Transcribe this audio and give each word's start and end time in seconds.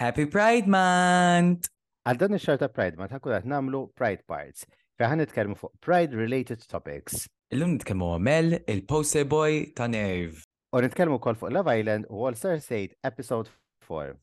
Happy 0.00 0.24
Pride 0.24 0.64
Month! 0.74 1.66
Għaddan 2.08 2.32
il 2.32 2.40
xar 2.40 2.56
ta' 2.56 2.70
Pride 2.72 2.96
Month 2.96 3.12
għat 3.12 3.44
namlu 3.44 3.82
Pride 3.92 4.24
Parts, 4.24 4.62
fejn 4.96 5.20
nitkellmu 5.20 5.58
fuq 5.60 5.74
Pride-related 5.84 6.64
topics. 6.70 7.26
Illum 7.52 7.74
nitkellmu 7.74 8.08
għamel 8.14 8.62
il-Pose 8.62 9.26
Boy 9.28 9.58
ta' 9.76 9.90
Nerv. 9.92 10.40
U 10.72 10.80
nitkellmu 10.80 11.20
kol 11.20 11.36
fuq 11.36 11.52
Love 11.52 11.74
Island 11.82 12.08
u 12.08 12.22
Wall 12.24 12.32
Star 12.40 12.56
State 12.64 12.96
Episode 13.04 13.52
4. 13.84 14.16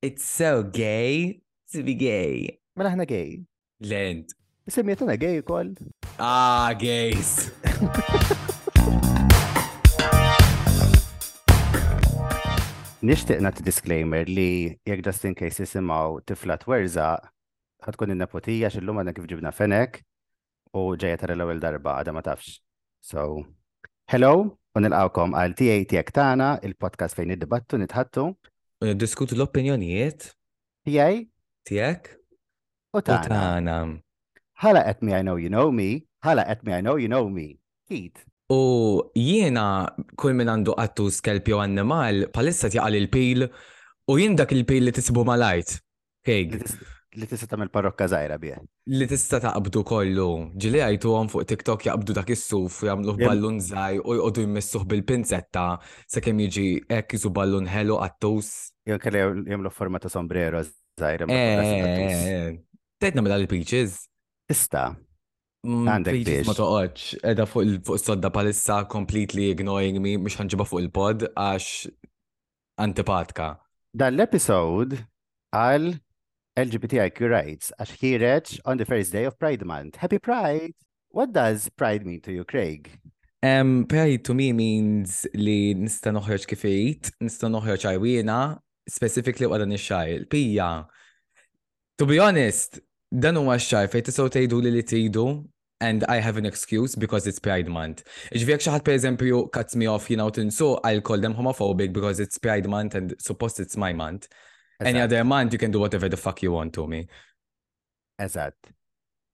It's 0.00 0.24
so 0.24 0.62
gay 0.62 1.42
to 1.76 1.84
be 1.84 1.92
gay. 1.92 2.56
Mela 2.72 2.94
ħna 2.96 3.04
gay. 3.12 3.42
Lent. 3.92 4.32
Semmietana 4.64 5.20
gay 5.20 5.44
kol. 5.44 5.76
Ah, 6.16 6.72
gays. 6.72 7.50
Nishtiqna 13.04 13.50
t-disclaimer 13.52 14.24
li 14.24 14.76
jek 14.88 15.02
just 15.04 15.24
in 15.28 15.34
case 15.36 15.60
jisimaw 15.60 16.16
tifla 16.24 16.54
t-werza, 16.62 17.08
ħatkun 17.84 18.14
il-nepotija 18.14 18.70
xillum 18.72 18.96
għadna 19.02 19.12
kif 19.18 19.26
ġibna 19.32 19.52
fenek 19.52 19.98
u 20.72 20.86
ġeja 20.96 21.18
tara 21.20 21.34
l-ewel 21.36 21.60
darba 21.60 21.98
għada 21.98 22.14
ma 22.16 22.22
tafx. 22.24 22.54
So, 23.04 23.42
hello, 24.08 24.56
il-għawkom 24.80 25.36
għal 25.36 25.56
TA 25.60 26.02
Tana, 26.08 26.48
il-podcast 26.64 27.20
fejn 27.20 27.34
id-dibattu 27.36 27.76
nitħattu. 27.82 28.30
Eh, 28.80 28.94
diskutu 28.96 29.34
l-opinjonijiet. 29.36 30.30
Jaj. 30.88 31.26
Tiek. 31.68 32.08
U 32.96 33.02
tana. 33.04 33.76
Ħala 34.62 34.80
etmi 34.88 35.12
I 35.12 35.20
know 35.20 35.36
you 35.36 35.50
know 35.52 35.68
me, 35.70 36.06
ħala 36.24 36.46
għetmi 36.48 36.72
I 36.80 36.80
know 36.80 36.96
you 36.96 37.08
know 37.12 37.28
me. 37.28 37.58
Kid, 37.92 38.24
U 38.46 39.02
jiena 39.18 39.86
kull 40.14 40.36
minn 40.38 40.46
għandu 40.52 40.76
għattu 40.78 41.08
skelp 41.10 41.48
jew 41.50 41.58
annimal 41.58 42.28
palissa 42.30 42.68
tiqal 42.70 42.94
il-pil 42.94 43.42
u 43.42 44.14
jien 44.20 44.36
dak 44.38 44.52
il-pil 44.54 44.86
li 44.86 44.92
tisibu 44.94 45.24
malajt. 45.26 45.80
Kejg. 46.26 46.54
Li 47.16 47.26
tista 47.26 47.48
tagħmel 47.48 47.72
parokka 47.74 48.06
żgħira 48.12 48.36
bie. 48.38 48.54
Li 48.92 49.06
tista 49.10 49.40
taqbdu 49.42 49.82
kollu. 49.88 50.28
Ġili 50.62 50.82
għajtu 50.84 51.14
għom 51.18 51.30
fuq 51.32 51.46
TikTok 51.50 51.88
jaqbdu 51.88 52.14
dak 52.20 52.30
is-suf 52.36 52.84
u 52.84 52.88
jagħmlu 52.90 53.16
ballun 53.24 53.58
zaħi 53.66 53.98
u 54.04 54.14
jgħodu 54.14 54.44
jmessuħ 54.46 54.84
bil-pinzetta 54.92 55.64
sakemm 56.14 56.44
jiġi 56.46 56.66
hekk 56.92 57.16
iżu 57.18 57.30
ballun 57.34 57.66
ħelu 57.72 57.96
għattus. 58.06 58.52
Jew 58.86 59.00
kelli 59.02 59.24
jagħmlu 59.24 59.74
formata 59.74 60.12
sombrero 60.12 60.62
sombrero 60.62 61.26
żgħira. 61.26 61.28
Eh, 61.32 61.72
eh, 61.72 62.30
eh. 62.36 62.62
Tgħid 63.02 63.18
mela 63.24 63.40
dal-peaches. 63.40 63.98
Tista' 64.46 64.92
Għandek 65.66 66.20
biex. 66.24 66.46
Ma 66.48 66.54
toqgħodx 66.56 67.20
edha 67.32 67.46
fuq 67.50 67.64
il-sodda 67.66 68.28
fuq 68.30 68.34
palissa 68.38 68.76
completely 68.90 69.48
ignoring 69.52 69.98
me 70.02 70.12
mhux 70.18 70.36
ħanġibha 70.38 70.66
fuq 70.68 70.82
il-pod 70.86 71.26
għax 71.32 71.88
antipatka. 72.84 73.48
Dan 73.96 74.14
l-episode 74.16 75.00
għal 75.56 75.90
LGBTIQ 76.62 77.24
rights 77.32 77.72
għax 77.80 77.98
ħireġ 78.02 78.54
on 78.70 78.78
the 78.80 78.86
first 78.88 79.14
day 79.16 79.26
of 79.28 79.38
Pride 79.40 79.66
Month. 79.66 79.98
Happy 80.04 80.20
Pride! 80.22 80.76
What 81.10 81.32
does 81.32 81.66
Pride 81.72 82.04
mean 82.06 82.20
to 82.22 82.32
you, 82.32 82.44
Craig? 82.44 82.90
Um, 83.42 83.86
Pride 83.88 84.22
to 84.26 84.34
me 84.34 84.50
means 84.56 85.24
li 85.36 85.74
nista 85.78 86.12
noħroġ 86.14 86.46
kifejt, 86.50 87.14
nista 87.24 87.50
noħroġ 87.52 87.88
għajwina, 87.90 88.38
specifically 88.90 89.48
għadan 89.50 89.74
ix-xajl. 89.76 90.26
Pija, 90.32 90.70
to 92.00 92.08
be 92.08 92.18
honest, 92.20 92.78
dan 93.12 93.38
huwa 93.40 93.54
x-xajr 93.60 93.92
fejn 93.92 94.08
tisgħu 94.10 94.26
tgħidu 94.34 94.60
li 94.64 94.72
li 94.78 94.84
tgħidu, 94.84 95.26
and 95.80 96.04
I 96.04 96.16
have 96.16 96.36
an 96.36 96.46
excuse 96.46 96.94
because 96.96 97.26
it's 97.26 97.40
Pride 97.42 97.68
Month. 97.68 98.04
Iġvijek 98.34 98.64
xaħat 98.64 98.84
per 98.86 98.96
eżempju 98.96 99.42
cuts 99.52 99.76
me 99.76 99.88
off, 99.90 100.08
you 100.10 100.16
know, 100.16 100.30
to 100.30 100.44
so 100.50 100.76
I'll 100.84 101.02
call 101.02 101.20
them 101.20 101.34
homophobic 101.34 101.92
because 101.92 102.20
it's 102.20 102.38
Pride 102.38 102.68
Month 102.68 102.94
and 102.94 103.14
supposed 103.20 103.60
it's 103.60 103.76
my 103.76 103.92
month. 103.92 104.28
Exact. 104.80 104.88
Any 104.92 105.00
other 105.00 105.24
month 105.24 105.52
you 105.52 105.58
can 105.58 105.70
do 105.70 105.80
whatever 105.80 106.08
the 106.08 106.16
fuck 106.16 106.42
you 106.42 106.52
want 106.52 106.72
to 106.74 106.86
me. 106.86 107.06
Ezzat. 108.20 108.52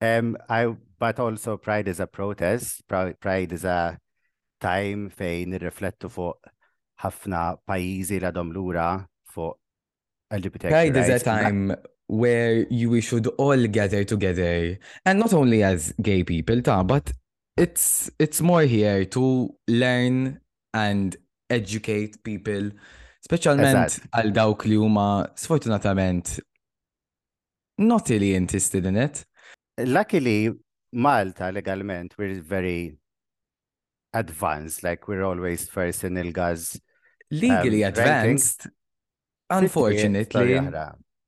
Um, 0.00 0.36
I 0.48 0.66
but 0.98 1.20
also 1.20 1.56
Pride 1.56 1.86
is 1.88 2.00
a 2.00 2.06
protest. 2.06 2.82
Pride 2.88 3.52
is 3.52 3.64
a 3.64 3.98
time 4.60 5.10
fejn 5.14 5.54
riflettu 5.62 6.10
fuq 6.10 6.38
ħafna 7.02 7.58
pajizi 7.68 8.20
la 8.22 8.30
domlura 8.34 8.88
lura 8.90 9.08
fuq 9.30 9.58
LGBT. 10.40 10.70
Pride 10.74 10.96
is 10.96 11.10
a 11.10 11.18
time 11.20 11.76
where 12.12 12.66
you 12.68 13.00
should 13.00 13.26
all 13.38 13.66
gather 13.68 14.04
together 14.04 14.78
and 15.06 15.18
not 15.18 15.32
only 15.32 15.62
as 15.62 15.92
gay 16.02 16.22
people 16.22 16.60
ta, 16.60 16.82
but 16.82 17.10
it's 17.56 18.10
it's 18.18 18.42
more 18.42 18.62
here 18.64 19.06
to 19.06 19.48
learn 19.66 20.38
and 20.84 21.16
educate 21.58 22.20
people 22.30 22.68
specialment 23.24 23.96
għal 24.18 24.32
dawk 24.38 24.66
li 24.68 24.76
huma 24.82 25.04
sfortunatament 25.40 26.34
not 27.78 28.12
really 28.12 28.34
interested 28.42 28.84
in 28.84 29.00
it 29.06 29.24
luckily 29.96 30.50
Malta 30.92 31.48
legalment 31.50 32.12
we're 32.18 32.42
very 32.42 32.98
advanced 34.12 34.82
like 34.84 35.08
we're 35.08 35.24
always 35.24 35.66
first 35.66 36.04
in 36.04 36.20
Ilgaz. 36.20 36.76
gaz 36.76 36.80
legally 37.30 37.84
um, 37.84 37.88
advanced 37.94 38.68
rankings. 38.68 39.56
unfortunately 39.64 40.60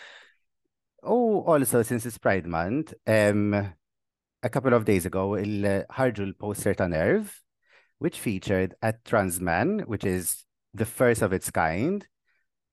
U 1.04 1.42
also, 1.53 1.82
since 1.82 2.06
it's 2.06 2.19
Pride 2.19 2.47
Month, 2.48 2.94
um, 3.06 3.54
a 4.42 4.48
couple 4.48 4.72
of 4.75 4.84
days 4.84 5.04
ago, 5.06 5.34
il-ħarġu 5.37 6.25
l-poster 6.31 6.75
ta' 6.76 6.87
Nerv, 6.88 7.41
which 7.98 8.19
featured 8.20 8.75
a 8.82 8.93
trans 9.04 9.41
man, 9.41 9.81
which 9.87 10.04
is 10.04 10.44
the 10.72 10.87
first 10.87 11.22
of 11.22 11.32
its 11.32 11.50
kind. 11.50 12.06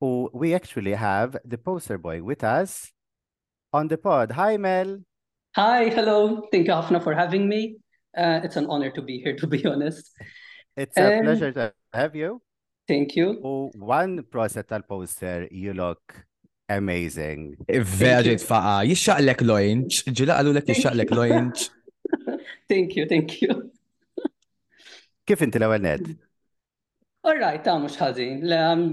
U 0.02 0.30
we 0.34 0.54
actually 0.56 0.96
have 0.96 1.38
the 1.46 1.58
poster 1.58 1.98
boy 1.98 2.24
with 2.24 2.44
us 2.44 2.92
on 3.72 3.88
the 3.88 3.98
pod. 3.98 4.32
Hi, 4.34 4.58
Mel. 4.58 5.00
Hi, 5.56 5.90
hello. 5.90 6.48
Thank 6.52 6.68
you, 6.68 6.74
Hafna, 6.74 7.02
for 7.04 7.14
having 7.14 7.48
me. 7.48 7.78
Uh, 8.18 8.40
it's 8.44 8.56
an 8.56 8.66
honor 8.68 8.90
to 8.92 9.02
be 9.02 9.20
here, 9.20 9.36
to 9.36 9.48
be 9.48 9.64
honest. 9.66 10.12
It's 10.76 10.98
a 10.98 11.20
um, 11.20 11.24
pleasure 11.26 11.52
to 11.52 11.74
have 11.94 12.16
you. 12.16 12.42
Thank 12.92 13.16
you. 13.16 13.28
U 13.42 13.72
one 13.80 14.20
process 14.28 14.66
tal-poster, 14.68 15.48
you 15.50 15.72
look 15.74 16.02
amazing. 16.78 17.44
Verġit 17.72 18.44
faqa, 18.44 18.74
jixxaqlek 18.90 19.40
lojnċ, 19.48 20.02
ġila 20.20 20.36
għalulek 20.42 20.74
jixxaqlek 20.74 21.14
Loinch. 21.16 21.70
Thank 22.72 22.98
you, 23.00 23.06
thank 23.12 23.38
you. 23.40 23.56
Kif 25.28 25.40
inti 25.46 25.60
l-ewel 25.62 25.86
ned? 25.88 26.04
All 27.24 27.40
right, 27.40 27.64
ta' 27.64 27.78
mux 27.80 27.96
ħazin. 28.00 28.44
Um, 28.60 28.84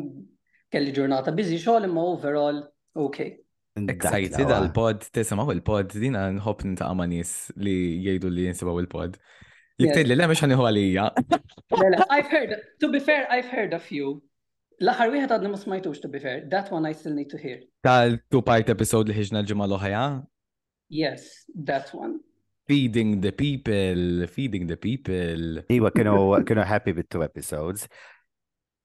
kelli 0.70 0.94
ġurnata 0.94 1.34
busy 1.34 1.58
xogħol 1.58 1.88
imma 1.90 2.06
overall, 2.14 2.62
okay. 2.94 3.34
Excited 3.82 4.46
għal-pod, 4.54 5.08
tisimaw 5.14 5.50
il-pod, 5.58 5.98
dina 5.98 6.28
nħob 6.38 6.64
nintaqa' 6.70 6.98
ma' 7.02 7.10
nies 7.16 7.34
li 7.58 7.76
jgħidu 8.04 8.30
li 8.30 8.46
jinsibaw 8.52 8.78
il-pod. 8.86 9.18
li 9.78 10.14
le 10.16 10.26
għalija. 10.26 11.08
I've 12.10 12.28
heard, 12.30 12.54
to 12.80 12.88
be 12.90 12.98
fair, 13.00 13.26
I've 13.30 13.48
heard 13.48 13.74
a 13.74 13.78
few. 13.78 14.20
L-aħħar 14.80 15.10
wieħed 15.10 15.32
għadna 15.34 15.48
ma 15.50 15.58
smajtux, 15.58 16.00
to 16.02 16.08
be 16.08 16.20
fair. 16.22 16.44
That 16.50 16.68
one 16.70 16.86
I 16.86 16.92
still 16.94 17.14
need 17.14 17.28
to 17.30 17.36
hear. 17.38 17.62
Tal-two-part 17.82 18.68
episode 18.70 19.08
li 19.10 19.14
ħiġna 19.16 19.40
l-ġimgħa 19.42 20.04
Yes, 20.90 21.44
that 21.64 21.90
one. 21.92 22.20
Feeding 22.68 23.20
the 23.20 23.32
people, 23.32 24.26
feeding 24.28 24.66
the 24.68 24.76
people. 24.76 25.64
Iwa, 25.68 25.90
kienu 25.92 26.14
kienu 26.46 26.64
happy 26.64 26.92
with 26.92 27.08
two 27.10 27.24
episodes. 27.24 27.88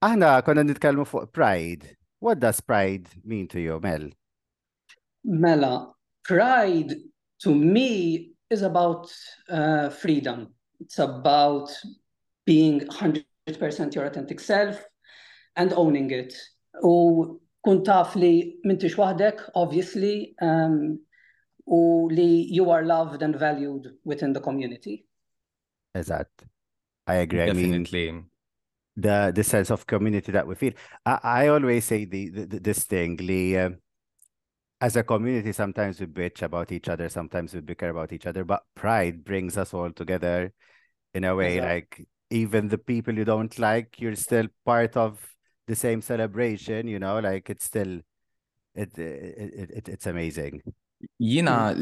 Aħna 0.03 0.41
konna 0.43 0.63
nitkellmu 0.67 1.05
fuq 1.07 1.29
pride. 1.31 1.93
What 2.19 2.39
does 2.39 2.59
pride 2.61 3.07
mean 3.23 3.47
to 3.49 3.59
you, 3.61 3.79
Mel? 3.81 4.09
Mela, 5.23 5.93
pride 6.25 6.95
to 7.43 7.53
me 7.53 8.31
is 8.49 8.61
about 8.63 9.11
uh, 9.49 9.89
freedom. 9.89 10.47
It's 10.83 10.99
about 10.99 11.71
being 12.45 12.81
100% 12.81 13.95
your 13.95 14.05
authentic 14.05 14.39
self 14.39 14.83
and 15.55 15.71
owning 15.73 16.11
it. 16.11 16.33
وكن 16.83 17.83
تaf 17.83 18.15
li 18.15 18.59
mintix 18.67 18.95
wahdek, 18.99 19.39
obviously, 19.55 20.35
um, 20.41 20.99
u 21.67 22.09
li 22.11 22.49
you 22.57 22.69
are 22.69 22.83
loved 22.85 23.21
and 23.21 23.35
valued 23.39 23.87
within 24.03 24.33
the 24.33 24.41
community. 24.41 25.05
Eżatt. 25.95 26.31
I 27.07 27.15
agree. 27.15 27.45
Definitely. 27.45 28.07
I 28.09 28.11
mean, 28.11 28.25
the 29.05 29.17
the 29.35 29.43
sense 29.43 29.71
of 29.71 29.87
community 29.87 30.31
that 30.31 30.47
we 30.47 30.55
feel. 30.55 30.73
I, 31.05 31.15
I 31.41 31.47
always 31.47 31.85
say 31.85 32.03
the, 32.05 32.23
the 32.51 32.59
this 32.67 32.83
thing, 32.83 33.15
li 33.21 33.55
uh, 33.57 33.69
as 34.81 34.95
a 34.97 35.03
community, 35.03 35.51
sometimes 35.53 36.01
we 36.01 36.07
bitch 36.07 36.41
about 36.41 36.71
each 36.73 36.89
other, 36.89 37.07
sometimes 37.09 37.53
we 37.53 37.61
bicker 37.69 37.89
about 37.89 38.11
each 38.11 38.25
other, 38.25 38.43
but 38.43 38.61
pride 38.75 39.23
brings 39.23 39.55
us 39.63 39.73
all 39.73 39.91
together 39.91 40.51
in 41.13 41.23
a 41.23 41.35
way. 41.35 41.55
Exactly. 41.57 41.73
Like 41.73 42.07
even 42.29 42.67
the 42.67 42.77
people 42.77 43.13
you 43.15 43.25
don't 43.25 43.57
like, 43.59 43.99
you're 43.99 44.15
still 44.15 44.47
part 44.65 44.97
of 44.97 45.19
the 45.67 45.75
same 45.75 46.01
celebration. 46.01 46.87
You 46.87 46.99
know, 46.99 47.19
like 47.19 47.49
it's 47.49 47.65
still 47.65 47.99
it, 48.75 48.97
it, 48.97 49.71
it 49.75 49.89
it's 49.89 50.07
amazing. 50.07 50.61
Jina 51.19 51.75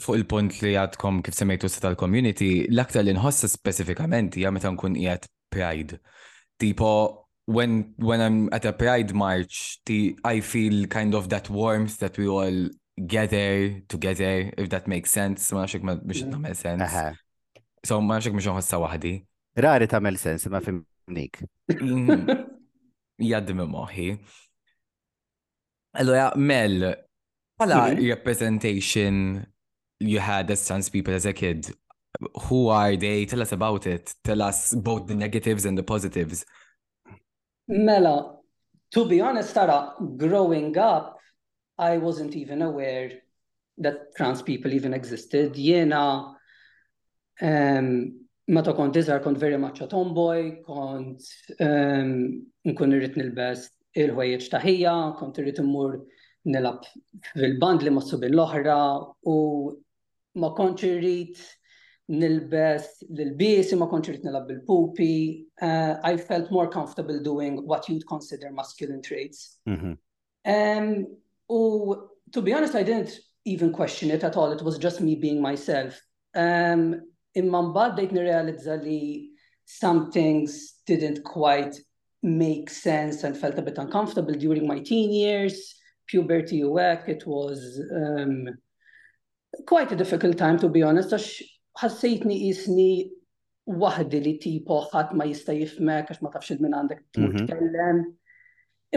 fuq 0.00 0.14
il-punt 0.20 0.60
li 0.62 0.74
għadkom 0.78 1.16
kif 1.26 1.34
semmejtu 1.34 1.66
sa 1.72 1.80
tal-community, 1.82 2.68
l-aktar 2.70 3.02
li 3.02 3.10
nħossa 3.16 3.48
specifikament 3.50 4.36
hija 4.38 4.52
meta 4.54 4.70
nkun 4.70 4.94
qiegħed 4.94 5.24
Pride. 5.50 5.96
Tipo, 6.62 6.90
when 7.50 7.96
when 7.98 8.22
I'm 8.22 8.46
at 8.54 8.68
a 8.68 8.72
Pride 8.76 9.10
March, 9.18 9.80
ti, 9.82 10.14
I 10.22 10.38
feel 10.38 10.86
kind 10.86 11.16
of 11.16 11.30
that 11.30 11.50
warmth 11.50 11.98
that 11.98 12.18
we 12.20 12.28
all 12.28 12.68
gather 13.08 13.82
together, 13.88 14.52
if 14.56 14.68
that 14.70 14.86
makes 14.86 15.10
sense. 15.10 15.50
Ma 15.50 15.64
nafx 15.64 15.82
biex 15.82 16.04
mm-hmm. 16.04 16.38
namel 16.38 16.54
sens. 16.54 17.18
So, 17.84 17.96
ma 18.00 18.18
nxek 18.18 18.34
mux 18.36 18.44
għassa 18.46 18.78
wahdi. 18.82 19.12
Rari 19.56 19.86
Mel 20.00 20.18
sens, 20.20 20.44
ma 20.52 20.60
fimnik. 20.60 21.40
Mm-hmm. 21.68 22.26
Jaddim 23.24 23.62
moħi. 23.64 24.10
Allora, 25.98 26.32
Mel, 26.36 26.94
pala 27.56 27.86
representation 27.96 29.46
you 29.98 30.18
had 30.20 30.50
as 30.50 30.66
trans 30.66 30.88
people 30.90 31.14
as 31.14 31.24
a 31.26 31.32
kid, 31.32 31.70
who 32.48 32.68
are 32.68 32.96
they? 32.96 33.24
Tell 33.26 33.42
us 33.42 33.52
about 33.52 33.86
it. 33.86 34.14
Tell 34.24 34.42
us 34.42 34.74
both 34.74 35.06
the 35.06 35.14
negatives 35.14 35.64
and 35.64 35.76
the 35.76 35.82
positives. 35.82 36.44
Mela, 37.66 38.36
to 38.92 39.06
be 39.08 39.20
honest, 39.20 39.54
Tara, 39.54 39.94
growing 40.16 40.76
up, 40.76 41.16
I 41.78 41.96
wasn't 41.96 42.36
even 42.36 42.62
aware 42.62 43.10
that 43.78 44.14
trans 44.16 44.42
people 44.42 44.72
even 44.72 44.92
existed. 44.92 45.54
Jena 45.54 46.36
Ehm, 47.40 48.12
meta 48.50 48.72
kont 48.76 48.96
iżar 49.00 49.22
kont 49.24 49.38
very 49.38 49.56
much 49.58 49.80
a 49.80 49.86
tomboy, 49.88 50.58
kont 50.66 51.22
ehm, 51.62 52.18
nkun 52.68 52.92
irrid 52.92 53.14
nilbes 53.16 53.62
il-ħwejjeġ 53.96 54.48
taħija, 54.52 54.92
kont 55.22 55.38
irrit 55.40 55.62
immur 55.62 55.94
nilab 56.52 56.84
fil-band 57.32 57.82
li 57.86 57.94
ma 57.96 58.02
subin 58.04 58.36
l-oħra 58.36 58.76
u 59.32 59.36
ma 60.42 60.52
kontx 60.58 60.84
irrid 60.90 61.40
nilbes 62.20 62.90
l-biesi, 63.08 63.80
ma 63.80 63.88
kontx 63.88 64.12
irrid 64.18 64.26
nilab 64.28 64.46
bil-pupi. 64.50 65.10
Uh, 65.62 65.96
eh, 65.96 66.00
I 66.12 66.16
felt 66.18 66.50
more 66.52 66.68
comfortable 66.68 67.22
doing 67.24 67.62
what 67.66 67.88
you'd 67.88 68.04
consider 68.08 68.50
masculine 68.50 69.00
traits. 69.00 69.58
Mm 69.66 69.76
-hmm. 69.80 69.94
um, 70.44 71.06
u 71.48 71.60
to 72.34 72.42
be 72.42 72.52
honest, 72.54 72.74
I 72.76 72.84
didn't 72.84 73.16
even 73.44 73.72
question 73.72 74.10
it 74.10 74.24
at 74.24 74.36
all. 74.36 74.52
It 74.52 74.62
was 74.62 74.76
just 74.78 75.00
me 75.00 75.16
being 75.16 75.40
myself. 75.40 75.96
Um, 76.36 77.09
imma 77.38 77.62
mbagħad 77.68 77.96
dejt 77.98 78.14
nirrealizza 78.14 78.76
li 78.82 78.96
some 79.68 80.08
things 80.10 80.56
didn't 80.90 81.22
quite 81.24 81.80
make 82.22 82.68
sense 82.70 83.24
and 83.26 83.36
felt 83.36 83.58
a 83.58 83.62
bit 83.62 83.78
uncomfortable 83.78 84.34
during 84.34 84.66
my 84.66 84.80
teen 84.80 85.12
years, 85.12 85.74
puberty 86.08 86.64
work. 86.64 87.08
It 87.08 87.26
was 87.26 87.80
um, 87.94 88.48
quite 89.66 89.92
a 89.92 89.96
difficult 89.96 90.36
time 90.36 90.58
to 90.58 90.68
be 90.68 90.82
honest, 90.82 91.14
għax 91.14 91.80
ħassejtni 91.80 92.36
jisni 92.48 92.90
waħdi 93.70 94.22
li 94.26 94.34
tipo 94.42 94.80
ħat 94.92 95.14
ma 95.14 95.28
jista' 95.30 95.54
jifmek 95.54 96.10
għax 96.10 96.22
ma 96.26 96.32
tafx 96.34 96.56
il-min 96.56 96.74
għandek 96.80 97.04
mhm. 97.16 97.46
tkellem. 97.46 98.04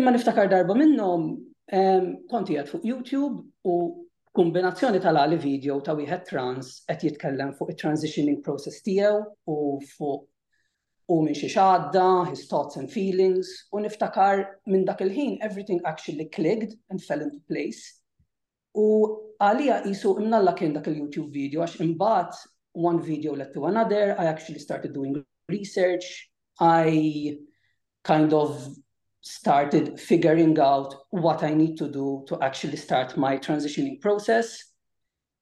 Imma 0.01 0.13
niftakar 0.15 0.49
darba 0.49 0.73
minnhom 0.79 1.27
um, 1.37 2.09
konti 2.31 2.57
għad 2.57 2.71
fuq 2.73 2.87
YouTube 2.89 3.43
u 3.69 3.75
Kombinazzjoni 4.33 4.97
tal-għali 4.97 5.37
video 5.41 5.73
ta' 5.85 5.93
wieħed 5.97 6.23
trans 6.27 6.69
qed 6.89 7.03
jitkellem 7.05 7.51
fuq 7.57 7.69
it-transitioning 7.75 8.39
process 8.47 8.79
tiegħu 8.87 9.19
u 9.53 9.57
fuq 9.91 11.11
u 11.13 11.17
minn 11.25 11.37
xi 11.37 11.49
xadda, 11.53 12.05
his 12.31 12.47
thoughts 12.49 12.79
and 12.81 12.89
feelings, 12.89 13.51
u 13.75 13.81
niftakar 13.83 14.41
minn 14.73 14.87
dak 14.89 15.03
il-ħin 15.05 15.35
everything 15.45 15.83
actually 15.91 16.25
clicked 16.33 16.73
and 16.89 17.03
fell 17.05 17.21
into 17.25 17.37
place. 17.51 17.83
U 18.73 18.87
għalija 19.43 19.77
jisu 19.85 20.15
imnalla 20.23 20.55
kien 20.57 20.73
dak 20.79 20.89
il-YouTube 20.89 21.29
video, 21.35 21.61
għax 21.67 21.83
imbat 21.85 22.41
one 22.87 23.03
video 23.05 23.35
led 23.37 23.53
to 23.53 23.67
another, 23.69 24.15
I 24.17 24.25
actually 24.31 24.63
started 24.65 24.95
doing 24.97 25.19
research, 25.51 26.09
I 26.57 27.37
kind 28.01 28.33
of 28.33 28.57
started 29.23 29.97
figuring 29.99 30.59
out 30.59 30.93
what 31.09 31.43
I 31.43 31.53
need 31.55 31.77
to 31.77 31.87
do 31.89 32.25
to 32.27 32.39
actually 32.43 32.75
start 32.75 33.15
my 33.17 33.37
transitioning 33.39 33.99
process. 34.01 34.67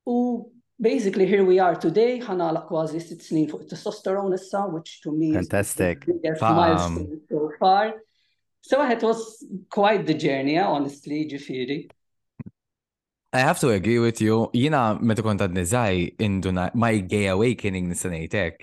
U 0.05 0.51
basically 0.79 1.25
here 1.25 1.43
we 1.43 1.57
are 1.59 1.75
today, 1.75 2.19
ħanala 2.21 2.61
kważi 2.69 3.01
sitt 3.01 3.25
snin 3.25 3.49
fuq 3.49 3.65
testosterone 3.69 4.37
issa, 4.37 4.69
which 4.71 5.01
to 5.01 5.11
me 5.11 5.33
Fantastic. 5.33 6.05
is 6.07 6.13
biggest 6.21 6.43
um... 6.43 6.55
milestone 6.55 7.21
so 7.29 7.49
far. 7.59 7.93
So 8.63 8.77
it 8.87 9.01
was 9.01 9.41
quite 9.73 10.05
the 10.05 10.13
journey, 10.13 10.57
eh, 10.61 10.61
honestly, 10.63 11.25
ġifiri. 11.27 11.89
I 13.33 13.39
have 13.39 13.57
to 13.61 13.69
agree 13.69 13.97
with 13.97 14.21
you. 14.21 14.51
Jina 14.53 14.99
meta 15.01 15.23
kont 15.25 15.41
għad 15.41 15.57
nizaj 15.57 16.21
induna 16.21 16.69
my 16.77 16.93
gay 17.01 17.25
awakening 17.33 17.89
nisanejtek 17.89 18.61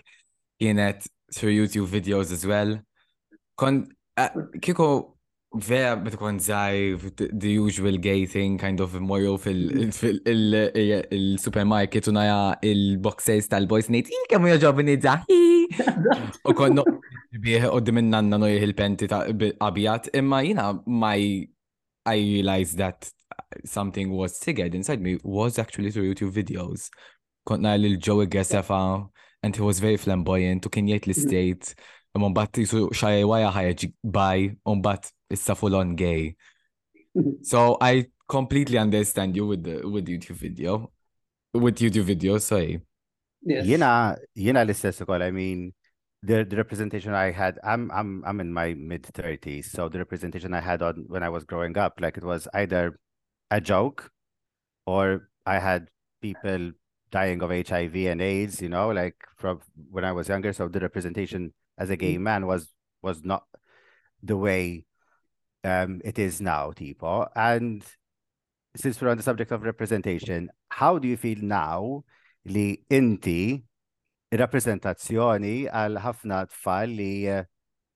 kienet 0.63 1.09
through 1.35 1.53
YouTube 1.59 1.89
videos 1.91 2.31
as 2.31 2.47
well. 2.47 2.79
Uh, 4.19 4.51
Kiko, 4.59 5.15
vera 5.55 5.95
kon 6.19 6.41
zaħir, 6.43 7.31
the 7.41 7.51
usual 7.55 7.99
gay 8.03 8.27
thing, 8.27 8.57
kind 8.59 8.81
of 8.81 8.93
immoral 8.99 9.39
fil-supermarket 9.39 12.03
mm. 12.09 12.11
u 12.11 12.15
naja 12.17 12.39
il-boxers 12.67 13.47
tal-boys 13.53 13.87
nejt, 13.95 14.11
il 14.11 14.25
kemmu 14.33 14.49
jaġobni 14.57 14.97
zaħi. 15.05 15.39
U 16.51 16.53
konno 16.59 16.83
bieħ 17.47 17.63
u 17.71 17.79
dimin 17.87 18.09
nanna 18.15 18.37
nojih 18.43 18.63
il-penti 18.67 19.07
ta' 19.13 19.23
abijat, 19.69 20.05
imma 20.19 20.37
e 20.43 20.45
jina 20.51 20.65
my 20.85 21.19
I 22.09 22.17
realized 22.25 22.77
that 22.79 23.07
something 23.65 24.11
was 24.11 24.39
triggered 24.41 24.75
inside 24.75 25.01
me 25.01 25.17
was 25.23 25.59
actually 25.61 25.91
through 25.93 26.09
YouTube 26.11 26.33
videos. 26.33 26.91
Kontna 27.47 27.75
l-Joey 27.79 28.27
Gessefa 28.27 29.09
and 29.45 29.55
he 29.55 29.63
was 29.63 29.79
very 29.79 29.97
flamboyant 30.01 30.67
u 30.67 30.69
kien 30.71 30.89
jgħid 30.91 31.07
l-state. 31.13 31.71
Mm 31.75 31.75
-hmm. 31.77 31.83
imma 32.17 32.31
mbagħad 32.33 32.61
isu 32.65 32.81
xajja 32.97 33.27
waja 33.29 33.49
ħajja 33.55 33.91
bi 34.15 34.47
u 34.65 34.77
mbagħad 34.81 35.11
issa 35.37 35.57
full 35.61 35.79
on 35.81 35.97
gay. 36.01 36.35
So 37.43 37.77
I 37.81 38.07
completely 38.29 38.79
understand 38.79 39.35
you 39.35 39.47
with 39.47 39.63
the, 39.65 39.87
with 39.89 40.07
YouTube 40.07 40.37
video. 40.37 40.93
With 41.53 41.79
YouTube 41.81 42.05
video, 42.05 42.39
sorry. 42.39 42.81
Yes. 43.43 43.67
Jena, 43.67 43.91
jena 44.37 44.61
l-istess 44.65 45.01
ukoll, 45.03 45.23
I 45.25 45.31
mean, 45.33 45.73
the, 46.23 46.45
the 46.45 46.57
representation 46.57 47.15
I 47.15 47.31
had, 47.31 47.59
I'm 47.65 47.91
I'm 47.93 48.23
I'm 48.25 48.41
in 48.41 48.53
my 48.53 48.75
mid 48.75 49.05
30s, 49.05 49.67
so 49.71 49.89
the 49.89 49.99
representation 49.99 50.53
I 50.55 50.61
had 50.61 50.83
on 50.83 51.05
when 51.07 51.23
I 51.23 51.29
was 51.29 51.45
growing 51.45 51.77
up, 51.79 52.01
like 52.01 52.17
it 52.19 52.25
was 52.25 52.47
either 52.55 52.99
a 53.53 53.61
joke 53.61 54.11
or 54.85 55.29
I 55.47 55.59
had 55.61 55.89
people 56.21 56.73
dying 57.13 57.41
of 57.43 57.51
HIV 57.51 57.95
and 58.13 58.21
AIDS, 58.21 58.61
you 58.61 58.69
know, 58.69 58.89
like 58.91 59.17
from 59.37 59.61
when 59.91 60.05
I 60.05 60.13
was 60.13 60.29
younger. 60.29 60.53
So 60.53 60.67
the 60.69 60.81
representation 60.81 61.55
as 61.79 61.89
a 61.91 61.97
mm-hmm. 61.97 62.01
gay 62.07 62.19
man 62.19 62.47
was 62.47 62.73
was 63.03 63.25
not 63.25 63.45
the 64.23 64.37
way 64.37 64.85
um, 65.65 66.01
it 66.05 66.19
is 66.19 66.41
now, 66.41 66.73
Tipo. 66.73 67.29
And 67.37 67.85
since 68.77 69.01
we're 69.01 69.09
on 69.11 69.17
the 69.17 69.23
subject 69.23 69.53
of 69.53 69.63
representation, 69.63 70.51
how 70.69 70.99
do 70.99 71.07
you 71.09 71.17
feel 71.17 71.39
now 71.41 72.05
li 72.45 72.83
inti 72.91 73.63
rappresentazzjoni 74.33 75.69
għal 75.71 76.01
ħafna 76.03 76.43
tfal 76.51 76.93
li 76.99 77.11
uh, 77.31 77.43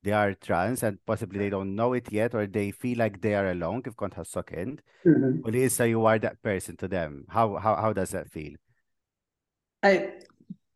they 0.03 0.13
are 0.15 0.35
trans 0.35 0.83
and 0.83 0.99
possibly 1.07 1.39
they 1.39 1.51
don't 1.51 1.75
know 1.75 1.93
it 1.93 2.11
yet 2.13 2.35
or 2.35 2.47
they 2.47 2.71
feel 2.71 2.99
like 2.99 3.21
they 3.21 3.35
are 3.39 3.51
alone 3.51 3.83
if 3.87 3.95
kont 3.97 4.15
ħassok 4.19 4.55
int. 4.65 4.83
U 5.07 5.51
li 5.51 5.67
you 5.91 6.07
are 6.07 6.19
that 6.19 6.41
person 6.43 6.77
to 6.77 6.87
them. 6.89 7.25
How 7.29 7.57
how 7.57 7.75
how 7.77 7.93
does 7.93 8.11
that 8.11 8.29
feel? 8.31 8.55
I 9.83 10.23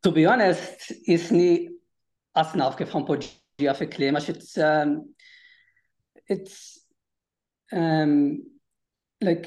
to 0.02 0.10
be 0.10 0.26
honest, 0.26 0.90
isni 1.08 1.68
as 2.38 2.52
an 2.52 2.60
kif 2.76 2.90
ħanpoġġija 2.92 3.72
fi 3.76 3.86
kliem 3.92 4.16
it's 4.20 4.48
um, 4.64 4.90
it's 6.34 6.58
um, 7.72 8.12
like 9.22 9.46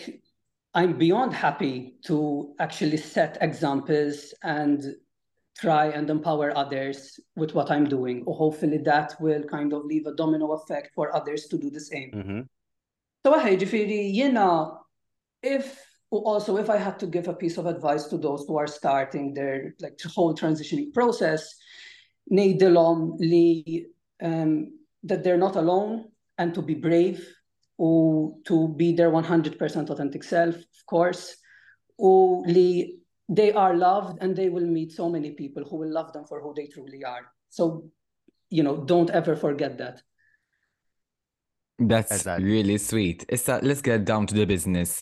I'm 0.73 0.97
beyond 0.97 1.33
happy 1.41 1.99
to 2.07 2.55
actually 2.59 2.97
set 2.97 3.37
examples 3.41 4.33
and 4.43 4.83
try 5.61 5.85
and 5.99 6.09
empower 6.09 6.49
others 6.61 7.19
with 7.35 7.53
what 7.53 7.69
I'm 7.69 7.85
doing. 7.93 8.23
Or 8.25 8.35
hopefully 8.35 8.77
that 8.89 9.13
will 9.19 9.43
kind 9.43 9.73
of 9.73 9.85
leave 9.85 10.05
a 10.07 10.13
domino 10.23 10.51
effect 10.53 10.91
for 10.95 11.13
others 11.15 11.45
to 11.47 11.57
do 11.57 11.69
the 11.69 11.79
same. 11.81 12.09
Mm-hmm. 12.11 12.41
So 13.25 13.33
I 13.33 13.55
ġifiri, 13.57 14.13
if 15.43 15.73
also 16.11 16.57
if 16.57 16.69
I 16.69 16.77
had 16.77 16.97
to 16.99 17.07
give 17.07 17.27
a 17.27 17.33
piece 17.33 17.57
of 17.57 17.65
advice 17.67 18.05
to 18.07 18.17
those 18.17 18.45
who 18.47 18.57
are 18.57 18.67
starting 18.67 19.33
their 19.35 19.75
like 19.79 19.99
whole 20.01 20.33
transitioning 20.33 20.93
process, 20.93 21.47
ngħidilhom 22.29 23.05
li 23.21 23.77
um, 24.21 24.69
that 25.03 25.23
they're 25.23 25.41
not 25.41 25.55
alone 25.55 26.05
and 26.37 26.53
to 26.53 26.61
be 26.61 26.75
brave 26.75 27.21
u 27.79 28.37
to 28.45 28.69
be 28.75 28.93
their 28.93 29.09
100% 29.09 29.89
authentic 29.89 30.23
self, 30.23 30.55
of 30.55 30.83
course, 30.85 31.35
u 31.97 32.43
li 32.45 32.97
they 33.29 33.51
are 33.53 33.75
loved 33.77 34.17
and 34.21 34.35
they 34.35 34.49
will 34.49 34.65
meet 34.65 34.91
so 34.91 35.09
many 35.09 35.31
people 35.31 35.63
who 35.63 35.77
will 35.77 35.91
love 35.99 36.11
them 36.13 36.25
for 36.25 36.41
who 36.41 36.53
they 36.53 36.67
truly 36.67 37.03
are. 37.03 37.25
So, 37.49 37.85
you 38.49 38.63
know, 38.63 38.75
don't 38.85 39.09
ever 39.11 39.35
forget 39.35 39.77
that. 39.77 40.01
That's 41.79 42.11
exactly. 42.11 42.45
really 42.45 42.77
sweet. 42.77 43.25
Uh, 43.31 43.59
let's 43.61 43.81
get 43.81 44.03
down 44.03 44.27
to 44.27 44.33
the 44.33 44.45
business. 44.45 45.01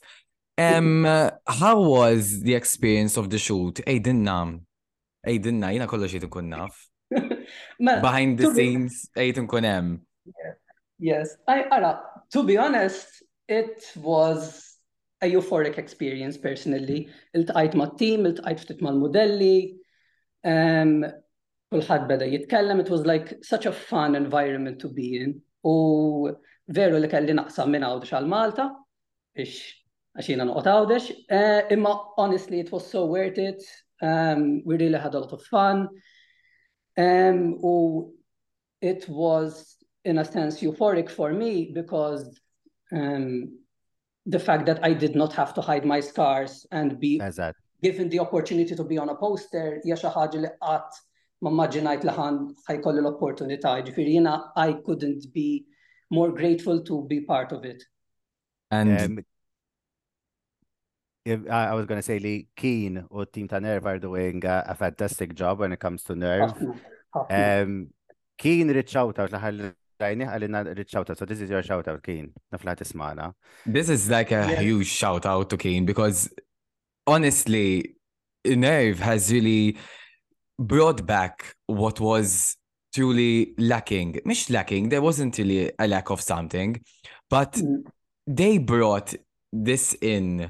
Um, 0.57 1.05
uh, 1.05 1.31
how 1.47 1.81
was 1.81 2.41
the 2.41 2.53
experience 2.53 3.17
of 3.17 3.29
the 3.31 3.37
shoot? 3.39 3.75
Ej, 3.87 3.99
dinna, 4.03 4.53
ej, 5.25 5.39
dinna, 5.41 5.71
jina 5.73 5.87
kollox 5.87 6.11
jitu 6.13 6.29
kun 6.29 6.53
Behind 7.79 8.37
the 8.37 8.51
scenes, 8.53 9.09
ejt 9.15 9.39
nkunem. 9.41 10.01
Yes, 10.99 11.35
I, 11.47 11.63
ara, 11.71 12.01
to 12.33 12.43
be 12.43 12.57
honest, 12.57 13.23
it 13.47 13.83
was 13.95 14.75
a 15.21 15.29
euphoric 15.31 15.77
experience 15.77 16.37
personally. 16.37 17.07
il 17.33 17.45
tajt 17.45 17.75
ma' 17.75 17.89
team, 17.99 18.25
il 18.25 18.33
tajt 18.39 18.59
ftit 18.65 18.81
ma' 18.83 18.91
modelli 18.93 19.77
um, 20.43 21.05
kullħat 21.73 22.07
beda 22.09 22.27
jitkellem, 22.31 22.79
it 22.83 22.89
was 22.89 23.05
like 23.07 23.33
such 23.41 23.65
a 23.65 23.71
fun 23.71 24.15
environment 24.15 24.79
to 24.79 24.89
be 24.91 25.15
in. 25.23 25.39
U 25.63 26.31
veru 26.67 26.99
li 26.99 27.09
kelli 27.11 27.33
naqsa 27.35 27.65
minn 27.67 27.87
għawdex 27.87 28.13
għal 28.17 28.29
Malta, 28.33 28.67
ix 29.43 29.55
għaxina 30.17 30.45
nuqot 30.47 30.67
għawdex, 30.73 31.09
eh, 31.31 31.65
imma 31.75 31.95
honestly 32.17 32.59
it 32.63 32.71
was 32.71 32.87
so 32.91 33.05
worth 33.05 33.37
it, 33.37 33.63
um, 34.01 34.61
we 34.65 34.77
really 34.77 34.99
had 35.07 35.15
a 35.15 35.19
lot 35.19 35.31
of 35.33 35.43
fun. 35.49 35.87
Um, 36.97 37.59
oh, 37.63 38.11
it 38.81 39.07
was, 39.07 39.77
in 40.03 40.17
a 40.17 40.25
sense, 40.25 40.61
euphoric 40.61 41.09
for 41.09 41.31
me 41.31 41.71
because 41.73 42.39
um, 42.91 43.59
the 44.25 44.39
fact 44.39 44.65
that 44.65 44.83
I 44.83 44.93
did 44.93 45.15
not 45.15 45.31
have 45.33 45.53
to 45.55 45.61
hide 45.61 45.85
my 45.85 45.99
scars 45.99 46.65
and 46.71 46.99
be 46.99 47.21
given 47.83 48.09
the 48.09 48.19
opportunity 48.19 48.75
to 48.75 48.83
be 48.83 48.97
on 48.97 49.09
a 49.09 49.15
poster, 49.15 49.79
hija 49.85 49.97
xi 49.97 50.49
I 54.59 54.73
couldn't 54.85 55.33
be 55.33 55.65
more 56.09 56.31
grateful 56.31 56.81
to 56.81 57.05
be 57.07 57.21
part 57.21 57.51
of 57.51 57.63
it. 57.63 57.83
And 58.71 58.99
um, 58.99 59.19
if 61.27 61.39
I 61.49 61.73
was 61.73 61.85
going 61.85 61.99
to 61.99 62.07
say 62.11 62.19
Lee 62.19 62.47
Keane 62.55 63.03
or 63.09 63.25
Team 63.25 63.47
Tanerv 63.49 63.85
are 63.85 63.99
doing 63.99 64.43
a, 64.45 64.63
a, 64.69 64.75
fantastic 64.75 65.35
job 65.35 65.59
when 65.59 65.73
it 65.73 65.79
comes 65.79 66.03
to 66.05 66.15
nerve. 66.15 66.53
um, 67.29 67.89
Keane 68.37 68.69
reach 68.69 68.95
out 68.95 69.19
out 69.19 69.31
reach 70.79 70.95
out. 70.95 71.17
So 71.17 71.25
this 71.25 71.41
is 71.41 71.49
your 71.49 71.63
shout 71.63 71.87
out, 71.89 72.01
Keane. 72.03 72.31
This 73.71 73.89
is 73.89 74.09
like 74.09 74.31
a 74.31 74.43
yeah. 74.51 74.61
huge 74.61 74.87
shout 74.87 75.25
out 75.25 75.49
to 75.51 75.57
Keane 75.57 75.85
because 75.85 76.33
honestly, 77.05 77.93
Nerve 78.45 78.99
has 78.99 79.29
really 79.29 79.77
brought 80.57 81.05
back 81.05 81.53
what 81.65 81.99
was 81.99 82.55
truly 82.95 83.53
lacking. 83.57 84.21
Mish 84.23 84.49
lacking, 84.49 84.87
there 84.87 85.01
wasn't 85.01 85.37
really 85.37 85.71
a 85.77 85.85
lack 85.87 86.09
of 86.11 86.21
something, 86.21 86.81
but 87.29 87.53
mm. 87.53 87.79
they 88.25 88.57
brought 88.59 89.13
this 89.51 89.97
in 90.01 90.49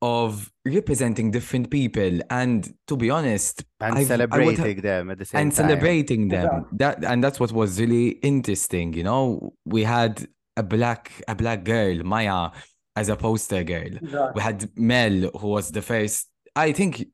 of 0.00 0.50
representing 0.64 1.30
different 1.30 1.70
people 1.70 2.20
and 2.30 2.72
to 2.86 2.96
be 2.96 3.10
honest 3.10 3.64
and 3.80 3.98
I've, 3.98 4.06
celebrating 4.06 4.80
them 4.80 5.10
at 5.10 5.18
the 5.18 5.24
same 5.24 5.40
and 5.40 5.52
time. 5.52 5.68
celebrating 5.68 6.28
them 6.28 6.66
that 6.72 7.02
and 7.04 7.22
that's 7.24 7.40
what 7.40 7.50
was 7.50 7.80
really 7.80 8.10
interesting 8.22 8.92
you 8.94 9.02
know 9.02 9.54
we 9.64 9.82
had 9.82 10.24
a 10.56 10.62
black 10.62 11.10
a 11.26 11.34
black 11.34 11.64
girl 11.64 11.98
maya 12.04 12.50
as 12.94 13.08
a 13.08 13.16
poster 13.16 13.64
girl 13.64 14.30
we 14.34 14.40
had 14.40 14.68
mel 14.76 15.10
who 15.40 15.48
was 15.48 15.70
the 15.72 15.82
first 15.82 16.28
i 16.54 16.70
think 16.70 17.04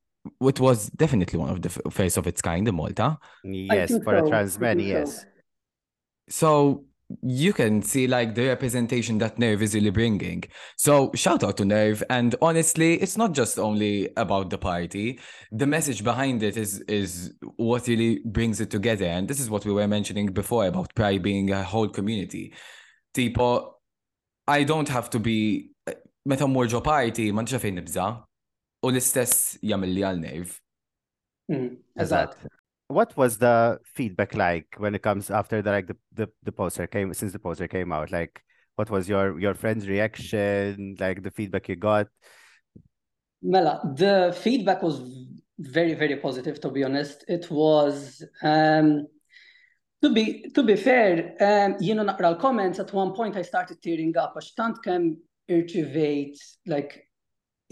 it 0.43 0.61
was 0.61 0.88
definitely 0.91 1.38
one 1.38 1.50
of 1.50 1.62
the 1.62 1.71
first 1.91 2.19
of 2.19 2.26
its 2.26 2.43
kind 2.43 2.69
in 2.69 2.75
malta 2.75 3.17
yes 3.45 3.93
for 4.05 4.19
so. 4.19 4.26
a 4.26 4.29
trans 4.29 4.59
man 4.59 4.79
yes 4.79 5.25
so 6.29 6.85
you 7.23 7.52
can 7.52 7.82
see 7.82 8.06
like 8.06 8.34
the 8.34 8.46
representation 8.46 9.18
that 9.18 9.38
Nerve 9.38 9.62
is 9.62 9.75
really 9.75 9.90
bringing. 9.90 10.44
So 10.76 11.11
shout 11.14 11.44
out 11.44 11.56
to 11.58 11.64
Nerve, 11.64 12.02
and 12.11 12.34
honestly, 12.40 12.94
it's 13.00 13.16
not 13.16 13.32
just 13.32 13.58
only 13.58 14.08
about 14.16 14.50
the 14.50 14.58
party. 14.58 15.20
The 15.52 15.66
message 15.66 16.02
behind 16.02 16.42
it 16.42 16.56
is 16.56 16.80
is 16.82 17.34
what 17.56 17.87
really 17.88 18.20
brings 18.25 18.61
it 18.61 18.70
together, 18.70 19.04
and 19.06 19.28
this 19.28 19.40
is 19.40 19.50
what 19.50 19.64
we 19.64 19.73
were 19.73 19.88
mentioning 19.88 20.28
before 20.32 20.66
about 20.66 20.94
Pride 20.94 21.23
being 21.23 21.50
a 21.50 21.62
whole 21.62 21.88
community. 21.88 22.54
Tipo, 23.14 23.73
I 24.49 24.64
don't 24.64 24.88
have 24.88 25.11
to 25.11 25.18
be 25.20 25.70
eh, 25.87 25.94
meta 26.26 26.44
morġo 26.46 26.82
party 26.82 27.30
man 27.32 27.46
nixafin 27.46 27.76
nibza 27.78 28.06
u 28.82 28.90
l-istess 28.90 29.37
jagħmel 29.62 29.92
li 29.96 30.04
għal 30.11 30.20
Nerve. 30.25 30.58
Hmm, 31.52 31.70
what 32.88 33.17
was 33.17 33.38
the 33.38 33.79
feedback 33.85 34.35
like 34.35 34.75
when 34.79 34.95
it 34.95 35.03
comes 35.03 35.31
after 35.31 35.62
the 35.62 35.71
like 35.71 35.87
the, 35.87 35.97
the, 36.12 36.29
the 36.43 36.53
poster 36.53 36.87
came 36.87 37.12
since 37.14 37.33
the 37.33 37.38
poster 37.38 37.67
came 37.67 37.93
out 37.93 38.12
like 38.12 38.43
what 38.76 38.91
was 38.91 39.09
your 39.09 39.38
your 39.38 39.55
friend's 39.55 39.88
reaction 39.88 40.95
like 41.00 41.23
the 41.23 41.31
feedback 41.31 41.69
you 41.69 41.76
got 41.76 42.09
mela 43.43 43.81
the 43.97 44.37
feedback 44.43 44.83
was 44.83 45.26
very 45.59 45.95
very 45.95 46.17
positive 46.17 46.61
to 46.61 46.69
be 46.71 46.85
honest 46.85 47.25
it 47.29 47.50
was 47.50 48.23
um 48.43 49.07
to 50.03 50.12
be 50.12 50.50
to 50.50 50.62
be 50.62 50.76
fair 50.76 51.35
um 51.41 51.76
you 51.81 51.95
know 51.95 52.07
our 52.07 52.37
comments 52.37 52.79
at 52.79 52.93
one 52.93 53.14
point 53.14 53.37
i 53.37 53.43
started 53.43 53.81
tearing 53.81 54.14
up 54.17 54.37
a 54.37 54.43
stunt 54.43 54.76
kemm 54.85 55.17
irritate 55.49 56.37
like 56.67 57.09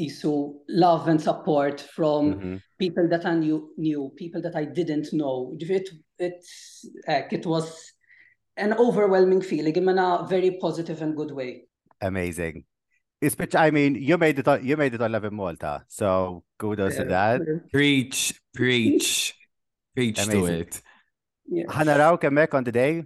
isu 0.01 0.53
love 0.69 1.09
and 1.11 1.21
support 1.21 1.81
from 1.93 2.23
mm 2.25 2.33
-hmm. 2.41 2.57
people 2.81 3.05
that 3.09 3.25
I 3.29 3.37
knew, 3.37 3.73
knew, 3.77 4.09
people 4.17 4.41
that 4.43 4.57
I 4.57 4.65
didn't 4.65 5.13
know. 5.13 5.53
It, 5.61 5.93
it, 6.17 6.41
it 7.37 7.45
was 7.45 7.67
an 8.57 8.73
overwhelming 8.79 9.43
feeling 9.45 9.77
in 9.77 9.89
a 9.99 10.25
very 10.29 10.57
positive 10.57 11.05
and 11.05 11.15
good 11.17 11.33
way. 11.33 11.69
Amazing. 12.01 12.65
Especially, 13.23 13.61
I 13.63 13.71
mean, 13.71 13.95
you 14.01 14.19
made 14.19 14.35
it. 14.41 14.49
You 14.67 14.75
made 14.77 14.95
it 14.99 14.99
all 15.01 15.13
love 15.13 15.23
in 15.23 15.31
Malta, 15.35 15.85
so 15.87 16.43
kudos 16.59 16.97
yeah. 16.99 16.99
to 16.99 17.05
that. 17.15 17.37
Preach, 17.71 18.35
preach, 18.51 19.31
preach 19.95 20.19
Amazing. 20.19 20.67
to 20.67 20.67
it. 20.67 20.75
Ħanaraw 21.71 22.17
yeah. 22.19 22.19
kemmek 22.19 22.51
on 22.59 22.65
the 22.67 22.73
day? 22.75 23.05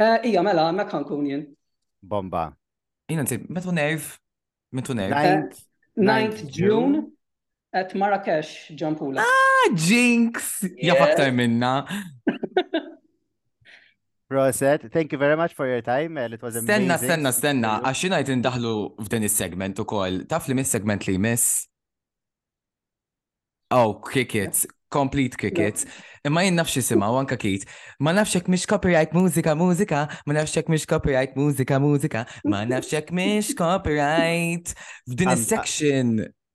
Uh, 0.00 0.16
ija, 0.24 0.40
mela, 0.42 0.72
mek 0.72 0.88
ħankun 0.88 1.28
Bomba. 2.00 2.56
Ina, 3.12 3.22
nsib, 3.22 3.44
metu 3.52 3.68
nerv, 3.70 4.16
metu 4.72 4.94
nerv. 4.96 5.12
9th 5.98 6.46
June 6.52 7.12
at 7.72 7.94
Marrakesh, 7.94 8.70
Jampula. 8.74 9.20
Ah, 9.22 9.70
jinx! 9.74 10.64
Jaf 10.82 11.00
aktar 11.00 11.30
minna. 11.32 11.86
Roset, 14.30 14.88
thank 14.92 15.12
you 15.12 15.18
very 15.18 15.36
much 15.36 15.52
for 15.54 15.66
your 15.68 15.82
time. 15.82 16.16
It 16.16 16.40
was 16.40 16.56
amazing. 16.56 16.88
Stenna, 16.88 17.32
stenna, 17.32 17.32
stenna. 17.36 17.72
Għaxinajt 17.90 18.30
indaħlu 18.34 18.74
f'din 19.04 19.26
il-segment 19.28 19.76
u 19.84 19.84
koll. 19.84 20.22
Taf 20.30 20.48
li 20.48 20.56
mis-segment 20.56 21.04
li 21.10 21.18
mis? 21.20 21.68
Oh, 23.76 24.00
kick 24.08 24.32
it 24.34 24.64
complete 24.92 25.34
crickets. 25.40 25.80
Imma 26.26 26.42
jien 26.44 26.58
nafx 26.60 26.76
isima, 26.78 27.08
wanka 27.16 27.36
kit. 27.44 27.64
Ma 27.98 28.12
nafxek 28.12 28.48
mish 28.48 28.66
copyright 28.72 29.14
muzika 29.20 29.54
muzika. 29.56 30.00
ma 30.26 30.32
nafxek 30.38 30.68
mish 30.68 30.86
copyright 30.92 31.34
muzika 31.40 31.80
muzika. 31.86 32.20
ma 32.44 32.60
nafxek 32.72 33.06
mish 33.18 33.54
copyright. 33.64 34.74
F'din 35.10 35.36
section 35.38 36.06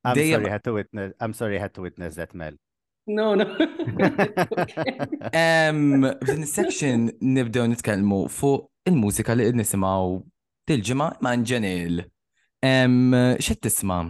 I'm 0.05 0.15
sorry, 0.31 0.47
had 0.49 0.63
to 0.63 0.73
witness. 0.73 1.11
I'm 1.19 1.33
sorry, 1.33 1.57
had 1.59 1.73
to 1.73 1.81
witness 1.81 2.15
that, 2.15 2.33
Mel. 2.33 2.53
No, 3.07 3.33
no. 3.35 3.45
F'din 6.27 6.45
a 6.47 6.49
section 6.57 6.97
nibdew 7.35 7.65
nitkellmu 7.73 8.19
fuq 8.39 8.69
il 8.89 8.97
muzika 9.03 9.35
li 9.37 9.45
nisimgħu 9.61 10.21
til-ġimgħa 10.69 11.07
ma' 11.25 11.35
nġenil. 11.41 12.01
X'qed 12.67 13.61
tisma'? 13.65 14.05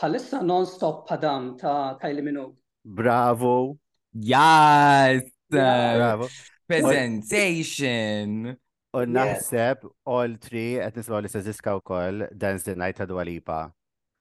Bħalissa 0.00 0.40
non-stop 0.46 1.04
padam 1.08 1.52
ta' 1.60 1.98
Kylie 2.00 2.24
Minogue. 2.24 2.59
Bravo. 2.84 3.76
Yes! 4.16 5.28
Bravo. 5.50 6.26
Presentation. 6.66 8.50
U 8.90 9.04
naħseb 9.06 9.84
all 10.10 10.34
three 10.42 10.80
qed 10.80 10.96
nisimgħu 10.98 11.20
li 11.22 11.28
se 11.30 11.40
ziska 11.46 11.76
wkoll 11.78 12.24
Dance 12.34 12.66
the 12.66 12.74
Night 12.74 12.98
ta' 12.98 13.06
Dwalipa. 13.06 13.58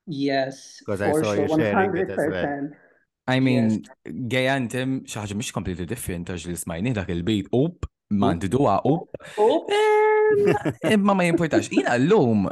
Yes. 0.05 0.77
Because 0.85 1.01
I 1.01 1.13
saw 1.13 1.33
you 1.33 1.47
sharing 1.47 1.95
it 1.97 2.11
as 2.11 2.17
well. 2.29 2.69
I 3.29 3.39
mean, 3.39 3.83
yes. 4.05 4.67
tim 4.73 5.01
xaħġa 5.05 5.35
mish 5.37 5.51
completely 5.53 5.85
different 5.87 6.29
għax 6.33 6.49
li 6.49 6.57
smajni 6.57 6.93
dak 6.97 7.09
il-bejt 7.13 7.49
up, 7.53 7.87
man 8.09 8.41
up. 8.67 9.09
up. 9.37 9.73
Imma 10.89 11.13
ma 11.15 11.23
jimportax. 11.25 11.69
Jina 11.71 11.95
l-lum 11.97 12.49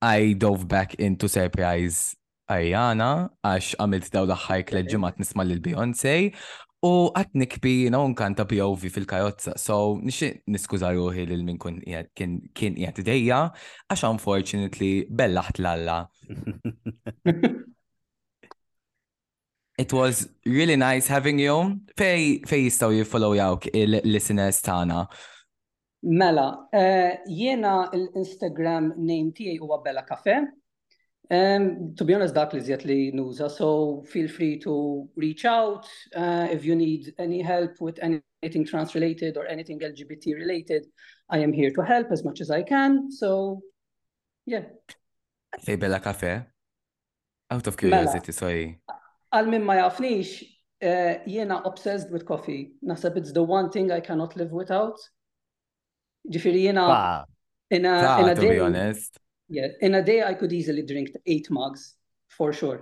I 0.00 0.34
dove 0.38 0.66
back 0.68 0.94
into 0.94 1.28
surprise 1.28 2.16
Ariana, 2.48 3.08
għax 3.44 3.74
għamilt 3.80 4.06
daw 4.14 4.24
l-ħajk 4.26 4.70
l 4.72 4.76
nisma 5.20 5.44
l-Beyoncé, 5.44 6.32
U 6.78 7.10
għat 7.18 7.32
nikbi 7.34 7.88
na 7.90 7.98
unkanta 8.06 8.44
POV 8.46 8.88
fil-karotza, 8.94 9.56
so 9.58 9.98
nixi 9.98 10.28
niskuza 10.46 10.92
ruħi 10.94 11.24
li 11.26 11.34
l-min 11.36 11.56
kien 12.14 12.36
jgħat 12.78 13.02
għax 13.04 14.02
unfortunately 14.06 14.90
bellaħt 15.10 15.58
l-Alla. 15.58 15.96
It 19.78 19.92
was 19.92 20.28
really 20.46 20.76
nice 20.76 21.08
having 21.08 21.40
you. 21.42 21.58
Fej, 21.98 22.44
fej 22.46 22.66
jistaw 22.68 22.90
jifollow 22.94 23.34
jawk 23.34 23.66
il-listeners 23.74 24.62
tana. 24.62 25.08
Mela, 26.02 26.46
eh, 26.70 27.18
jiena 27.26 27.88
l-Instagram 27.90 28.92
name 28.98 29.32
tijaj 29.34 29.58
huwa 29.66 29.82
Bella 29.82 30.04
Cafe, 30.06 30.44
Um, 31.30 31.94
to 31.96 32.04
be 32.04 32.14
honest, 32.14 32.32
that's 32.34 32.54
li 32.54 32.60
the 33.10 33.12
news. 33.12 33.36
so 33.54 34.02
feel 34.08 34.28
free 34.28 34.58
to 34.60 35.06
reach 35.14 35.44
out 35.44 35.84
uh, 36.16 36.48
if 36.50 36.64
you 36.64 36.74
need 36.74 37.12
any 37.18 37.42
help 37.42 37.72
with 37.80 37.98
anything 38.02 38.64
trans 38.64 38.94
related 38.94 39.36
or 39.36 39.46
anything 39.46 39.78
LGBT 39.78 40.34
related. 40.36 40.86
I 41.28 41.38
am 41.40 41.52
here 41.52 41.70
to 41.72 41.82
help 41.84 42.06
as 42.10 42.24
much 42.24 42.40
as 42.40 42.50
I 42.50 42.62
can. 42.62 43.10
So, 43.10 43.60
yeah. 44.46 44.62
Say 45.60 45.76
Bella 45.76 46.00
Cafe. 46.00 46.44
Out 47.50 47.66
of 47.66 47.76
curiosity, 47.76 48.32
sorry. 48.32 48.80
Għal-min 49.32 49.64
ma 49.64 49.76
jafnix, 49.82 50.32
i 50.80 51.20
jena 51.36 51.60
obsessed 51.68 52.10
with 52.10 52.24
coffee. 52.24 52.72
Nasab 52.80 53.16
it's 53.16 53.32
the 53.32 53.42
one 53.42 53.68
thing 53.70 53.92
I 53.92 54.00
cannot 54.00 54.36
live 54.36 54.50
without. 54.52 54.96
Ġifiri 56.28 56.64
jena... 56.68 56.88
Wow. 56.88 57.24
In 57.70 57.84
a, 57.84 58.20
in 58.22 58.28
a 58.30 58.34
to 58.34 58.40
day, 58.40 58.48
be 58.54 58.60
honest. 58.60 59.18
Yeah, 59.50 59.68
in 59.80 59.94
a 59.96 60.02
day 60.04 60.22
I 60.22 60.34
could 60.36 60.52
easily 60.52 60.82
drink 60.84 61.08
eight 61.26 61.48
mugs 61.50 61.84
for 62.36 62.52
sure. 62.52 62.78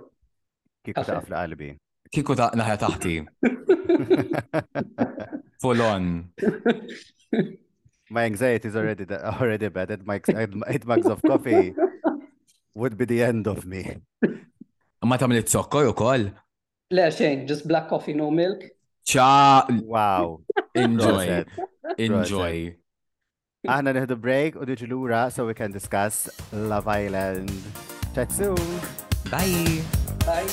Kieku 0.85 0.99
taqaf 1.07 1.29
li 1.31 1.35
qalbi. 1.35 1.69
Kieku 2.15 2.35
taq 2.39 2.55
naħja 2.59 2.75
taħti. 2.83 3.15
Full 5.63 5.81
on. 5.85 6.09
My 8.11 8.25
anxiety 8.29 8.67
is 8.71 8.75
already 8.81 9.07
already 9.15 9.71
bad. 9.79 9.95
Eight 9.95 10.03
mugs, 10.03 10.29
eight 10.75 10.85
mugs 10.85 11.07
of 11.15 11.21
coffee 11.23 11.73
would 12.75 12.97
be 12.99 13.05
the 13.07 13.23
end 13.29 13.47
of 13.53 13.63
me. 13.73 13.83
Ma 15.07 15.15
tagħmel 15.17 15.43
it-sokkor 15.45 15.87
ukoll? 15.93 16.27
Le 16.95 17.07
xejn, 17.15 17.47
just 17.47 17.63
black 17.71 17.87
coffee, 17.91 18.11
no 18.13 18.27
milk. 18.43 18.67
Ciao. 19.07 19.63
Wow. 19.87 20.41
Enjoy. 20.75 21.45
Enjoy. 21.97 22.75
Aħna 23.65 23.89
neħdu 23.97 24.15
break 24.21 24.57
u 24.61 24.65
diġi 24.69 24.85
lura 24.89 25.19
so 25.33 25.47
we 25.47 25.53
can 25.57 25.71
discuss 25.73 26.27
Love 26.53 26.85
Island. 26.93 27.49
Chat 28.13 28.29
soon. 28.31 28.53
Bye. 29.31 29.81
Bye. 30.21 30.45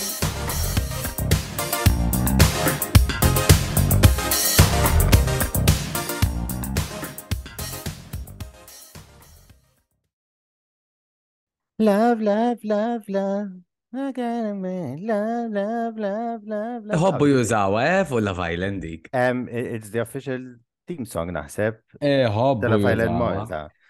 Love, 11.81 12.23
love, 12.23 12.59
love, 12.65 13.05
love. 13.09 13.49
I 13.93 14.13
got 14.13 14.23
a 14.23 14.55
man. 14.55 15.05
Love, 15.07 15.51
love, 15.53 15.99
love, 15.99 16.47
love, 16.57 16.85
love. 16.93 16.99
Hobbu 17.01 17.29
jużaw, 17.37 17.77
eh, 17.85 18.05
fuq 18.09 18.25
Love 18.25 18.41
Island 18.49 18.81
dik. 18.83 19.11
Um, 19.13 19.47
it's 19.53 19.91
the 19.91 20.01
official 20.01 20.55
Team 20.87 21.05
Song 21.09 21.33
naħseb. 21.33 21.81
Eh, 22.01 22.29
hobbu. 22.33 22.77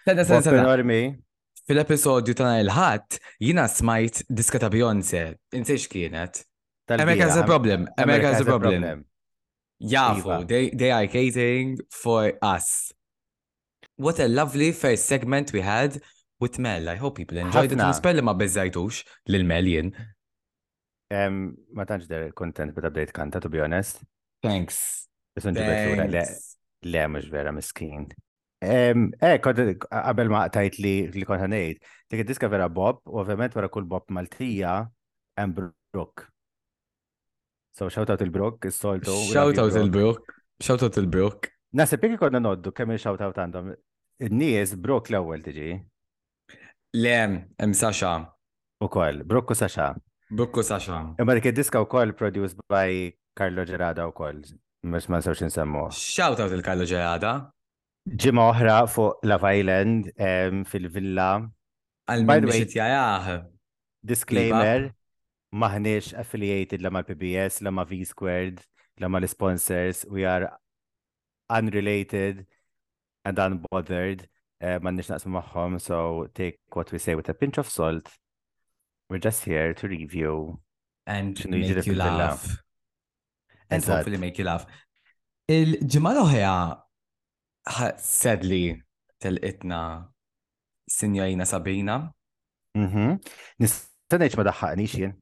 Tela 0.05 0.75
Fil-episodju 1.65 2.35
ta' 2.37 2.59
il-ħat, 2.61 3.15
jina 3.41 3.63
smajt 3.65 4.19
diska 4.37 4.59
ta' 4.61 4.67
Beyoncé. 4.69 5.21
Insiex 5.57 5.87
kienet. 5.89 6.43
America 6.93 7.25
has 7.25 7.39
a 7.41 7.45
problem. 7.47 7.87
America 7.97 8.29
has 8.35 8.43
a 8.45 8.45
problem. 8.45 8.99
Jafu, 9.81 10.21
iva. 10.21 10.35
they, 10.45 10.69
they 10.69 10.91
are 10.93 11.07
catering 11.09 11.71
for 11.89 12.35
us. 12.45 12.93
What 13.95 14.19
a 14.19 14.27
lovely 14.27 14.73
first 14.73 15.07
segment 15.07 15.53
we 15.53 15.61
had 15.61 15.99
with 16.39 16.59
Mel. 16.59 16.87
I 16.87 16.97
hope 16.97 17.17
people 17.17 17.39
enjoyed 17.39 17.71
it. 17.73 17.79
Nispelli 17.81 18.21
ma 18.21 18.37
bezzajtux 18.37 19.01
lil-Mel 19.33 19.71
jien. 19.73 19.89
Ma 21.15 21.87
tanġ 21.89 22.05
der 22.13 22.29
content 22.37 22.77
bit 22.77 22.85
update 22.85 23.15
kanta, 23.17 23.41
to 23.41 23.49
be 23.49 23.63
honest. 23.65 24.03
Thanks. 24.45 25.07
Thanks. 25.41 26.54
Le, 26.85 27.07
mux 27.07 27.25
vera 27.33 27.51
miskin. 27.53 28.05
Eh, 28.61 28.93
kod 29.43 29.57
għabel 29.89 30.29
ma 30.31 30.43
tajt 30.53 30.77
li 30.81 30.91
li 31.13 31.25
kont 31.27 31.41
ħanejt, 31.41 31.81
dik 32.11 32.21
id-diska 32.23 32.47
vera 32.49 32.67
Bob, 32.71 33.01
u 33.09 33.17
ovvjament 33.21 33.57
vera 33.57 33.69
kull 33.73 33.87
Bob 33.89 34.09
Maltija 34.13 34.77
hemm 35.39 35.55
Brook. 35.57 36.27
So 37.75 37.89
shout 37.91 38.09
out 38.13 38.21
il-Brook, 38.23 38.69
is-soltu. 38.69 39.15
Shout 39.33 39.57
out 39.61 39.75
il-Brook. 39.81 40.35
Shout 40.63 40.85
out 40.85 40.97
il-Brook. 41.01 41.49
Nasib 41.75 42.05
jekk 42.05 42.21
konna 42.21 42.39
noddu 42.41 42.71
kemmi 42.71 42.95
il-shout 42.99 43.21
out 43.25 43.41
għandhom. 43.41 43.73
nies 44.31 44.75
Brook 44.79 45.09
l 45.11 45.17
ewel 45.19 45.41
tiġi. 45.43 45.71
Le, 47.01 47.17
hemm 47.17 47.73
Sasha. 47.75 48.13
U 48.79 48.87
kol, 48.93 49.23
Brook 49.27 49.51
u 49.51 49.57
Sasha. 49.57 49.89
Brook 50.31 50.61
u 50.61 50.65
Sasha. 50.65 51.01
Imma 51.19 51.35
dik 51.39 51.49
id-diska 51.51 51.81
kol 51.91 52.13
produced 52.13 52.61
by 52.71 53.09
Carlo 53.35 53.65
Gerada 53.65 54.05
u 54.07 54.13
kol. 54.15 54.45
Mux 54.85 55.07
ma 55.09 55.17
nsewx 55.17 55.39
nsemmu. 55.47 55.87
Shout 55.97 56.39
out 56.43 56.53
il-Kallu 56.53 56.85
ġejada. 56.91 57.29
Ġimma 58.21 58.43
oħra 58.51 58.73
fuq 58.85 59.23
Love 59.25 59.49
Island 59.57 60.11
ehm, 60.13 60.59
fil-villa. 60.69 61.31
Għal-minn 62.13 62.51
jajaħ. 62.77 63.29
Disclaimer, 64.05 64.83
iva. 64.91 65.63
maħniex 65.63 66.11
affiliated 66.21 66.83
la 66.85 66.91
mal-PBS, 66.93 67.63
la 67.65 67.73
ma 67.73 67.87
V-Squared, 67.89 68.59
la 69.01 69.09
ma 69.09 69.17
l-sponsors, 69.17 70.03
we 70.13 70.27
are 70.29 70.51
unrelated 71.49 72.45
and 73.25 73.41
unbothered. 73.41 74.27
Eh, 74.61 74.77
ma 74.85 74.93
nix 74.93 75.09
naqsmu 75.09 75.33
maħħom, 75.39 75.79
so 75.81 76.03
take 76.37 76.61
what 76.77 76.93
we 76.93 77.01
say 77.01 77.17
with 77.17 77.33
a 77.33 77.33
pinch 77.33 77.57
of 77.57 77.67
salt. 77.73 78.13
We're 79.09 79.21
just 79.23 79.49
here 79.49 79.73
to 79.81 79.89
review. 79.89 80.59
And 81.07 81.41
make 81.49 81.87
you 81.89 81.95
laugh. 81.97 82.61
And 83.69 83.83
hopefully 83.83 84.17
make 84.21 84.37
you 84.37 84.45
laugh. 84.49 84.65
Il-ġimgħa 85.49 86.11
l-oħra 86.15 86.53
sadly 88.01 88.73
telqitna 89.21 89.79
Sinjajna 90.91 91.47
Sabina. 91.49 91.95
Mhm. 92.77 93.05
Nista' 93.61 94.19
ngħid 94.21 94.37
ma 94.39 94.45
daħħaqnix 94.49 94.97
jien. 95.01 95.15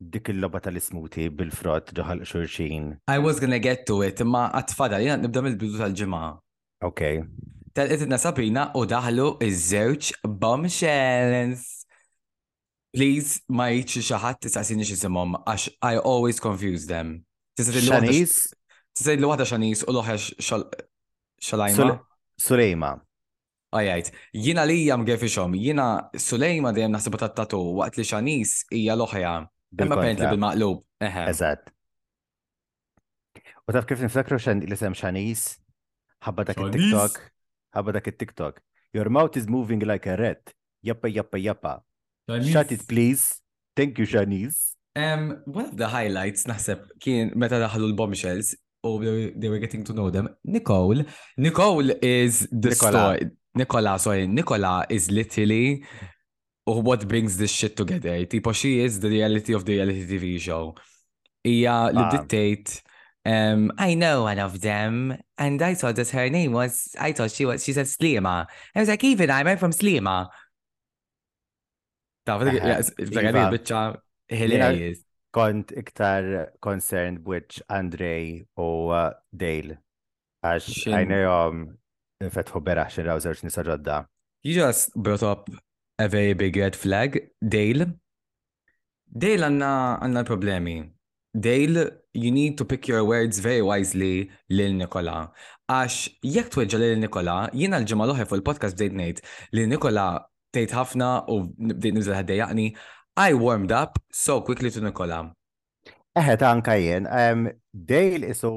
Dik 0.00 0.30
il-logħba 0.32 0.62
tal-ismuti 0.64 1.26
bil-frott 1.30 1.90
ġoħal 1.98 2.24
xurxin. 2.24 2.94
I 3.06 3.18
was 3.20 3.38
gonna 3.40 3.58
get 3.60 3.84
to 3.86 4.02
it, 4.02 4.20
imma 4.24 4.46
għatfada, 4.56 5.00
jena 5.04 5.20
nibda 5.26 5.42
mill-bidu 5.44 5.78
tal-ġimgħa. 5.82 6.30
Ok. 6.88 7.10
Telqitna 7.76 8.18
Sabina 8.18 8.70
u 8.74 8.86
daħlu 8.88 9.34
iż-żewġ 9.46 10.14
bombshells. 10.26 11.79
Please, 12.90 13.38
ma 13.48 13.68
jitx 13.70 14.02
xaħat 14.10 14.40
tisqasini 14.48 14.84
xisimom, 14.88 15.36
għax 15.46 15.68
I 15.88 15.98
always 16.02 16.40
confuse 16.42 16.88
them. 16.90 17.12
Xanis? 17.58 18.48
Tisajd 18.98 19.22
l-wahda 19.22 19.46
xanis 19.46 19.84
u 19.86 19.92
l-oħra 19.94 20.16
xalajma? 20.18 21.94
Sulejma. 22.40 22.88
Ajajt, 23.78 24.08
jina 24.42 24.64
li 24.66 24.80
jam 24.88 25.04
għefixom, 25.06 25.54
jina 25.54 25.84
Sulejma 26.24 26.72
dejem 26.74 26.90
naħseb 26.90 27.14
tattatu 27.22 27.60
għat 27.86 28.00
li 28.00 28.06
xanis 28.08 28.54
hija 28.74 28.96
l-oħra. 28.98 29.36
Imma 29.86 29.98
pent 30.00 30.24
li 30.24 30.30
bil-maqlub. 30.32 30.80
Eżat. 31.06 31.70
U 33.70 33.76
taf 33.76 33.86
kif 33.86 34.02
xan 34.02 34.64
li 34.66 34.80
sem 34.80 34.96
xanis? 34.98 35.44
Ħabba 36.26 36.42
dak 36.50 36.64
il-TikTok? 36.66 37.22
Ħabba 37.78 37.94
dak 38.00 38.10
il-TikTok. 38.10 38.58
Your 38.98 39.12
mouth 39.14 39.38
is 39.38 39.46
moving 39.46 39.86
like 39.86 40.10
a 40.10 40.18
rat. 40.18 40.50
Jappa, 40.82 41.06
jappa, 41.06 41.38
jappa. 41.38 41.76
Shut 42.52 42.70
it, 42.72 42.86
please. 42.86 43.40
Thank 43.76 43.98
you, 43.98 44.06
Shanice. 44.06 44.74
Um, 44.96 45.40
one 45.58 45.64
of 45.70 45.76
the 45.80 45.86
highlights 45.94 46.44
naħseb 46.50 46.80
kien 47.02 47.30
meta 47.38 47.58
daħlu 47.62 47.86
l-bombshells 47.92 48.52
u 48.54 48.90
oh, 48.90 48.94
they 48.98 49.48
were 49.52 49.58
getting 49.62 49.82
to 49.86 49.94
know 49.96 50.10
them. 50.14 50.28
Nicole. 50.44 51.02
Nicole 51.38 51.90
is 52.02 52.46
the 52.50 52.70
Nicola. 52.74 52.92
story. 53.18 53.28
Nicola, 53.54 53.98
sorry. 53.98 54.26
Nicola 54.26 54.86
is 54.88 55.10
literally 55.10 55.82
oh, 56.66 56.80
what 56.80 57.06
brings 57.08 57.36
this 57.36 57.50
shit 57.50 57.76
together. 57.76 58.14
Tipo, 58.26 58.54
she 58.54 58.78
is 58.80 59.00
the 59.00 59.08
reality 59.08 59.52
of 59.54 59.64
the 59.64 59.74
reality 59.78 60.06
TV 60.06 60.38
show. 60.40 60.74
Ija 61.44 61.88
li 61.96 62.04
dictate 62.16 62.80
um, 63.26 63.70
I 63.76 63.94
know 63.94 64.22
one 64.24 64.38
of 64.38 64.60
them, 64.62 65.14
and 65.36 65.60
I 65.60 65.74
thought 65.74 65.96
that 65.96 66.08
her 66.08 66.30
name 66.30 66.52
was, 66.52 66.88
I 66.98 67.12
thought 67.12 67.30
she 67.32 67.44
was, 67.44 67.62
she 67.62 67.74
said 67.74 67.84
Slima. 67.86 68.46
I 68.74 68.80
was 68.80 68.88
like, 68.88 69.04
even 69.04 69.30
I'm 69.30 69.58
from 69.58 69.72
Slima. 69.72 70.28
Iva. 72.26 73.50
bieċa 73.50 73.80
hilarious. 74.28 75.04
Kont 75.32 75.70
iktar 75.72 76.50
concerned 76.60 77.22
which 77.26 77.62
Andrej 77.70 78.46
u 78.58 78.90
uh, 78.90 79.12
Dale. 79.32 79.76
Għax 80.42 80.88
għajnejom 80.90 81.60
fetħu 82.34 82.60
bera 82.66 82.88
xirraw 82.90 83.20
rawżer 83.20 83.38
nisa 83.46 83.62
ġodda. 83.66 83.98
You 84.42 84.54
just 84.56 84.90
brought 84.96 85.22
up 85.22 85.46
a 85.98 86.08
very 86.08 86.34
big 86.34 86.56
red 86.58 86.74
flag, 86.74 87.20
Dale. 87.40 87.92
Dale 89.06 89.46
għanna 89.46 89.70
għanna 90.02 90.24
problemi. 90.26 90.80
Dale, 91.32 91.84
you 92.12 92.32
need 92.34 92.58
to 92.58 92.64
pick 92.66 92.88
your 92.90 93.04
words 93.06 93.38
very 93.38 93.62
wisely 93.62 94.30
lil 94.50 94.74
Nikola. 94.74 95.28
Għax 95.70 96.08
jekk 96.26 96.50
tweġġa 96.56 96.82
lil 96.82 96.98
Nikola, 97.04 97.38
jiena 97.54 97.78
l-ġimgħa 97.78 98.08
l 98.08 98.18
fuq 98.32 98.40
il-podcast 98.40 98.74
bdejt 98.74 98.98
ngħid 98.98 99.22
lil 99.54 99.70
Nikola 99.70 100.08
tejt 100.54 100.74
ħafna 100.76 101.08
u 101.30 101.40
bdejt 101.52 101.96
nibżel 101.96 102.34
jaqni. 102.38 102.68
I 103.16 103.34
warmed 103.34 103.72
up 103.74 103.98
so 104.14 104.38
quickly 104.40 104.70
to 104.70 104.80
Nikola. 104.80 105.18
Eħe, 106.16 106.36
ta' 106.38 106.50
anka 106.52 106.74
jien. 106.78 107.06
Dale 107.72 108.30
isu 108.32 108.50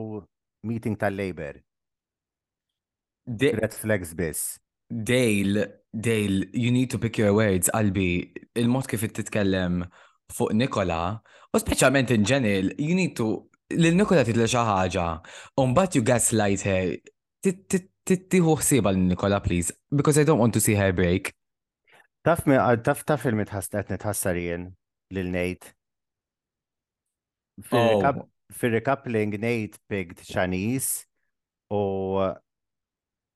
meeting 0.64 0.96
tal-Labor. 0.96 1.58
Red 3.28 3.74
flags 3.74 4.14
biss. 4.16 4.58
Dale, 4.90 5.82
Dale, 5.94 6.46
you 6.54 6.72
need 6.72 6.90
to 6.92 6.98
pick 7.00 7.18
your 7.18 7.34
words, 7.34 7.70
albi 7.74 8.30
Il-mod 8.58 8.88
kif 8.90 9.04
titkellem 9.14 9.84
fuq 10.34 10.54
Nikola, 10.58 11.16
u 11.54 11.60
speċjalment 11.62 12.12
in 12.16 12.26
ġenil, 12.26 12.72
you 12.82 12.94
need 12.98 13.14
to 13.18 13.28
lil 13.74 13.96
Nikola 13.96 14.24
titla 14.26 14.46
xi 14.50 14.60
ħaġa, 14.66 15.06
bat 15.74 15.96
you 15.96 16.02
gaslight 16.04 16.62
her. 16.66 16.98
Tittiħu 17.46 18.58
ħsieba 18.60 18.94
lil 18.94 19.06
Nikola 19.14 19.40
please, 19.40 19.72
because 19.90 20.18
I 20.20 20.24
don't 20.26 20.40
want 20.42 20.54
to 20.54 20.60
see 20.62 20.76
her 20.76 20.94
break. 20.94 21.32
Taf 22.24 22.42
taf 22.88 23.04
taf 23.04 23.26
il-mitħass 23.28 23.68
qed 23.74 23.90
nitħassar 23.92 24.38
jien 24.40 24.70
lil 25.12 25.30
Nate. 25.32 25.74
Fil-recoupling 27.68 29.36
oh. 29.36 29.42
Nate 29.44 29.80
pigged 29.92 30.24
Chinese 30.24 31.04
u 31.68 31.82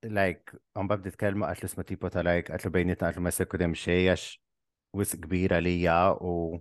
like 0.07 0.55
għan 0.71 0.87
babdi 0.87 1.11
tkelma 1.17 1.49
l-isma 1.51 1.83
tipo 1.83 2.07
ta' 2.13 2.23
like 2.23 2.53
l 2.55 2.71
bejniet 2.71 3.03
għatlu 3.03 3.25
ma 3.25 3.33
sekku 3.35 3.57
kudem 3.57 3.73
xej 3.75 4.07
għax 4.13 4.25
wis 4.95 5.11
kbira 5.19 5.59
li 5.61 5.75
ja 5.83 5.99
u 6.15 6.55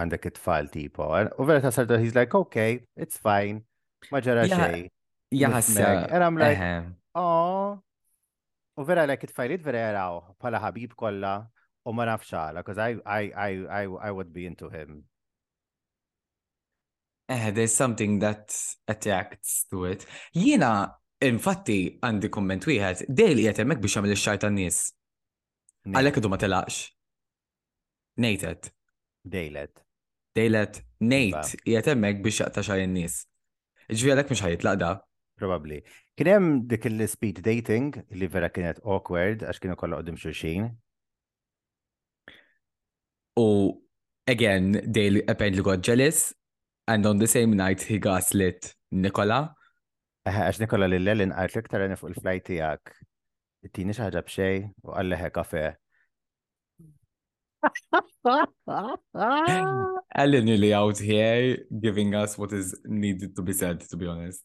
għandek 0.00 0.26
it-tfal 0.32 0.72
tipo. 0.74 1.06
Eh? 1.20 1.30
U 1.38 1.46
vera 1.46 1.62
ta' 1.62 1.70
sardu, 1.72 2.00
he's 2.02 2.16
like, 2.16 2.34
okay, 2.34 2.80
it's 2.98 3.20
fine, 3.22 3.62
ma 4.10 4.18
ġara 4.24 4.48
xej. 4.50 4.88
Jaħassa. 5.38 6.08
And 6.10 6.24
I'm 6.26 6.40
like, 6.40 6.58
oh, 7.14 7.78
u 8.74 8.88
vera 8.90 9.06
like 9.06 9.22
it 9.22 9.30
fajlit 9.36 9.62
vera 9.62 9.84
jaraw, 9.86 10.18
pala 10.42 10.58
ħabib 10.64 10.98
kolla, 10.98 11.38
u 11.90 11.96
ma 11.96 12.04
nafx 12.08 12.30
għala, 12.36 12.62
because 12.62 12.78
I, 12.86 12.90
I, 13.06 13.30
I, 13.48 13.82
I, 13.82 13.82
I 14.08 14.10
would 14.14 14.32
be 14.32 14.46
into 14.46 14.70
him. 14.70 15.02
Eh, 17.30 17.50
there's 17.54 17.74
something 17.74 18.18
that 18.24 18.50
attracts 18.88 19.64
to 19.70 19.84
it. 19.90 20.06
Jina, 20.36 20.86
infatti, 21.26 21.80
għandi 22.02 22.30
komment 22.34 22.66
wieħed, 22.70 23.04
dejli 23.20 23.48
jatemmek 23.48 23.82
biex 23.82 23.98
għamil 24.00 24.14
il-xajt 24.16 24.46
għannis. 24.48 24.80
Għalek 25.94 26.18
id 26.20 26.30
ma 26.30 26.38
telaqx. 26.42 26.80
Nejtet. 28.20 28.70
Dejlet. 29.22 29.74
Dejlet, 30.38 30.80
nejt 31.02 31.54
jatemmek 31.68 32.22
biex 32.24 32.42
jaqta 32.44 32.64
xaj 32.66 32.84
n-nis. 32.86 33.22
Ġvi 33.90 34.12
għalek 34.14 34.30
mux 34.34 34.42
ħajt 34.46 34.66
laqda. 34.66 34.92
Probably. 35.40 35.80
Kienem 36.20 36.66
dik 36.68 36.84
il-speed 36.90 37.38
dating 37.46 37.94
li 38.12 38.28
vera 38.28 38.50
kienet 38.52 38.82
awkward 38.84 39.42
għax 39.48 39.62
kienu 39.62 39.78
kolla 39.80 39.98
għoddim 40.02 40.18
xulxin. 40.20 40.68
U 43.36 43.80
again, 44.26 44.90
Dale 44.90 45.20
apparently 45.28 45.62
got 45.62 45.82
jealous 45.82 46.34
and 46.88 47.04
on 47.06 47.18
the 47.18 47.26
same 47.28 47.54
night 47.56 47.82
he 47.82 47.98
gaslit 48.00 48.74
Nicola. 48.90 49.54
Għax 50.26 50.58
Nikola 50.60 50.84
li 50.90 50.98
l-lelin 51.00 51.30
għart 51.32 51.54
li 51.56 51.62
ktarani 51.64 51.96
fuq 51.96 52.10
il-flight 52.12 52.44
tijak. 52.46 52.82
Tini 53.72 53.92
xaħġa 53.96 54.20
xej 54.28 54.58
u 54.84 54.90
għalli 54.92 55.16
ħe 55.16 55.30
kafe. 55.36 55.62
Għalli 60.16 60.40
nili 60.44 60.74
out 60.76 61.00
here 61.00 61.56
giving 61.70 62.14
us 62.14 62.36
what 62.36 62.52
is 62.52 62.76
needed 62.84 63.34
to 63.36 63.42
be 63.42 63.52
said, 63.54 63.80
to 63.88 63.96
be 63.96 64.06
honest. 64.06 64.44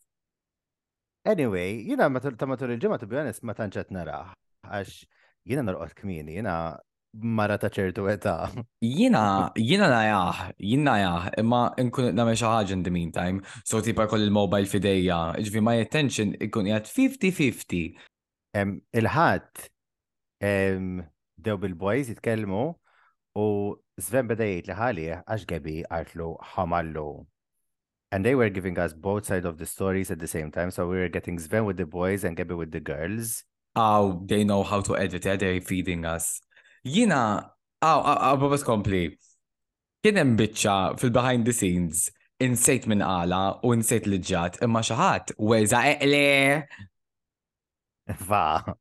Anyway, 1.28 1.84
jina 1.84 2.08
ta' 2.22 2.46
matul 2.48 2.72
il-ġimma, 2.78 2.98
to 3.02 3.08
be 3.10 3.18
honest, 3.20 3.44
ma 3.44 3.54
tanċet 3.58 3.92
nara. 3.92 4.32
Għax 4.64 5.02
jina 5.52 5.62
narqot 5.68 5.94
kmini, 6.00 6.36
jina 6.40 6.80
mara 7.24 7.56
ta' 7.62 7.70
ċertu 7.72 8.08
età. 8.12 8.34
Jina, 8.84 9.52
jina 9.56 9.88
najaħ, 9.92 10.40
jina 10.60 10.86
najaħ, 10.96 11.28
imma 11.40 11.60
nkun 11.88 12.10
namel 12.18 12.38
xaħġa 12.40 12.76
in 12.76 12.84
the 12.86 12.92
meantime, 12.94 13.40
so 13.64 13.80
tipa 13.84 14.08
koll 14.12 14.26
il-mobile 14.26 14.68
fideja, 14.70 15.32
ġvi 15.40 15.62
my 15.64 15.78
attention 15.84 16.34
ikun 16.44 16.68
jgħat 16.70 16.90
50-50. 16.92 18.10
Il-ħat, 19.02 19.66
dew 20.44 21.60
bil-boys 21.62 22.12
jitkelmu 22.12 22.66
u 23.40 23.48
zven 24.02 24.30
bada 24.32 24.46
jgħid 24.48 24.72
liħali 24.74 25.08
għax 25.22 25.48
gebi 25.54 25.80
għartlu 25.88 26.34
ħamallu. 26.56 27.10
And 28.14 28.24
they 28.24 28.36
were 28.38 28.50
giving 28.54 28.78
us 28.80 28.94
both 28.94 29.26
sides 29.26 29.46
of 29.46 29.58
the 29.58 29.66
stories 29.66 30.12
at 30.12 30.20
the 30.20 30.28
same 30.28 30.52
time, 30.52 30.72
so 30.72 30.88
we 30.88 30.98
were 31.00 31.10
getting 31.10 31.38
Sven 31.38 31.66
with 31.66 31.76
the 31.76 31.86
boys 31.88 32.24
and 32.24 32.38
Gabi 32.38 32.56
with 32.56 32.72
the 32.72 32.80
girls. 32.80 33.44
Oh, 33.76 34.24
they 34.26 34.46
know 34.46 34.64
how 34.64 34.80
to 34.80 34.96
edit, 34.96 35.26
yeah? 35.26 35.36
they're 35.36 35.60
feeding 35.60 36.06
us. 36.06 36.40
Jina, 36.86 37.18
għaw, 37.82 38.02
għaw, 38.12 38.44
kompli, 38.62 39.08
kienem 40.06 40.36
bitċa 40.38 40.94
fil-behind 41.02 41.48
the 41.50 41.54
scenes, 41.54 42.12
insejt 42.38 42.86
minn 42.86 43.02
għala 43.02 43.64
u 43.66 43.72
insejt 43.74 44.06
li 44.06 44.20
ġat, 44.22 44.60
imma 44.62 44.84
xaħat, 44.86 45.34
weza 45.40 45.80
eqle. 45.90 46.20
Fa. 48.22 48.76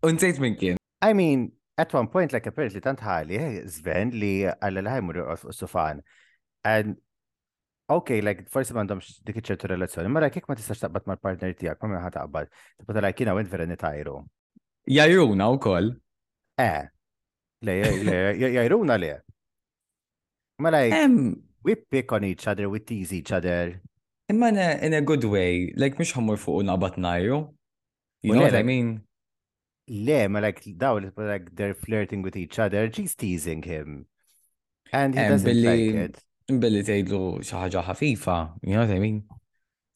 Unsejt 0.00 0.40
minn 0.40 0.56
kien. 0.56 0.80
I 1.02 1.12
mean, 1.12 1.52
at 1.76 1.92
one 1.92 2.08
point, 2.08 2.32
like 2.32 2.46
apparently, 2.48 2.80
tant 2.80 3.04
ħali, 3.04 3.36
eh, 3.36 3.68
Sven 3.68 4.14
li 4.16 4.32
għalla 4.48 4.86
li 4.86 4.94
ħajmur 4.96 5.20
u 5.26 5.52
sufan. 5.52 6.00
And 6.64 6.96
okay, 7.92 8.22
like, 8.24 8.46
forsi 8.48 8.72
mandom 8.72 9.04
dik 9.28 9.42
ċertu 9.44 9.68
relazzjoni, 9.74 10.08
ma 10.08 10.22
mela 10.22 10.30
like, 10.32 10.40
ma 10.48 10.56
tistax 10.56 10.86
taqbad 10.88 11.04
mal 11.12 11.20
partner 11.20 11.52
tijak, 11.52 11.82
ma 11.84 11.92
minna 11.92 12.06
ħataqbad. 12.08 12.48
Tibata 12.80 13.04
like, 13.04 13.20
jina 13.20 13.36
għint 13.36 13.52
vera 13.52 13.68
nitajru. 13.68 14.20
Jajruna 14.88 15.52
u 15.52 15.60
koll. 15.60 15.92
Eh, 16.56 16.86
Le, 17.62 17.82
le, 18.04 18.36
jajruna 18.52 18.98
le. 18.98 19.16
Ma 20.58 20.68
like, 20.70 20.92
um, 20.92 21.40
we 21.62 21.74
pick 21.74 22.10
on 22.12 22.24
each 22.24 22.46
other, 22.46 22.68
we 22.68 22.78
tease 22.80 23.12
each 23.12 23.32
other. 23.32 23.80
Imma 24.30 24.48
in, 24.48 24.58
in 24.58 24.92
a 24.94 25.00
good 25.00 25.24
way, 25.24 25.72
like 25.76 25.98
mish 25.98 26.12
hamur 26.12 26.36
fuq 26.36 26.62
naqbat 26.64 26.96
najru. 26.96 27.48
You 28.22 28.34
know 28.34 28.42
what 28.42 28.54
I 28.54 28.62
mean? 28.62 29.02
Le, 29.88 30.28
ma 30.28 30.40
like, 30.40 30.64
daw, 30.76 31.00
like 31.22 31.54
they're 31.54 31.74
flirting 31.74 32.20
with 32.22 32.36
each 32.36 32.58
other, 32.58 32.90
she's 32.92 33.14
teasing 33.14 33.62
him. 33.62 34.06
And 34.92 35.14
he 35.14 35.20
um, 35.20 35.30
doesn't 35.30 35.46
billi, 35.46 35.66
like 35.66 35.96
it. 36.10 36.22
Billi 36.60 36.82
tgħidlu 36.84 37.22
xaħġa 37.48 37.80
ħafifa, 37.88 38.36
you 38.62 38.74
know 38.74 38.84
what 38.84 38.94
I 38.94 39.00
mean? 39.02 39.24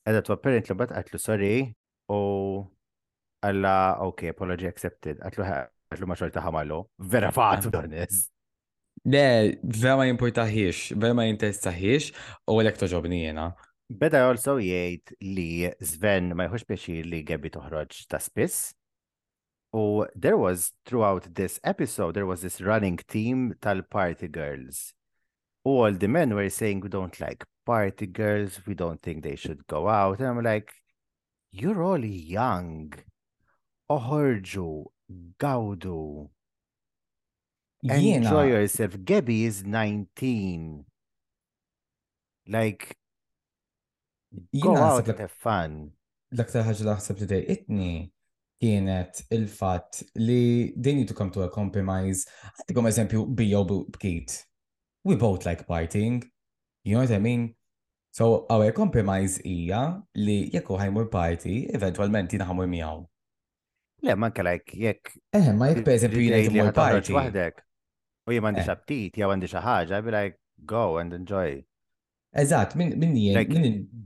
Edha 0.09 0.23
tu 0.25 0.33
apparently 0.35 0.75
bat 0.75 0.90
għatlu 0.96 1.20
sorry, 1.23 1.59
u 2.11 2.16
oh, 2.16 2.64
għalla, 3.46 3.75
okay, 4.09 4.33
apology 4.35 4.66
accepted. 4.66 5.20
Għatlu 5.23 5.46
għaxlu 5.90 6.07
ma 6.07 6.14
xorta 6.18 6.42
ħamallu, 6.44 6.76
vera 7.11 7.31
faħat 7.35 7.70
dan 7.74 7.94
is. 8.05 8.26
Le, 9.11 9.59
vera 9.64 9.96
ma 9.98 10.05
jimportaħiex, 10.07 10.94
vera 11.03 11.16
ma 11.18 11.24
jinteressaħiex, 11.26 12.11
u 12.53 12.59
għalek 12.61 12.76
toġobni 12.83 13.22
jena. 13.24 13.48
Beda 13.90 14.20
jolso 14.22 14.59
jgħid 14.62 15.11
li 15.35 15.46
Sven 15.83 16.31
ma 16.38 16.46
jħux 16.46 16.68
biex 16.68 16.94
li 17.11 17.22
Gabi 17.26 17.50
toħroġ 17.57 18.05
ta' 18.12 18.20
spiss. 18.22 18.68
U 19.74 20.05
there 20.14 20.38
was, 20.38 20.70
throughout 20.87 21.26
this 21.35 21.59
episode, 21.66 22.14
there 22.14 22.26
was 22.26 22.42
this 22.46 22.61
running 22.61 22.98
team 23.11 23.55
tal-party 23.62 24.29
girls. 24.31 24.94
U 25.66 25.76
All 25.85 25.98
the 25.98 26.07
men 26.09 26.35
were 26.38 26.50
saying, 26.50 26.81
we 26.87 26.88
don't 26.88 27.18
like 27.20 27.42
party 27.66 28.07
girls, 28.07 28.62
we 28.66 28.74
don't 28.79 29.03
think 29.03 29.22
they 29.24 29.35
should 29.37 29.66
go 29.66 29.88
out. 29.88 30.18
And 30.20 30.29
I'm 30.29 30.42
like, 30.42 30.70
you're 31.50 31.83
all 31.83 32.03
young. 32.07 32.94
Oħorġu, 33.90 34.87
gawdu. 35.38 36.29
Enjoy 37.83 38.44
yourself. 38.49 38.96
Gabby 39.05 39.44
is 39.44 39.64
19. 39.64 40.85
Like, 42.49 42.96
go 44.61 44.77
out 44.77 45.09
and 45.09 45.18
have 45.18 45.37
fun. 45.42 45.73
L-aktar 46.31 46.62
ħagġa 46.62 46.85
laħseb 46.87 47.23
li 47.27 47.38
itni 47.55 47.94
kienet 48.62 49.23
il-fat 49.35 49.96
li 50.23 50.70
they 50.79 50.92
need 50.94 51.09
to 51.11 51.14
come 51.16 51.33
to 51.35 51.42
a 51.42 51.49
compromise. 51.51 52.23
Għaddikom 52.61 52.87
eżempju, 52.90 53.25
bijow 53.40 53.64
b'kit. 53.66 54.37
We 55.05 55.16
both 55.16 55.46
like 55.49 55.66
partying. 55.66 56.20
You 56.85 56.94
know 56.94 57.03
what 57.03 57.11
I 57.11 57.18
mean? 57.18 57.55
So, 58.12 58.46
our 58.51 58.70
compromise 58.73 59.40
ija 59.42 59.83
li 60.14 60.51
jekku 60.55 60.77
ħajmur 60.79 61.11
party, 61.11 61.64
eventualment 61.75 62.31
jina 62.31 62.46
ħamur 62.46 62.68
miegħu. 62.70 63.10
Le, 64.02 64.14
ma 64.16 64.30
anke 64.30 64.42
like 64.44 64.72
jekk. 64.80 65.10
Eh, 65.36 65.50
ma 65.52 65.68
jek 65.70 65.82
per 65.84 65.94
eżempju 65.98 66.22
jina 66.26 66.38
jtimur 66.44 66.70
party. 66.76 67.12
Wahdek. 67.16 67.60
U 68.26 68.32
jien 68.32 68.44
m'għandix 68.44 68.68
eh. 68.68 68.74
aptit, 68.76 69.18
jew 69.20 69.28
għandi 69.32 69.48
xi 69.50 69.62
ħaġa, 69.64 69.98
be 70.06 70.14
like 70.14 70.38
go 70.72 70.84
and 71.02 71.16
enjoy. 71.16 71.58
Eżatt, 72.40 72.76
min 72.80 72.94
min 72.98 73.16
jek. 73.20 73.52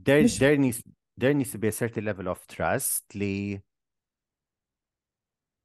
There 0.07 0.57
needs 0.57 0.81
there 1.17 1.33
needs 1.33 1.51
to 1.53 1.57
be 1.59 1.69
a 1.71 1.75
certain 1.75 2.03
level 2.03 2.27
of 2.27 2.41
trust 2.51 3.15
li 3.15 3.61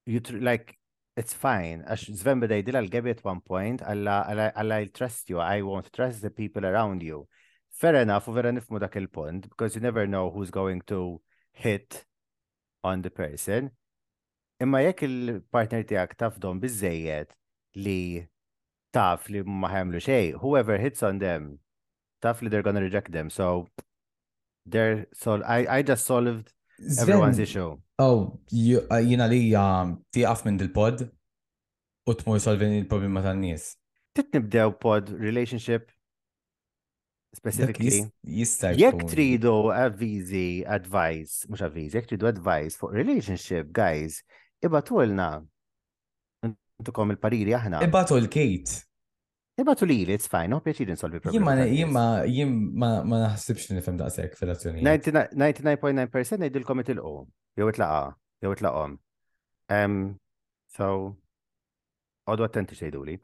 you 0.07 0.21
like 0.49 0.77
it's 1.17 1.35
fine. 1.35 1.83
Ash 1.95 2.07
zven 2.23 2.43
bidej 2.45 2.65
dil 2.69 2.79
għal-gebi 2.79 3.17
at 3.19 3.25
one 3.27 3.41
point, 3.43 3.83
Allah 3.83 4.53
I'll 4.55 4.95
trust 4.95 5.29
you, 5.35 5.41
I 5.43 5.63
won't 5.67 5.93
trust 5.93 6.23
the 6.23 6.31
people 6.31 6.65
around 6.67 7.03
you. 7.03 7.27
Fair 7.75 7.97
enough, 7.97 8.29
u 8.31 8.35
vera 8.37 8.53
nifmu 8.55 8.79
dak 8.79 8.95
il-punt, 8.97 9.49
because 9.51 9.75
you 9.75 9.81
never 9.83 10.07
know 10.07 10.31
who's 10.31 10.51
going 10.55 10.83
to 10.87 11.21
hit 11.55 12.05
on 12.85 13.03
the 13.03 13.11
person. 13.11 13.71
Imma 14.61 14.83
jekk 14.85 15.07
il-partner 15.09 15.87
tiegħek 15.89 16.19
tafdom 16.21 16.59
biżejjed 16.61 17.31
li 17.81 17.95
taf 18.93 19.31
li 19.33 19.41
ma 19.47 19.71
ħemlu 19.73 20.03
xej, 20.05 20.35
whoever 20.43 20.77
hits 20.85 21.05
on 21.07 21.21
them, 21.23 21.47
taf 22.21 22.43
li 22.43 22.53
they're 22.53 22.67
gonna 22.67 22.83
reject 22.85 23.09
them. 23.15 23.31
So 23.33 23.71
they're 24.67 25.07
sol 25.17 25.41
I, 25.49 25.65
I 25.81 25.81
just 25.83 26.05
solved 26.05 26.53
everyone's 27.01 27.39
issue. 27.41 27.79
Oh, 27.99 28.37
uh, 28.53 29.01
jina 29.01 29.29
li 29.33 29.41
um, 29.57 29.97
tiqaf 30.13 30.45
minn 30.45 30.61
dil-pod 30.61 31.07
u 32.09 32.17
tmur 32.21 32.37
solvin 32.41 32.77
il-problema 32.83 33.25
tan-nies. 33.25 33.71
Titnibdew 34.17 34.75
pod 34.83 35.09
relationship 35.21 35.89
specifically. 37.33 38.11
Jistaj. 38.27 38.77
Jek 38.81 39.07
tridu 39.09 39.71
avvizi, 39.73 40.67
advice, 40.69 41.47
mux 41.49 41.65
avvizi, 41.65 41.97
jek 41.97 42.13
tridu 42.13 42.29
advice 42.29 42.77
fuq 42.81 42.93
relationship, 42.97 43.73
guys, 43.77 44.21
ibatu 44.67 45.01
l-na. 45.05 45.41
Ntukom 46.81 47.11
il-pariri 47.15 47.53
aħna. 47.57 47.83
Ibatu 47.87 48.17
l 48.21 48.29
kejt 48.33 48.79
Ibatu 49.61 49.85
li 49.89 50.01
li, 50.09 50.15
it's 50.17 50.31
fine, 50.31 50.49
no, 50.53 50.61
pieċi 50.65 50.87
pjaċir 50.87 50.93
insolvi 50.95 51.19
problemi. 51.21 51.41
Jimma, 51.41 51.69
jimma, 51.69 52.05
jimma, 52.25 52.89
ma 53.05 53.19
naħsibx 53.27 53.75
nifem 53.77 53.99
daqsek 54.01 54.39
fil-azzjoni. 54.39 54.85
99.9% 54.87 56.39
nejdilkom 56.41 56.81
it-ilqu, 56.81 57.13
il 57.27 57.61
jow 57.61 57.69
it-laqa, 57.73 58.15
jow 58.41 58.55
it-laqom. 58.57 58.95
So, 60.73 60.89
għadu 62.25 62.47
attenti 62.47 62.79
xejdu 62.79 63.05
li. 63.11 63.19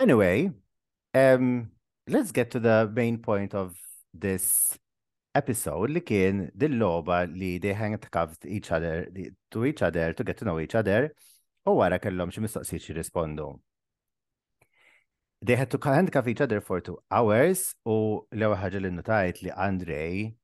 Anyway, 0.00 0.50
um, 1.14 1.68
let's 2.10 2.34
get 2.34 2.50
to 2.50 2.58
the 2.58 2.90
main 2.90 3.20
point 3.22 3.54
of 3.54 3.76
this 4.10 4.74
episode 5.34 5.90
li 5.90 6.02
kien 6.06 6.44
dil-loba 6.54 7.24
li 7.26 7.58
they 7.58 7.72
hang 7.74 7.96
to 7.98 8.30
each 8.48 8.70
other, 8.70 9.08
to 9.50 9.64
each 9.66 9.82
other, 9.82 10.12
to 10.12 10.24
get 10.24 10.38
to 10.38 10.44
know 10.44 10.60
each 10.60 10.74
other, 10.74 11.12
u 11.66 11.72
wara 11.82 11.98
kellhom 11.98 12.30
xi 12.30 12.40
mistoqsijiet 12.46 12.84
xi 12.86 12.94
rispondu. 13.02 13.60
They 15.42 15.56
had 15.56 15.70
to 15.72 15.78
handcuff 15.82 16.26
each 16.28 16.40
other 16.40 16.60
for 16.60 16.80
two 16.80 16.98
hours 17.10 17.74
u 17.84 18.24
l-ewwel 18.38 18.56
ħaġa 18.62 18.80
li 18.84 18.94
notajt 18.98 19.42
li 19.44 19.50
Andrej 19.50 20.36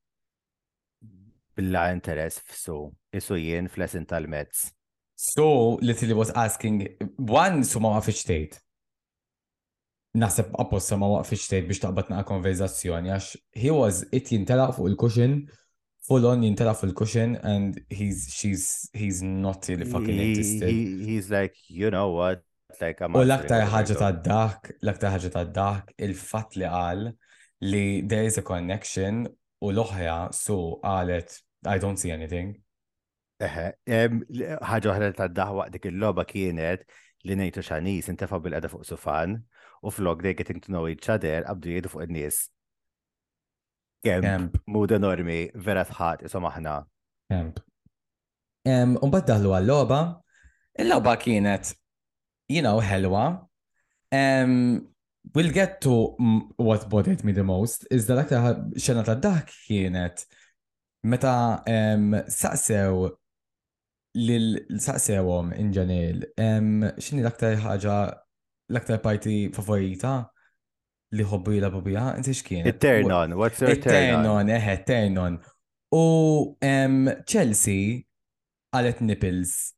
billa 1.57 1.87
interess 1.94 2.40
f'su, 2.50 2.90
isu 3.16 3.37
jien 3.40 3.68
fl-esin 3.68 4.05
tal-Mets. 4.07 4.70
So 5.14 5.76
literally 5.85 6.14
was 6.14 6.31
asking, 6.35 6.88
one 7.16 7.64
so 7.64 7.79
mama 7.81 8.00
fiex 8.05 8.24
state 8.26 8.59
naħseb 10.18 10.50
apposta 10.58 10.96
ma 10.98 11.06
waqfix 11.10 11.50
tgħid 11.50 11.66
biex 11.70 11.80
taqbatna 11.84 12.16
naqa' 12.18 12.28
konverzazzjoni 12.30 13.12
għax 13.14 13.26
he 13.62 13.70
was 13.74 14.00
it 14.10 14.30
jintelaq 14.34 14.72
fuq 14.74 14.88
il 14.90 14.96
kuxin 14.98 15.34
full 16.08 16.26
on 16.26 16.42
jintela 16.42 16.72
fuq 16.74 16.88
il 16.90 16.94
kuxin 16.98 17.36
and 17.46 17.78
he's 17.88 18.24
she's 18.34 18.88
he's 18.92 19.20
not 19.22 19.66
really 19.68 19.86
fucking 19.86 20.18
interested. 20.18 20.68
He, 20.68 20.74
he, 20.74 21.04
he's 21.14 21.30
like 21.30 21.54
you 21.68 21.90
know 21.90 22.10
what 22.18 22.42
like 22.80 22.98
U 23.04 23.20
l-aktar 23.22 23.66
ħaġa 23.70 23.98
ta' 24.00 24.10
dak, 24.26 24.72
l-aktar 24.82 25.14
ħaġa 25.14 25.30
ta' 25.36 25.44
dak 25.44 25.92
il-fatt 26.02 26.58
li 26.58 26.66
qal 26.66 27.06
li 27.70 28.02
there 28.02 28.26
is 28.26 28.38
a 28.40 28.44
connection 28.46 29.28
u 29.62 29.70
l-oħra 29.70 30.32
su 30.34 30.58
qalet 30.82 31.38
I 31.66 31.76
don't 31.78 32.00
see 32.00 32.10
anything. 32.10 32.54
ħagġa 33.42 34.60
ħagġa 34.96 35.14
ta' 35.18 35.28
daħ 35.36 35.54
waqt 35.60 35.74
dik 35.76 35.90
il-logħba 35.92 36.24
kienet 36.28 36.86
li 37.28 37.36
nejtu 37.36 37.62
xanis 37.62 38.08
intefa' 38.10 38.40
bil 38.42 38.56
għada 38.58 38.70
fuq 38.72 38.88
sufan 38.88 39.38
u 39.86 39.90
flog 39.96 40.18
they 40.22 40.34
getting 40.34 40.60
to 40.64 40.68
know 40.74 40.84
each 40.94 41.06
other 41.14 41.44
għabdu 41.48 41.72
jiedu 41.76 41.90
fuq 41.92 42.04
il-nies. 42.06 42.40
Kemp, 44.04 44.56
mood 44.72 44.92
enormi, 44.96 45.42
vera 45.66 45.84
tħat, 45.88 46.24
isom 46.28 46.46
aħna. 46.48 46.74
Kemp. 47.32 47.60
Umbat 49.04 49.28
daħlu 49.30 49.52
għal-loba, 49.56 50.00
il-loba 50.80 51.14
kienet, 51.20 51.72
you 52.48 52.62
know, 52.64 52.80
helwa. 52.80 53.26
We'll 55.32 55.52
get 55.52 55.80
to 55.84 56.16
what 56.56 56.88
bothered 56.88 57.24
me 57.24 57.32
the 57.36 57.44
most, 57.44 57.84
is 57.92 58.06
that 58.08 58.18
aktar 58.22 58.62
xena 58.80 59.04
ta' 59.04 59.16
daħk 59.20 59.52
kienet 59.66 60.24
meta 61.04 61.34
saqsew 62.40 63.10
lil 64.12 64.48
saqsewhom 64.86 65.52
in 65.60 65.70
ġenil, 65.76 66.24
x'inhi 66.40 67.20
l-aktar 67.22 67.60
ħaġa 67.68 67.98
l-aktar 68.70 69.02
parti 69.02 69.50
favorita 69.54 70.28
li 71.18 71.24
ħobbu 71.26 71.56
jilabu 71.56 71.80
bija, 71.83 72.04
inti 72.20 72.33
xkien? 72.38 72.66
Eternon, 72.70 73.35
what's 73.38 73.59
your 73.61 73.74
turn 73.74 74.22
Eternon, 74.46 75.40
eh, 75.42 75.48
U 75.90 76.54
Chelsea 77.26 77.96
għalet 78.72 79.00
nipples. 79.02 79.74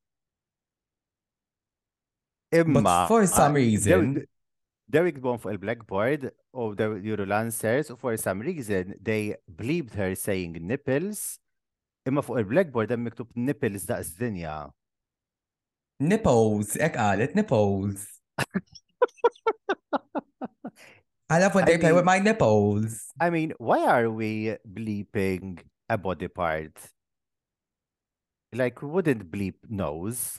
Imma. 2.53 2.83
But 2.83 3.09
for 3.09 3.27
some 3.27 3.53
ah, 3.53 3.57
reason. 3.63 4.19
Derek 4.93 5.23
Bone 5.25 5.39
fuq 5.41 5.53
il-blackboard 5.55 6.27
of 6.53 6.77
the 6.77 6.91
Eurolancers, 7.09 7.89
u 7.89 7.97
for 7.97 8.15
some 8.21 8.41
reason 8.45 8.93
they 9.01 9.33
bleeped 9.49 9.95
her 9.97 10.13
saying 10.15 10.59
nipples 10.61 11.39
imma 12.05 12.21
fuq 12.21 12.43
il-blackboard 12.43 12.93
hemm 12.93 13.09
miktub 13.09 13.33
nipples 13.33 13.89
daqs 13.89 14.13
dinja. 14.21 14.67
Nipples, 16.05 16.77
ek 16.77 17.01
qalet 17.01 17.33
nipples. 17.41 18.05
I 21.31 21.39
love 21.41 21.55
when 21.55 21.65
they 21.65 21.79
play 21.79 21.93
with 21.93 22.05
my 22.05 22.19
nipples. 22.19 23.07
I 23.19 23.31
mean, 23.31 23.55
why 23.57 23.87
are 23.87 24.11
we 24.11 24.55
bleeping 24.71 25.61
a 25.89 25.97
body 25.97 26.29
part? 26.29 26.77
Like, 28.55 28.83
wouldn't 28.83 29.31
bleep 29.31 29.55
nose? 29.69 30.39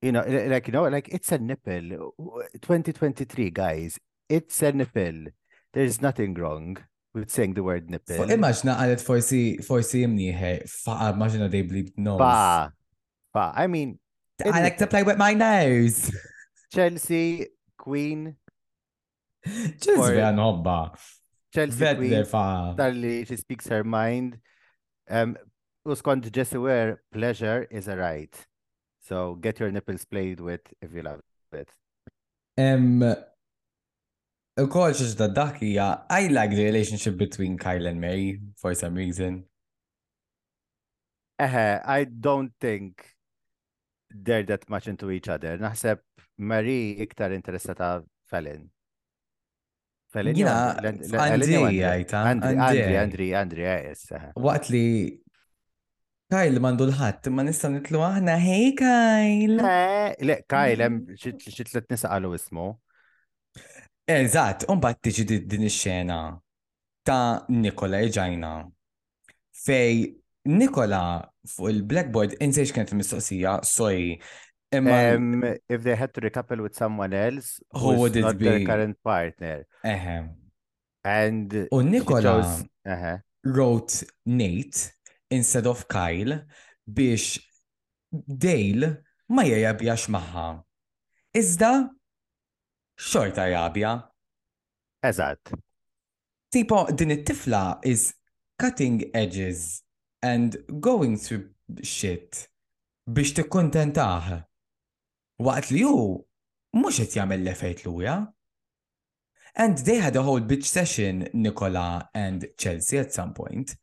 You 0.00 0.12
know, 0.12 0.22
like 0.22 0.68
you 0.68 0.72
know, 0.72 0.86
like 0.88 1.08
it's 1.10 1.32
a 1.32 1.38
nipple. 1.38 2.14
2023, 2.62 3.50
guys, 3.50 3.98
it's 4.28 4.62
a 4.62 4.72
nipple. 4.72 5.24
There's 5.72 6.00
nothing 6.00 6.34
wrong 6.34 6.76
with 7.12 7.30
saying 7.30 7.54
the 7.58 7.64
word 7.66 7.90
nipple. 7.90 8.22
Imagine 8.30 8.70
għalet 8.72 9.02
see 9.26 9.58
forsi 9.60 10.06
mniħe, 10.06 10.68
fa' 10.70 10.98
uh, 11.10 11.12
imagine 11.12 11.50
they 11.50 11.66
bleep 11.66 11.98
nose. 11.98 12.22
Ba, 12.22 12.70
ba, 13.34 13.52
I 13.56 13.66
mean, 13.66 13.98
I 14.46 14.62
like 14.62 14.78
to 14.78 14.86
play 14.86 15.02
with 15.02 15.18
my 15.18 15.34
nose. 15.34 16.14
Chelsea, 16.72 17.46
Queen. 17.76 18.36
Chelsea 19.80 20.20
or... 20.28 20.32
nobba. 20.32 20.96
Chelsea 21.52 21.78
Queen. 21.78 21.96
Queen, 22.10 22.22
Starly, 22.24 23.26
she 23.26 23.36
speaks 23.36 23.66
her 23.68 23.82
mind. 23.84 24.38
Um, 25.08 25.36
to 25.84 26.30
just 26.30 26.54
aware, 26.54 27.02
pleasure 27.12 27.66
is 27.70 27.88
a 27.88 27.96
right. 27.96 28.34
So 29.02 29.34
get 29.34 29.58
your 29.58 29.70
nipples 29.72 30.04
played 30.04 30.40
with 30.40 30.60
if 30.80 30.92
you 30.94 31.02
love 31.02 31.20
it. 31.52 31.68
Um, 32.56 33.02
of 34.56 34.70
course, 34.70 34.98
just 34.98 35.18
the 35.18 35.28
ducky. 35.28 35.76
Uh, 35.78 35.96
I 36.08 36.28
like 36.28 36.50
the 36.50 36.62
relationship 36.64 37.16
between 37.16 37.58
Kyle 37.58 37.86
and 37.86 38.00
Mary 38.00 38.38
for 38.56 38.74
some 38.74 38.94
reason. 38.94 39.44
Uh, 41.38 41.78
I 41.84 42.04
don't 42.04 42.52
think 42.60 43.04
they're 44.10 44.42
that 44.42 44.68
much 44.68 44.86
into 44.86 45.10
each 45.10 45.26
other. 45.28 45.54
Except. 45.60 46.04
Marie 46.40 46.96
iktar 46.96 47.32
interessata 47.36 48.00
Felin. 48.24 48.62
Felin. 50.10 50.34
Jina, 50.34 50.72
Andri 50.80 51.58
għajta. 51.84 52.20
Andri, 52.30 52.96
Andri, 52.98 53.26
Andri, 53.36 53.66
eh, 53.66 53.94
eh. 54.16 54.30
Waqt 54.40 54.70
li 54.72 54.86
Kajl 56.30 56.60
mandu 56.62 56.84
l-ħat, 56.86 57.26
ma 57.34 57.42
nistaw 57.42 57.72
nitlu 57.74 58.00
aħna, 58.06 58.36
hej 58.40 58.68
Kajl. 58.78 59.56
Le, 60.24 60.36
Kajl, 60.48 60.84
xitlet 61.18 61.88
nisaqalu 61.90 62.30
ismu. 62.38 62.68
Eżat, 64.08 64.68
unbat 64.70 65.00
tiġi 65.02 65.24
din 65.26 65.66
ix-xena 65.66 66.20
ta' 67.04 67.42
Nikola 67.50 68.04
ġajna. 68.06 68.52
Fej 69.66 70.06
Nikola 70.48 71.02
fuq 71.50 71.72
il-Blackboard, 71.74 72.38
insejx 72.46 72.72
kienet 72.76 72.94
mistoqsija, 72.96 73.58
sorry, 73.66 74.14
Um, 74.72 75.42
if 75.68 75.82
they 75.82 75.96
had 75.96 76.14
to 76.14 76.20
recouple 76.20 76.62
with 76.62 76.76
someone 76.76 77.12
else 77.12 77.60
who 77.72 77.94
would 77.96 78.14
it 78.14 78.20
not 78.20 78.38
be 78.38 78.44
their 78.44 78.64
current 78.64 79.02
partner 79.02 79.66
uh-huh. 79.84 80.22
and 81.02 81.68
oh 81.72 81.80
Nicola 81.80 82.22
chose, 82.22 82.64
uh-huh. 82.86 83.18
wrote 83.46 84.00
Nate 84.26 84.92
instead 85.28 85.66
of 85.66 85.88
Kyle 85.88 86.42
biex 86.88 87.40
Dale 88.44 88.86
ma 89.34 89.42
jajabjax 89.48 90.06
maħħa 90.16 90.46
iżda 91.40 91.70
xorta 93.10 93.46
jabja 93.50 93.94
eżatt 95.10 95.50
tipo 96.54 96.84
din 96.94 97.10
it-tifla 97.16 97.80
is 97.82 98.14
cutting 98.58 99.02
edges 99.24 99.82
and 100.22 100.58
going 100.78 101.18
through 101.26 101.48
shit 101.82 102.46
biex 103.08 103.34
tikkontentaħ 103.40 104.46
Waqt 105.40 105.70
li 105.72 105.80
hu 105.88 106.00
mhux 106.76 106.98
qed 107.00 107.14
jagħmel 107.16 107.40
l-effejt 107.40 107.86
luja. 107.86 108.18
And 109.56 109.78
they 109.88 109.96
had 109.96 110.14
a 110.16 110.22
whole 110.22 110.40
bitch 110.40 110.66
session, 110.66 111.26
Nicola 111.32 112.10
and 112.14 112.46
Chelsea 112.58 112.98
at 113.00 113.12
some 113.14 113.32
point. 113.32 113.74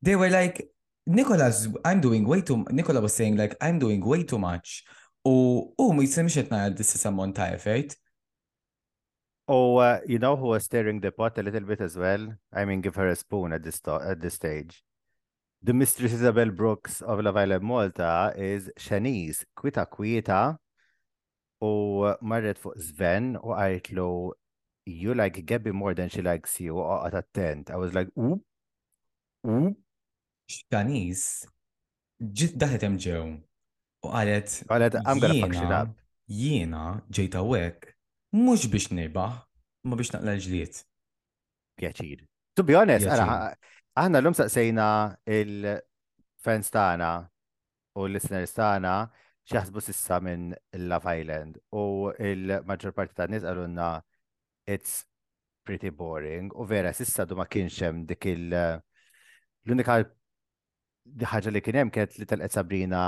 They 0.00 0.16
were 0.16 0.30
like, 0.30 0.66
Nicola's, 1.06 1.68
I'm 1.84 2.00
doing 2.00 2.24
way 2.26 2.40
too, 2.40 2.64
Nicola 2.70 3.00
was 3.02 3.12
saying 3.14 3.36
like, 3.36 3.54
I'm 3.60 3.78
doing 3.78 4.00
way 4.00 4.24
too 4.24 4.38
much. 4.38 4.82
U, 5.24 5.74
u, 5.78 5.92
ma 5.92 6.02
jisimx 6.06 6.36
etna 6.44 6.70
this 6.74 6.94
is 6.96 7.04
a 7.04 7.10
monta 7.10 7.52
effort. 7.58 7.94
Oh, 9.46 9.76
uh, 9.76 10.00
you 10.06 10.18
know 10.18 10.36
who 10.36 10.46
was 10.54 10.64
stirring 10.64 11.00
the 11.00 11.12
pot 11.12 11.36
a 11.36 11.42
little 11.42 11.60
bit 11.72 11.80
as 11.82 11.96
well? 11.98 12.32
I 12.52 12.64
mean, 12.64 12.80
give 12.80 12.94
her 12.96 13.08
a 13.08 13.14
spoon 13.16 13.52
at 13.52 13.62
this, 13.62 13.80
at 13.86 14.20
this 14.22 14.34
stage. 14.34 14.82
The 15.62 15.74
Mistress 15.74 16.12
Isabel 16.14 16.50
Brooks 16.50 17.02
of 17.02 17.20
La 17.20 17.30
Valle 17.30 17.60
Malta 17.60 18.32
is 18.36 18.70
Shanice 18.78 19.44
Quita 19.54 19.86
Quita 19.86 20.56
U 21.62 22.12
marret 22.26 22.58
fuq 22.58 22.74
Sven 22.82 23.36
u 23.38 23.54
għajtlu, 23.54 24.06
you 24.90 25.14
like 25.14 25.44
Gabby 25.46 25.70
more 25.70 25.94
than 25.94 26.10
she 26.10 26.22
likes 26.24 26.58
you, 26.58 26.74
u 26.80 26.82
għat 27.06 27.16
attent. 27.20 27.70
I 27.70 27.78
was 27.78 27.94
like, 27.94 28.10
u, 28.18 28.40
u. 29.46 29.70
Xtanis, 30.50 31.46
ġit 32.18 32.56
daħet 32.58 32.88
ġew 33.06 33.14
u 33.22 34.10
għalet. 34.10 34.56
Għalet, 34.66 34.98
I'm 35.06 35.22
gonna 35.22 35.38
fuck 35.44 35.54
shit 35.60 35.70
up. 35.78 35.94
Jiena 36.32 36.84
ġejta 37.14 37.44
wek, 37.46 37.86
mux 38.42 38.66
biex 38.72 38.90
nejbaħ, 38.98 39.38
ma 39.86 40.00
biex 40.00 40.14
naqla 40.16 40.34
ġliet. 40.42 40.82
Pjaċir. 41.78 42.26
To 42.58 42.66
be 42.68 42.74
honest, 42.76 43.06
aħna 43.06 44.18
l-lum 44.18 44.34
saqsejna 44.34 44.90
il-fans 45.38 46.74
tagħna 46.74 47.12
u 47.98 48.08
l-listeners 48.08 48.54
tagħna 48.58 48.96
xaħsbu 49.50 49.80
sissa 49.82 50.18
minn 50.22 50.52
Love 50.78 51.10
Island 51.18 51.58
u 51.74 52.10
il-maġġor 52.30 52.92
parti 52.96 53.16
ta' 53.18 53.26
nis 53.32 53.46
għalunna 53.48 53.88
it's 54.70 55.00
pretty 55.66 55.90
boring 55.90 56.52
u 56.54 56.66
vera 56.66 56.92
sissa 56.94 57.24
du 57.26 57.36
ma 57.38 57.46
kienxem 57.50 58.04
dik 58.06 58.26
il- 58.34 58.54
eh, 58.54 58.78
l-unika 59.66 59.98
ħaġa 61.32 61.52
li 61.56 61.60
kienem 61.64 61.90
kienet 61.90 62.18
li 62.22 62.26
tal 62.26 62.44
Sabrina 62.50 63.02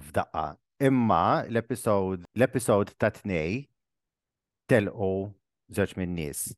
f'daqqa. 0.00 0.44
Imma 0.86 1.44
l-episod 1.48 2.24
l-episod 2.34 2.94
ta' 2.98 3.10
tnej 3.14 3.68
telqu 4.66 5.30
żewġ 5.70 5.96
minn 5.98 6.14
nies. 6.14 6.50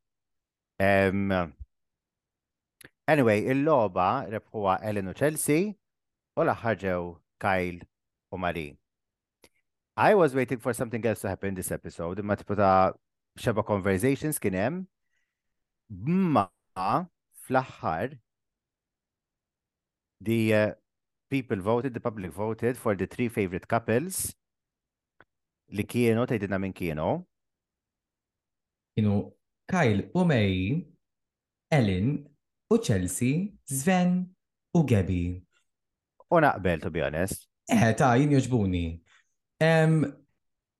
Anyway, 3.09 3.44
il-loba 3.44 4.25
rebħuha 4.33 4.81
Ellen 4.83 5.09
u 5.09 5.14
Chelsea 5.14 5.72
u 6.37 6.44
laħħarġew 6.44 6.88
ġew 6.88 7.18
Kyle 7.38 7.83
u 8.33 8.38
Marie. 8.38 8.77
I 9.97 10.15
was 10.15 10.35
waiting 10.35 10.59
for 10.59 10.73
something 10.73 11.05
else 11.05 11.21
to 11.21 11.29
happen 11.29 11.51
in 11.51 11.55
this 11.55 11.71
episode. 11.71 12.19
Imma 12.19 12.37
tiputa 12.37 12.69
xeba 13.39 13.65
conversations 13.71 14.39
kien 14.41 14.55
hemm. 14.57 14.79
Bma 15.91 16.45
fl-aħħar 17.47 18.17
the 20.23 20.55
uh, 20.55 20.71
people 21.29 21.57
voted, 21.61 21.93
the 21.93 22.01
public 22.01 22.33
voted 22.33 22.77
for 22.79 22.95
the 22.97 23.07
three 23.15 23.29
favorite 23.37 23.69
couples 23.73 24.21
li 25.79 25.85
kienu 25.85 26.25
tgħidilna 26.31 26.61
min 26.63 26.73
kienu. 26.73 27.09
Kienu 28.97 29.19
Kyle 29.69 30.07
u 30.17 30.25
May, 30.25 30.81
Ellen 31.71 32.09
u 32.73 32.79
Chelsea, 32.81 33.51
Sven 33.65 34.17
u 34.77 34.87
Gabby. 34.93 35.43
U 36.33 36.41
naqbel, 36.45 36.81
to 36.85 36.91
be 36.91 37.05
honest. 37.09 37.45
Eh, 37.69 37.93
ta' 37.97 38.15
jien 38.17 38.33
joġbuni. 38.39 38.87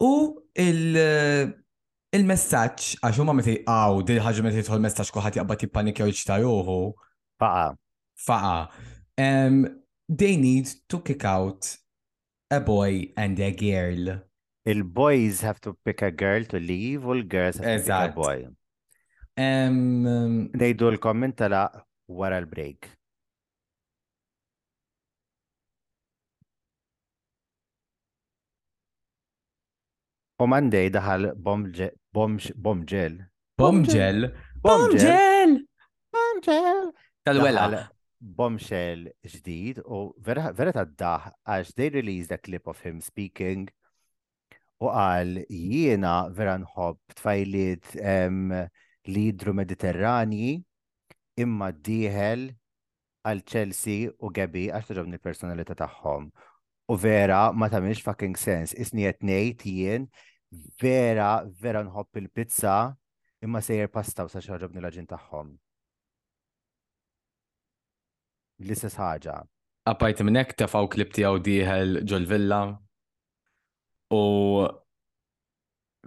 U 0.03 0.15
il 0.59 0.81
il-messaċ, 2.13 2.89
għax 3.07 3.21
huma 3.23 3.33
meti 3.37 3.55
għaw, 3.65 4.03
dil 4.05 4.19
ħaġa 4.21 4.43
meti 4.45 4.63
tħol 4.67 4.83
messaċ 4.85 5.13
kuħat 5.15 5.39
jaqba 5.39 5.55
tippanik 5.63 6.03
jew 6.03 6.11
iġtajuhu. 6.13 6.75
Faqa. 7.41 7.71
Faqa. 8.27 8.59
They 9.17 10.37
need 10.37 10.75
to 10.91 11.01
kick 11.01 11.25
out 11.25 11.71
a 12.51 12.61
boy 12.61 13.15
and 13.17 13.41
a 13.41 13.49
girl. 13.57 14.19
Il-boys 14.67 15.41
have 15.43 15.59
to 15.63 15.73
pick 15.87 16.03
a 16.03 16.11
girl 16.13 16.45
to 16.53 16.61
leave 16.61 17.07
u 17.07 17.15
l-girls 17.23 17.57
have 17.59 17.81
exact. 17.81 18.15
to 18.19 18.21
pick 18.21 18.45
a 19.41 19.71
boy. 19.71 20.53
They 20.59 20.73
do 20.77 20.93
l-komment 20.93 21.39
tala 21.39 21.65
wara 22.11 22.43
l-break. 22.45 22.91
U 30.43 30.47
mandej 30.51 30.89
daħal 30.91 31.29
bomġel. 31.39 31.93
Bomġel? 32.11 33.13
Bomġel! 33.59 34.25
Bomġel! 36.15 36.81
Tal-wela. 37.23 37.69
Bomġel 38.19 39.05
ġdid 39.23 39.79
u 39.87 40.01
vera 40.19 40.49
ta' 40.75 40.83
daħ 40.83 41.29
għax 41.47 41.71
they 41.79 41.93
released 41.95 42.35
a 42.35 42.39
clip 42.43 42.67
of 42.71 42.81
him 42.83 42.99
speaking 43.05 43.71
u 44.83 44.91
għal 44.91 45.45
jiena 45.47 46.15
vera 46.35 46.57
nħobb 46.65 47.15
tfajliet 47.21 47.93
Lidru 49.15 49.55
mediterrani 49.55 50.57
imma 51.39 51.71
diħel 51.71 52.49
għal 53.31 53.45
Chelsea 53.47 54.11
u 54.19 54.35
Gabi 54.35 54.67
għax 54.75 54.91
taġobni 54.91 55.21
l-personalità 55.21 55.79
tagħhom. 55.85 56.33
U 56.91 56.99
vera 56.99 57.41
ma 57.55 57.71
tamilx 57.71 58.03
fucking 58.03 58.35
sens. 58.35 58.75
Isni 58.75 59.07
qed 59.07 59.23
ngħid 59.31 59.67
jien 59.71 60.11
vera, 60.81 61.43
vera 61.57 61.81
nħobb 61.87 62.21
il-pizza 62.21 62.75
imma 63.43 63.61
sejjer 63.65 63.89
pasta 63.93 64.27
u 64.27 64.31
sa 64.31 64.43
xaġobni 64.45 64.83
laġin 64.85 65.09
taħħom. 65.09 65.49
tagħhom. 65.57 65.59
L-istess 68.67 68.99
ħaġa. 69.01 69.37
Apajt 69.91 70.23
minnek 70.23 70.55
tafaw 70.61 70.87
klip 70.93 71.13
tiegħu 71.17 71.41
diħel 71.47 72.03
ġol-villa 72.07 72.61
u 74.15 74.25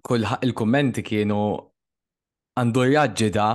kull 0.06 0.28
il-kommenti 0.46 1.04
kienu 1.04 1.42
għandu 2.56 2.86
jaġġi 2.94 3.32
da 3.36 3.48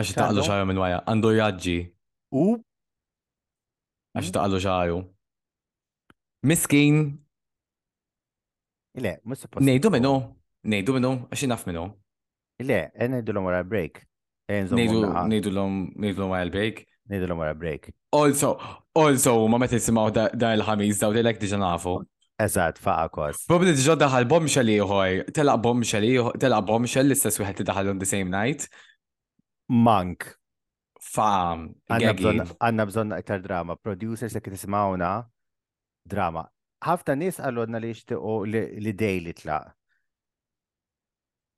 għax 0.00 0.14
taqlu 0.16 0.42
xaru 0.46 0.66
minn 0.70 0.80
waja, 0.80 1.02
għandu 1.06 1.34
jaġġi. 1.38 1.78
U? 2.40 2.56
Għax 4.16 4.32
taqlu 4.34 4.60
xaru. 4.64 5.02
Miskin 6.42 7.21
Ile, 8.98 9.20
mus 9.24 9.38
suppost. 9.40 9.64
Nejdu 9.64 9.90
minnu, 9.94 10.12
nejdu 10.68 10.92
minnu, 10.98 11.12
għaxin 11.32 11.52
naf 11.52 11.64
minnu. 11.68 11.84
Le, 12.68 12.80
e 12.92 13.06
nejdu 13.08 13.32
l-om 13.32 13.46
għara 13.48 13.62
e 13.64 13.68
break. 13.70 14.00
Nejdu 14.72 15.50
l-om 15.52 16.34
għara 16.34 16.52
break. 16.52 16.82
Nejdu 17.08 17.28
l-om 17.28 17.40
għara 17.42 17.56
break. 17.58 17.86
Also, 18.18 18.52
also, 19.00 19.32
ma 19.48 19.58
metti 19.62 19.78
jisimaw 19.80 20.12
da 20.12 20.52
il-ħamiz, 20.58 21.00
da 21.00 21.08
li 21.14 21.22
l-ek 21.24 21.40
diġan 21.42 21.64
għafu. 21.70 21.94
Eżat, 22.44 22.80
faqa 22.82 23.08
kos. 23.16 23.46
Probably 23.48 23.72
diġa 23.78 23.96
daħal 24.02 24.28
bombshell 24.30 24.70
ieħor, 24.74 25.24
telaq 25.36 25.62
bombshell 25.64 26.06
ieħor, 26.10 26.36
telaq 26.42 26.68
bombshell 26.68 27.08
l-istess 27.08 27.40
wieħed 27.42 27.62
li 27.64 27.68
daħal 27.72 27.92
on 27.94 28.00
the 28.02 28.08
same 28.12 28.28
night. 28.32 28.68
Mank. 29.72 30.34
Fam. 31.02 31.70
Għanna 31.92 32.86
bżon 32.92 33.16
iktar 33.22 33.40
drama. 33.44 33.76
Producers 33.80 34.36
li 34.36 34.40
kittismawna 34.44 35.16
drama 36.08 36.46
ħafta 36.82 37.14
nis 37.16 37.38
għallodna 37.40 37.78
li 37.80 37.90
jixtiqu 37.92 38.32
li 38.82 38.92
dej 38.98 39.20
li 39.22 39.32
tlaq. 39.38 39.70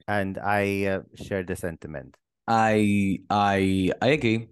And 0.06 0.36
I 0.36 0.84
uh, 0.96 1.00
share 1.16 1.44
the 1.48 1.56
sentiment. 1.56 2.16
I 2.46 3.24
I 3.30 3.88
I 4.04 4.08
agree. 4.16 4.48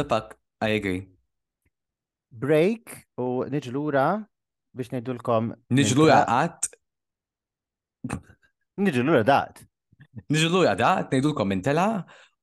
The 0.00 0.04
fuck, 0.08 0.36
I 0.64 0.78
agree. 0.80 1.02
Break 2.30 2.94
u 3.20 3.44
nġlura 3.52 4.06
biex 4.76 4.92
ngħidulkom. 4.94 5.52
Niġlura 5.76 6.22
qatt. 6.28 6.70
Niġlura 8.80 9.22
daqt. 9.28 9.64
Niġlura 10.30 10.72
daqt, 10.78 11.12
ngħidulkom 11.14 11.54
intela. 11.58 11.88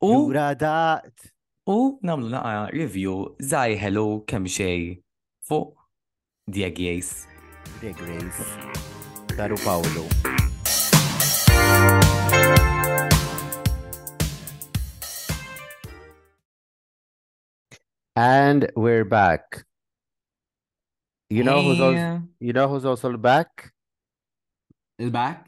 U 0.05 0.11
Lura 0.27 0.51
daqt. 0.53 1.31
U 1.71 1.97
namlu 2.05 2.29
naqa 2.29 2.67
review 2.77 3.31
zaħi 3.41 3.79
hello 3.81 4.21
kemm 4.29 4.51
xej 4.51 4.99
fuq 5.49 5.73
Diagieis. 6.45 7.23
Drag 7.79 7.99
Race 8.01 8.57
ta' 9.35 9.45
Ru 9.45 10.09
And 18.17 18.71
we're 18.77 19.03
back. 19.03 19.65
You 21.29 21.43
know 21.43 21.59
hey. 21.59 21.65
who's 21.67 21.81
also, 21.81 22.23
you 22.39 22.53
know 22.53 22.67
who's 22.69 22.85
also 22.85 23.17
back? 23.17 23.73
Is 24.99 25.09
back? 25.09 25.47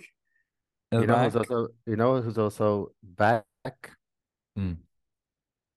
you 0.92 1.06
know 1.06 1.14
back. 1.16 1.26
who's 1.26 1.36
also 1.36 1.68
you 1.86 1.96
know 1.96 2.22
who's 2.22 2.38
also 2.38 2.92
back? 3.02 3.44
Mm. 4.60 4.78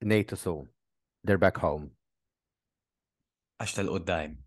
NATO 0.02 0.34
Soul. 0.36 0.66
They're 1.22 1.38
back 1.38 1.58
home. 1.58 1.90
Ashtal 3.62 3.86
tal-qoddim. 3.86 4.38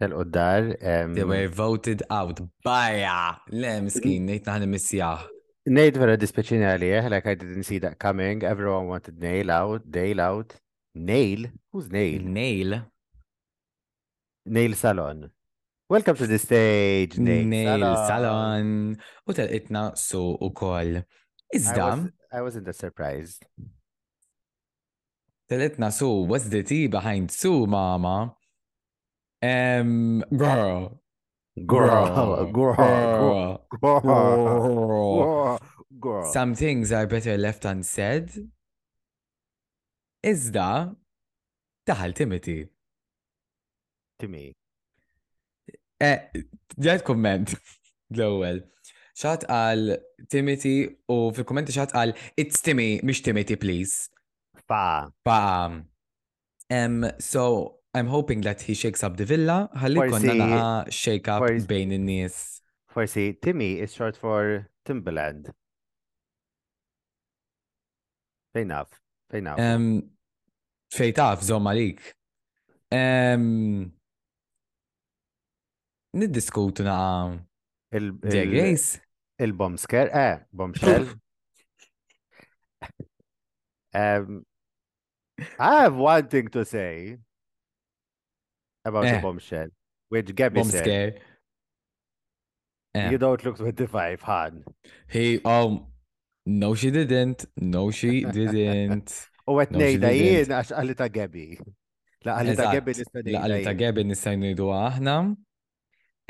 Tal-qoddar. 0.00 1.12
They 1.14 1.24
were 1.24 1.48
voted 1.48 2.02
out. 2.10 2.40
Baja! 2.68 3.38
Le, 3.62 3.70
miskin, 3.86 4.24
nejt 4.26 4.48
naħni 4.50 4.66
missija. 4.72 5.12
Nejt 5.70 5.96
vera 6.02 6.16
dispeċini 6.20 6.66
għalieħ, 6.68 7.06
like 7.14 7.30
I 7.30 7.36
didn't 7.40 7.68
see 7.68 7.78
that 7.84 7.98
coming. 8.02 8.42
Everyone 8.44 8.90
wanted 8.90 9.22
nail 9.22 9.52
out, 9.58 9.86
nail 9.94 10.20
out. 10.20 10.56
Nail? 10.94 11.46
Who's 11.72 11.88
nail? 11.90 12.26
Nail. 12.34 12.74
Nail 14.46 14.74
salon. 14.76 15.24
Welcome 15.90 16.16
to 16.16 16.26
the 16.26 16.38
stage, 16.38 17.18
Nail, 17.18 17.44
nail 17.46 17.94
salon. 18.08 18.96
U 19.28 19.32
itna 19.60 19.92
su 19.98 20.20
u 20.42 20.50
koll. 20.50 21.02
Iżda. 21.54 21.88
I 22.32 22.40
wasn't 22.42 22.64
that 22.66 22.74
surprised. 22.76 23.44
itna 25.54 25.92
su, 25.92 26.08
what's 26.26 26.48
the 26.48 26.62
tea 26.64 26.88
behind 26.88 27.30
su, 27.30 27.66
mama? 27.66 28.34
Um, 29.44 30.24
girl. 30.38 31.02
Uh, 31.54 31.60
girl. 31.66 32.06
Girl. 32.50 32.72
Girl. 32.72 33.66
Girl. 33.68 34.70
Girl. 34.72 35.58
Girl. 36.00 36.32
Some 36.32 36.54
things 36.54 36.90
are 36.92 37.06
better 37.06 37.36
left 37.36 37.64
unsaid. 37.66 38.30
Is 40.22 40.48
da? 40.50 40.92
taħal 41.86 42.14
Timothy. 42.16 42.54
Eh, 42.64 44.24
Timmy. 44.24 44.46
Ġed 46.00 47.04
komment 47.04 47.52
l-ewwel. 48.16 48.62
Xat 49.20 49.44
għal 49.52 49.84
Timothy 50.32 50.74
u 51.12 51.18
fil-kommenti 51.36 51.76
xat 51.76 51.92
għal 51.92 52.16
It's 52.40 52.64
Timmy, 52.64 52.96
mish 53.04 53.20
Timothy, 53.20 53.60
please. 53.60 54.08
Pa. 54.66 55.12
Pa. 55.22 55.40
Um, 56.72 57.02
so, 57.20 57.44
I'm 57.94 58.08
hoping 58.08 58.40
that 58.42 58.60
he 58.62 58.74
shakes 58.74 59.04
up 59.04 59.16
the 59.16 59.24
villa, 59.24 59.70
ħalli 59.78 60.04
konna 60.10 60.90
shake 60.90 61.28
up 61.30 61.46
bejn 61.70 61.92
in 61.94 62.06
nis 62.08 62.60
Forsi, 62.94 63.38
Timmy 63.40 63.74
is 63.82 63.92
short 63.94 64.16
for 64.16 64.68
Timbaland. 64.86 65.48
Fejnaf, 68.54 68.86
fejnaf. 69.32 69.58
Um, 69.58 69.88
fejtaf, 70.94 71.40
taf, 71.40 71.42
zom 71.42 71.66
għalik. 71.70 71.98
Um, 72.94 73.46
Niddiskutu 76.14 76.84
naqa. 76.86 77.36
Il-Grace? 77.94 79.00
Il-Bombsker, 79.42 80.10
eh, 80.14 80.38
Bombshell. 80.52 81.08
um, 83.94 84.44
I 85.58 85.74
have 85.82 85.94
one 85.94 86.28
thing 86.28 86.46
to 86.50 86.64
say. 86.64 87.18
about 88.84 89.04
eh. 89.06 89.18
a 89.18 89.22
bombshell, 89.22 89.68
which 90.08 90.34
Gabby 90.34 90.60
Bomb 90.60 90.70
said. 90.70 90.84
Scare. 90.84 91.14
Eh. 92.94 93.10
You 93.10 93.18
don't 93.18 93.42
look 93.44 93.56
25, 93.56 94.20
Han. 94.22 94.64
He, 95.08 95.42
um, 95.44 95.86
no, 96.46 96.74
she 96.74 96.90
didn't. 96.90 97.46
No, 97.56 97.90
she 97.90 98.22
didn't. 98.28 99.10
U 99.44 99.58
għet 99.60 99.74
nejda 99.76 100.10
jien 100.16 100.52
għax 100.56 100.70
għallita 100.72 101.06
Gabby. 101.12 101.46
La 102.24 102.38
għallita 102.40 102.68
Gabby 102.72 102.94
nistajnu. 102.96 103.32
La 103.34 103.42
għallita 103.44 103.74
Gabby 103.76 104.04
nistajnu 104.10 104.52
jidu 104.54 104.70
aħna. 104.72 105.16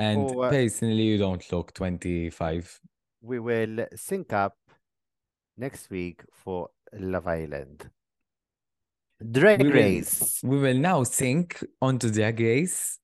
And 0.02 0.24
oh, 0.32 0.40
uh, 0.42 0.48
personally, 0.50 1.04
you 1.12 1.18
don't 1.22 1.44
look 1.52 1.68
25. 1.76 2.80
We 3.22 3.38
will 3.38 3.84
sync 3.94 4.32
up 4.32 4.56
next 5.56 5.88
week 5.94 6.24
for 6.32 6.70
Love 6.92 7.28
Island. 7.28 7.86
Drag 9.32 9.62
we 9.62 9.72
Race. 9.72 10.40
Will, 10.42 10.50
we 10.50 10.58
will 10.60 10.78
now 10.78 11.02
sink 11.02 11.64
onto 11.80 12.10
Drag 12.10 12.38
Race. 12.38 12.98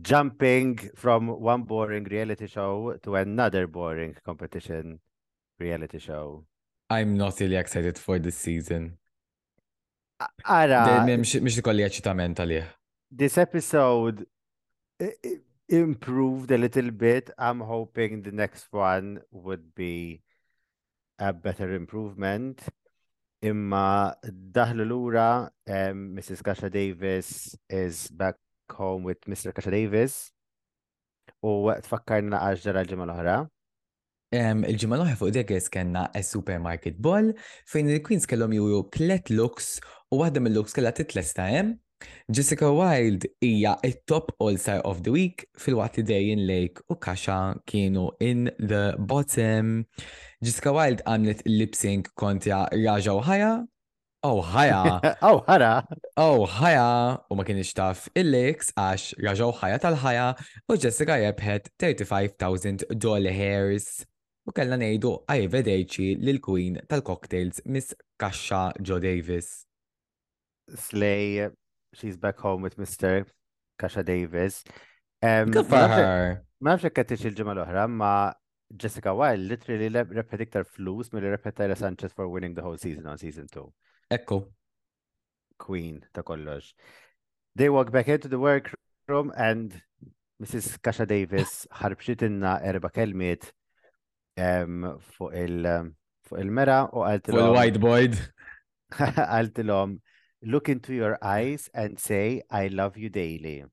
Jumping 0.00 0.78
from 0.96 1.28
one 1.28 1.64
boring 1.64 2.04
reality 2.04 2.46
show 2.46 2.96
to 3.02 3.16
another 3.16 3.66
boring 3.66 4.16
competition 4.24 4.98
reality 5.60 5.98
show. 5.98 6.46
I'm 6.88 7.16
not 7.18 7.38
really 7.40 7.56
excited 7.56 7.98
for 7.98 8.18
this 8.18 8.36
season. 8.38 8.96
Ara. 10.48 11.04
This 13.10 13.36
episode 13.38 14.26
improved 15.68 16.50
a 16.50 16.58
little 16.58 16.90
bit. 16.90 17.30
I'm 17.36 17.60
hoping 17.60 18.22
the 18.22 18.32
next 18.32 18.66
one 18.70 19.20
would 19.30 19.74
be 19.74 20.22
a 21.18 21.32
better 21.34 21.74
improvement. 21.74 22.62
Imma 23.44 24.14
daħlu 24.24 24.84
lura 24.88 25.24
um, 25.68 26.06
Mrs. 26.16 26.40
Kasha 26.46 26.70
Davis 26.72 27.52
is 27.68 28.06
back 28.08 28.40
home 28.72 29.04
with 29.04 29.20
Mr. 29.28 29.52
Kasha 29.52 29.68
Davis 29.74 30.30
u 31.44 31.66
tfakkarna 31.84 32.40
għax 32.46 32.64
ġara 32.64 32.86
l-ġimma 32.86 33.04
l-oħra. 33.04 33.34
Il-ġimma 34.34 34.96
l-oħra 34.96 35.18
fuq 35.20 35.34
degħes 35.36 35.68
kena 35.76 36.06
supermarket 36.24 36.96
ball 37.04 37.34
fejn 37.68 37.92
il-Queens 37.92 38.24
kellhom 38.32 38.56
juru 38.56 38.80
tlet 38.96 39.28
looks 39.34 39.74
u 40.08 40.22
waħda 40.22 40.40
mill-looks 40.40 40.72
kellha 40.74 40.94
titlesta 41.02 41.44
hemm. 41.52 41.76
Jessica 42.28 42.68
Wilde 42.74 43.30
hija 43.44 43.76
it-top 43.86 44.32
all-star 44.42 44.80
of 44.88 45.00
the 45.06 45.12
week 45.14 45.44
fil-waqt 45.60 46.02
Dejjen 46.08 46.42
Lake 46.48 46.82
u 46.90 46.96
Kasha 47.00 47.42
kienu 47.68 48.08
in 48.24 48.48
the 48.58 48.96
bottom. 48.98 49.84
Jessica 50.44 50.74
Wild 50.76 51.00
għamlet 51.08 51.40
lip-sync 51.48 52.10
kontja 52.20 52.66
Raja 52.74 53.14
u 53.16 53.20
ħaja. 53.24 53.48
Oh, 54.28 54.42
ħaja. 54.44 54.84
oh, 55.26 55.38
ħara. 55.48 55.70
Oh, 56.20 56.44
ħaja. 56.48 56.84
U 57.32 57.36
ma 57.38 57.46
kienx 57.48 57.72
taf 57.78 58.02
il-liks 58.20 58.74
għax 58.76 59.16
Raja 59.24 59.46
u 59.48 59.54
ħaja 59.56 59.78
tal-ħaja 59.84 60.26
u 60.68 60.76
Jessica 60.76 61.16
rebħet 61.22 61.70
35,000 61.80 62.84
dollar 63.06 63.32
hairs. 63.36 64.04
U 64.44 64.52
kellna 64.52 64.76
nejdu 64.80 65.14
għajvedeċi 65.32 66.10
l 66.20 66.34
queen 66.44 66.76
tal-cocktails 66.92 67.64
Miss 67.72 67.96
Kasha 68.20 68.66
Joe 68.84 69.00
Davis. 69.00 69.64
Slay, 70.68 71.48
she's 71.96 72.18
back 72.20 72.36
home 72.44 72.60
with 72.64 72.76
Mr. 72.76 73.24
Kasha 73.80 74.04
Davis. 74.04 74.60
Um, 75.24 75.48
Good 75.52 75.72
for 75.72 75.88
her. 75.88 76.42
Ma 76.60 76.76
nafx 76.76 77.16
il 77.24 77.36
ġemal 77.36 77.62
l-oħra, 77.62 77.88
ma 77.88 78.12
Jessica 78.76 79.12
Wilde 79.14 79.46
literally 79.48 79.88
repetit 80.18 80.42
iktar 80.48 80.64
flus 80.74 81.10
mill 81.14 81.26
rebħet 81.32 81.56
Tyra 81.58 81.74
Sanchez 81.78 82.12
for 82.16 82.28
winning 82.32 82.54
the 82.56 82.64
whole 82.64 82.78
season 82.84 83.06
on 83.12 83.18
season 83.22 83.46
2. 83.56 83.62
Ekku. 84.16 84.38
Queen 85.64 86.00
ta' 86.16 86.22
kollox. 86.30 86.70
They 87.54 87.68
walk 87.70 87.92
back 87.96 88.08
into 88.08 88.28
the 88.32 88.38
workroom 88.44 89.30
and 89.36 89.76
Mrs. 90.42 90.70
Kasha 90.82 91.06
Davis 91.06 91.68
inna 92.26 92.60
erba 92.64 92.90
kelmiet 92.96 93.52
um, 94.36 94.98
fuq 95.12 95.30
il- 95.44 95.92
fuq 96.28 96.40
il-mera 96.42 96.80
u 96.92 97.04
għaltilom. 97.06 97.38
Fuq 97.38 97.50
il-whiteboard. 97.50 98.18
Għaltilom, 99.32 100.00
look 100.42 100.68
into 100.68 100.94
your 100.94 101.18
eyes 101.22 101.68
and 101.74 101.98
say, 101.98 102.42
I 102.50 102.68
love 102.68 102.96
you 102.96 103.08
daily. 103.08 103.64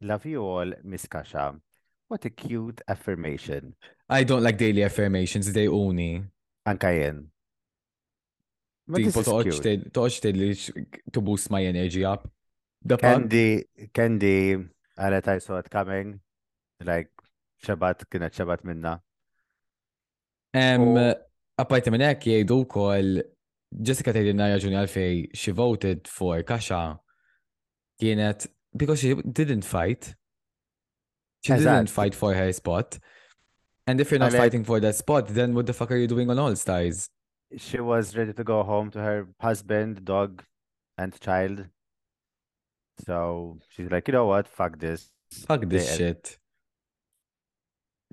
Love 0.00 0.26
you 0.26 0.42
all, 0.42 0.72
Miss 0.82 1.06
Kasha. 1.06 1.54
What 2.08 2.24
a 2.24 2.30
cute 2.30 2.82
affirmation. 2.86 3.74
I 4.08 4.22
don't 4.24 4.42
like 4.42 4.56
daily 4.58 4.82
affirmations, 4.84 5.52
they 5.52 5.64
uni. 5.66 6.22
Anka 6.66 6.90
jen. 6.94 7.24
Tipo 8.86 9.22
toċ 9.26 10.24
li 10.38 10.52
to 11.12 11.20
boost 11.20 11.50
my 11.50 11.64
energy 11.66 12.04
up. 12.04 12.28
The 12.86 12.96
Candy, 13.02 13.64
Candy, 13.92 14.54
għalet 14.94 15.26
I 15.32 15.38
saw 15.42 15.58
it 15.58 15.66
coming, 15.72 16.20
like, 16.86 17.10
xabat, 17.66 18.04
kienet 18.06 18.30
xabat 18.38 18.62
minna. 18.62 19.00
Um, 20.54 20.94
Appajta 21.58 21.90
minn 21.90 22.04
hekk 22.06 22.28
jgħidu 22.30 22.60
wkoll 22.62 23.18
Jessica 23.74 24.12
tgħidilna 24.14 24.52
raġuni 24.52 24.78
għalfej 24.78 25.16
she 25.36 25.52
voted 25.56 26.06
for 26.06 26.38
Kasha 26.46 26.84
kienet 28.00 28.46
because 28.70 29.02
she 29.02 29.16
didn't 29.26 29.66
fight. 29.66 30.12
She 31.42 31.58
didn't 31.58 31.90
fight 31.90 32.14
for 32.14 32.32
her 32.34 32.52
spot. 32.54 33.00
And 33.88 34.00
if 34.00 34.10
you're 34.10 34.18
not 34.20 34.32
fighting 34.32 34.64
for 34.64 34.80
that 34.80 34.96
spot, 34.96 35.28
then 35.28 35.54
what 35.54 35.66
the 35.66 35.72
fuck 35.72 35.92
are 35.92 35.96
you 35.96 36.08
doing 36.08 36.28
on 36.28 36.38
All 36.40 36.56
Stars? 36.56 37.08
She 37.56 37.78
was 37.80 38.16
ready 38.16 38.32
to 38.32 38.42
go 38.42 38.62
home 38.64 38.90
to 38.90 38.98
her 38.98 39.28
husband, 39.40 40.04
dog, 40.04 40.42
and 40.98 41.18
child. 41.20 41.66
So 43.06 43.58
she's 43.70 43.88
like, 43.88 44.08
you 44.08 44.12
know 44.12 44.26
what? 44.26 44.48
Fuck 44.48 44.78
this. 44.80 45.08
Fuck 45.46 45.62
this 45.68 45.88
the, 45.90 45.96
shit. 45.96 46.38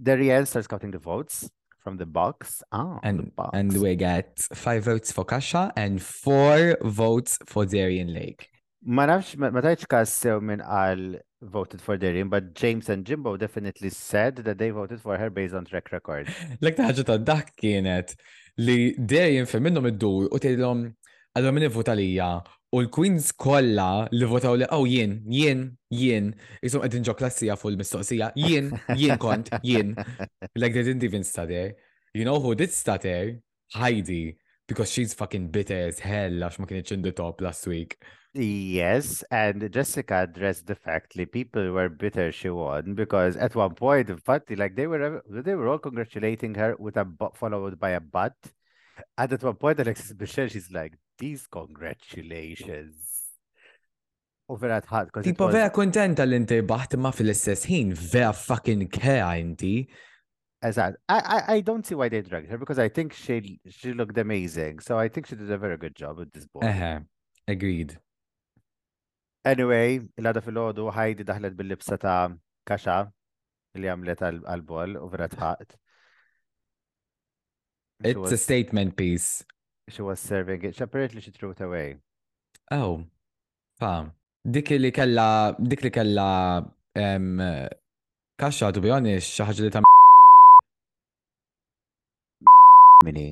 Darian 0.02 0.46
starts 0.46 0.68
counting 0.68 0.92
the 0.92 1.00
votes 1.00 1.50
from 1.80 1.98
the 1.98 2.06
box. 2.06 2.62
Oh, 2.72 3.00
and 3.02 3.18
the 3.20 3.24
box. 3.32 3.50
and 3.54 3.74
we 3.82 3.96
get 3.96 4.40
five 4.54 4.84
votes 4.86 5.12
for 5.12 5.26
Kasha 5.26 5.74
and 5.76 6.00
four 6.02 6.78
votes 6.84 7.40
for 7.46 7.66
Darian 7.66 8.14
Lake. 8.14 8.50
ما 8.86 9.06
نعرفش 9.06 9.36
ما 9.38 9.62
تعرفش 9.62 9.86
كاسيو 9.86 10.40
من 10.40 10.62
قال 10.62 11.22
voted 11.50 11.82
for 11.82 11.98
Darien, 11.98 12.30
but 12.30 12.54
James 12.54 12.90
and 12.90 13.06
Jimbo 13.06 13.38
definitely 13.38 13.90
said 13.90 14.38
that 14.38 14.58
they 14.58 14.70
voted 14.70 15.02
for 15.02 15.18
her 15.18 15.30
based 15.30 15.54
on 15.54 15.66
track 15.66 15.90
record. 15.92 16.28
Lek 16.64 16.78
taħġa 16.78 17.06
ta' 17.08 17.18
dak 17.20 17.52
kienet 17.60 18.16
li 18.64 18.94
darien 18.98 19.48
fem 19.50 19.64
minnom 19.66 19.88
id-dur 19.90 20.28
u 20.32 20.40
tgħidlhom 20.40 20.84
għadhom 21.40 21.58
min 21.58 21.70
votalija 21.74 22.28
u 22.74 22.84
l-Queens 22.84 23.32
kollha 23.38 24.06
li 24.12 24.30
votaw 24.30 24.56
li 24.60 24.68
oh 24.74 24.86
jien, 24.90 25.20
jien, 25.30 25.66
jien, 25.94 26.32
jisom 26.66 26.84
qegħdin 26.84 27.06
ġo 27.10 27.16
klassija 27.20 27.58
fuq 27.60 27.74
il-mistoqsija, 27.74 28.32
jien, 28.40 28.72
jien 28.98 29.20
kont, 29.22 29.52
jien. 29.66 29.94
Like 30.60 30.74
they 30.74 30.88
didn't 30.90 31.06
even 31.06 31.24
study. 31.24 31.72
You 32.14 32.26
know 32.26 32.40
who 32.40 32.54
did 32.56 32.72
study? 32.74 33.38
Heidi, 33.74 34.38
because 34.68 34.92
she's 34.92 35.14
fucking 35.14 35.50
bitter 35.50 35.88
as 35.90 36.00
hell 36.00 36.32
għax 36.46 36.60
ma 36.62 36.70
kienx 36.70 36.94
in 36.94 37.02
the 37.06 37.12
top 37.14 37.42
last 37.42 37.66
week. 37.68 37.98
Yes, 38.36 39.24
and 39.30 39.72
Jessica 39.72 40.24
addressed 40.24 40.66
the 40.66 40.74
fact 40.74 41.14
that 41.16 41.32
people 41.32 41.72
were 41.72 41.88
bitter 41.88 42.32
she 42.32 42.50
won 42.50 42.96
because 42.96 43.38
at 43.38 43.54
one 43.56 43.76
point, 43.76 44.10
in 44.10 44.18
fact, 44.18 44.50
like 44.58 44.76
they 44.76 44.88
were 44.88 45.22
they 45.30 45.54
were 45.54 45.68
all 45.68 45.78
congratulating 45.78 46.56
her 46.56 46.76
with 46.80 46.98
a 46.98 47.06
but 47.06 47.38
followed 47.38 47.80
by 47.80 47.92
a 47.92 48.00
but, 48.00 48.34
and 49.20 49.32
at 49.32 49.44
one 49.44 49.54
point, 49.56 49.80
Alexis 49.80 50.16
Michelle 50.20 50.48
she's 50.48 50.72
like, 50.72 50.96
"These 51.20 51.46
congratulations." 51.46 52.96
Over 54.50 54.70
at 54.72 54.86
heart, 54.86 55.10
because 55.14 55.26
tipo 55.28 55.52
vera 55.52 55.70
kontenta 55.70 56.26
li 56.28 56.36
inti 56.38 56.58
baħt 56.70 56.98
ma 57.00 57.12
fil-istess 57.16 57.64
ħin 57.70 57.94
vera 58.12 58.34
fucking 58.36 58.84
kea 58.92 59.30
inti. 59.40 59.86
Eżatt, 60.64 60.96
I, 61.08 61.20
I 61.36 61.40
I 61.58 61.62
don't 61.62 61.86
see 61.86 61.94
why 61.96 62.10
they 62.10 62.22
dragged 62.22 62.50
her 62.52 62.58
because 62.58 62.80
I 62.80 62.90
think 62.90 63.14
she 63.14 63.60
she 63.70 63.94
looked 63.94 64.18
amazing, 64.18 64.80
so 64.80 64.98
I 64.98 65.08
think 65.08 65.28
she 65.28 65.36
did 65.36 65.52
a 65.52 65.58
very 65.58 65.78
good 65.78 65.96
job 65.96 66.18
with 66.18 66.32
this 66.32 66.48
book. 66.48 66.66
Agreed. 67.48 68.00
Anyway, 69.44 70.00
il-għada 70.18 70.42
fil-ħodu 70.44 70.84
ħajdi 70.96 71.26
daħlet 71.28 71.56
bil-libsa 71.60 71.98
ta' 72.00 72.32
kaxa 72.68 72.98
li 73.76 73.90
għamlet 73.92 74.22
għal-bol 74.30 74.94
u 75.02 75.08
vera 75.12 75.28
tħaqt. 75.28 75.76
It's 78.08 78.32
a 78.32 78.38
statement 78.40 78.96
piece. 78.96 79.44
She 79.90 80.02
was 80.02 80.22
serving 80.24 80.64
it. 80.64 80.76
She 80.78 80.84
apparently 80.86 81.20
she 81.22 81.32
threw 81.32 81.52
it 81.52 81.60
away. 81.62 81.98
Oh, 82.72 83.04
fam. 83.80 84.14
Dik 84.48 84.72
li 84.80 84.92
kella, 84.96 85.56
dik 85.60 85.84
li 85.88 85.92
kella 85.92 86.30
um, 86.96 87.68
kaxa, 88.40 88.72
to 88.72 88.80
be 88.84 88.92
honest, 88.96 89.28
xaħġa 89.42 89.68
li 89.68 89.76
ta' 89.76 89.84
Mini. 93.04 93.28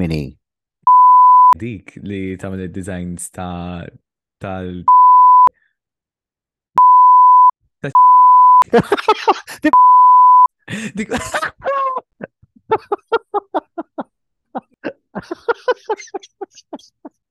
Mini 0.00 0.39
dik 1.58 1.96
li 2.06 2.36
tagħmel 2.38 2.60
il 2.64 2.70
designs 2.72 3.30
ta' 3.34 3.82
tal 4.38 4.84
Dik 8.70 8.70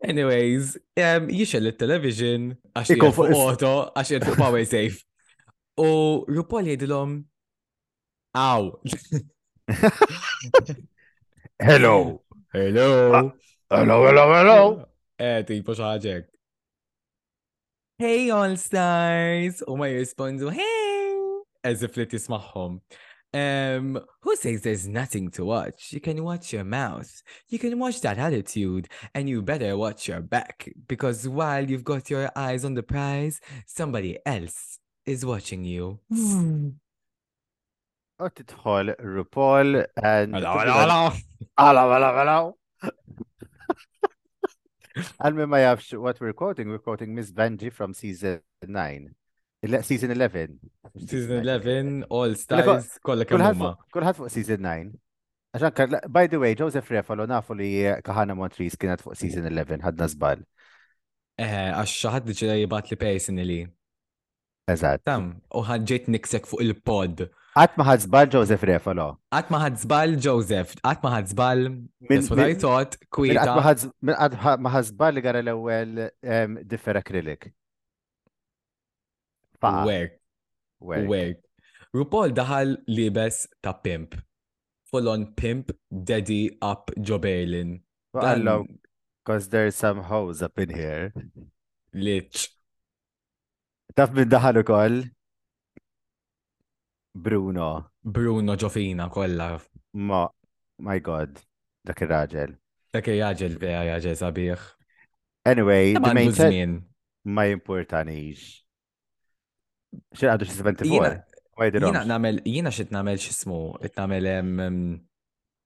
Anyways, 0.03 0.73
um, 0.99 1.29
jixel 1.31 1.63
il-television 1.69 2.49
għax 2.75 2.91
jkun 2.97 3.13
fuq 3.15 3.31
auto 3.37 3.71
għax 3.93 4.07
jkun 4.17 4.27
fuq 4.33 4.39
power 4.41 4.59
safe. 4.67 4.97
U 5.79 6.25
Rupol 6.27 6.65
jgħidilhom 6.73 7.13
aw. 8.35 8.67
Hello. 11.71 12.23
Hello. 12.51 12.89
Ah. 13.15 13.31
Hello, 13.71 14.03
hello, 14.03 14.33
hello. 14.33 14.85
Eto, 15.19 15.53
eh, 15.53 16.23
Hey, 17.99 18.31
all 18.31 18.57
stars. 18.57 19.61
Oh 19.67 19.77
my 19.77 19.89
jirrispondu, 19.89 20.51
hey! 20.51 21.13
As 21.63 21.83
if 21.83 21.95
li 21.95 22.07
tismaħħom. 22.07 22.79
Um, 23.37 23.99
who 24.23 24.35
says 24.37 24.63
there's 24.63 24.87
nothing 24.87 25.29
to 25.37 25.45
watch? 25.45 25.93
You 25.93 25.99
can 26.01 26.23
watch 26.23 26.51
your 26.51 26.63
mouth. 26.63 27.13
You 27.49 27.59
can 27.59 27.77
watch 27.77 28.01
that 28.01 28.17
attitude, 28.17 28.89
and 29.13 29.29
you 29.29 29.43
better 29.43 29.77
watch 29.77 30.07
your 30.07 30.21
back 30.21 30.67
because 30.87 31.27
while 31.29 31.69
you've 31.69 31.83
got 31.83 32.09
your 32.09 32.31
eyes 32.35 32.65
on 32.65 32.73
the 32.73 32.81
prize, 32.81 33.39
somebody 33.67 34.17
else 34.25 34.79
is 35.05 35.23
watching 35.23 35.63
you. 35.63 35.99
RuPaul 38.19 39.85
and. 40.01 40.33
Hello, 40.33 40.57
hello, 40.57 40.73
hello. 40.73 41.13
Hello, 41.55 41.93
hello, 41.93 42.13
hello. 42.17 42.55
Għalmi 45.19 45.45
ma 45.47 45.59
jafx 45.63 45.93
what 45.99 46.19
we're 46.19 46.33
quoting, 46.33 46.69
we're 46.71 46.83
quoting 46.83 47.13
Miss 47.15 47.31
Benji 47.31 47.71
from 47.71 47.93
season 47.93 48.39
9. 48.65 49.09
Season 49.83 50.11
11. 50.11 50.57
Season 51.05 51.31
11, 51.43 52.05
All 52.09 52.35
Stars, 52.39 52.97
kolla 53.03 53.25
kemma. 53.27 53.73
Kulħat 53.93 54.19
fuq 54.21 54.31
season 54.31 54.63
9. 54.65 54.93
Għaxan, 55.59 55.97
by 56.13 56.27
the 56.31 56.39
way, 56.39 56.55
Joseph 56.55 56.87
Refalo 56.93 57.25
nafu 57.27 57.55
li 57.57 57.69
Kahana 58.05 58.35
Montrese 58.37 58.79
kienet 58.79 59.03
fuq 59.03 59.17
season 59.19 59.49
11, 59.49 59.83
ħadna 59.87 60.07
zbal. 60.15 60.45
Eh, 61.39 61.71
għax 61.75 61.97
xaħat 62.03 62.29
diċi 62.29 62.57
jibat 62.63 62.91
li 62.93 62.99
pejsin 63.03 63.43
li. 63.43 63.59
Eżat. 64.69 65.03
Tam, 65.07 65.33
uħħġiet 65.55 66.09
niksek 66.13 66.47
fuq 66.47 66.63
il-pod. 66.65 67.27
Għat 67.59 67.73
maħad 67.75 68.03
zbal 68.05 68.27
Joseph 68.31 68.61
Refalo. 68.69 69.05
Għat 69.35 69.49
maħad 69.51 69.79
zbal 69.81 70.13
Joseph. 70.23 70.75
Għat 70.87 71.01
maħad 71.03 71.31
zbal. 71.33 71.63
Minn 72.07 72.27
what 72.31 72.39
I 72.43 72.53
thought. 72.55 72.93
Kwita. 73.11 73.43
Għat 73.43 74.63
maħad 74.63 74.87
zbal 74.93 75.17
li 75.19 75.23
għara 75.27 75.41
l-ewel 75.43 75.99
differ 76.71 76.99
akrilik. 77.01 77.49
Work. 79.59 80.15
Work. 80.87 81.41
Rupol 81.91 82.31
daħal 82.37 82.77
libes 82.95 83.41
ta' 83.59 83.75
pimp. 83.83 84.15
Full 84.93 85.11
on 85.11 85.27
pimp 85.35 85.75
daddy 85.91 86.39
up 86.65 86.95
Jobelin. 86.95 87.75
Għallu, 88.15 88.55
cause 89.27 89.51
there's 89.51 89.75
some 89.75 90.07
hoes 90.07 90.39
up 90.47 90.63
in 90.63 90.71
here. 90.71 91.11
Lich. 91.91 92.47
Taf 93.99 94.15
minn 94.15 94.31
daħal 94.31 94.63
u 94.63 94.69
koll? 94.71 95.01
Bruno. 97.21 97.91
Bruno 98.01 98.55
Giofina, 98.55 99.09
kollha. 99.11 99.59
Ma, 100.07 100.23
my 100.79 100.99
God, 101.03 101.31
dak 101.83 101.99
ir-raġel. 102.05 102.53
Dak 102.95 103.09
ir-raġel 103.11 103.57
vera 103.59 103.83
eh, 103.83 103.89
raġel 103.91 104.15
sabiħ. 104.19 104.63
Anyway, 105.51 105.93
the 105.99 106.13
main 106.15 106.31
thing 106.33 106.77
ma 107.35 107.45
jimportanix. 107.49 108.61
Xil 110.15 110.31
għadu 110.35 110.47
x-74? 110.47 111.19
Jina 111.73 112.05
namel, 112.07 112.39
jina 112.47 112.71
xit 112.71 112.93
namel 112.95 113.19
xismu, 113.19 113.73
it 113.83 113.97
namel 113.99 114.29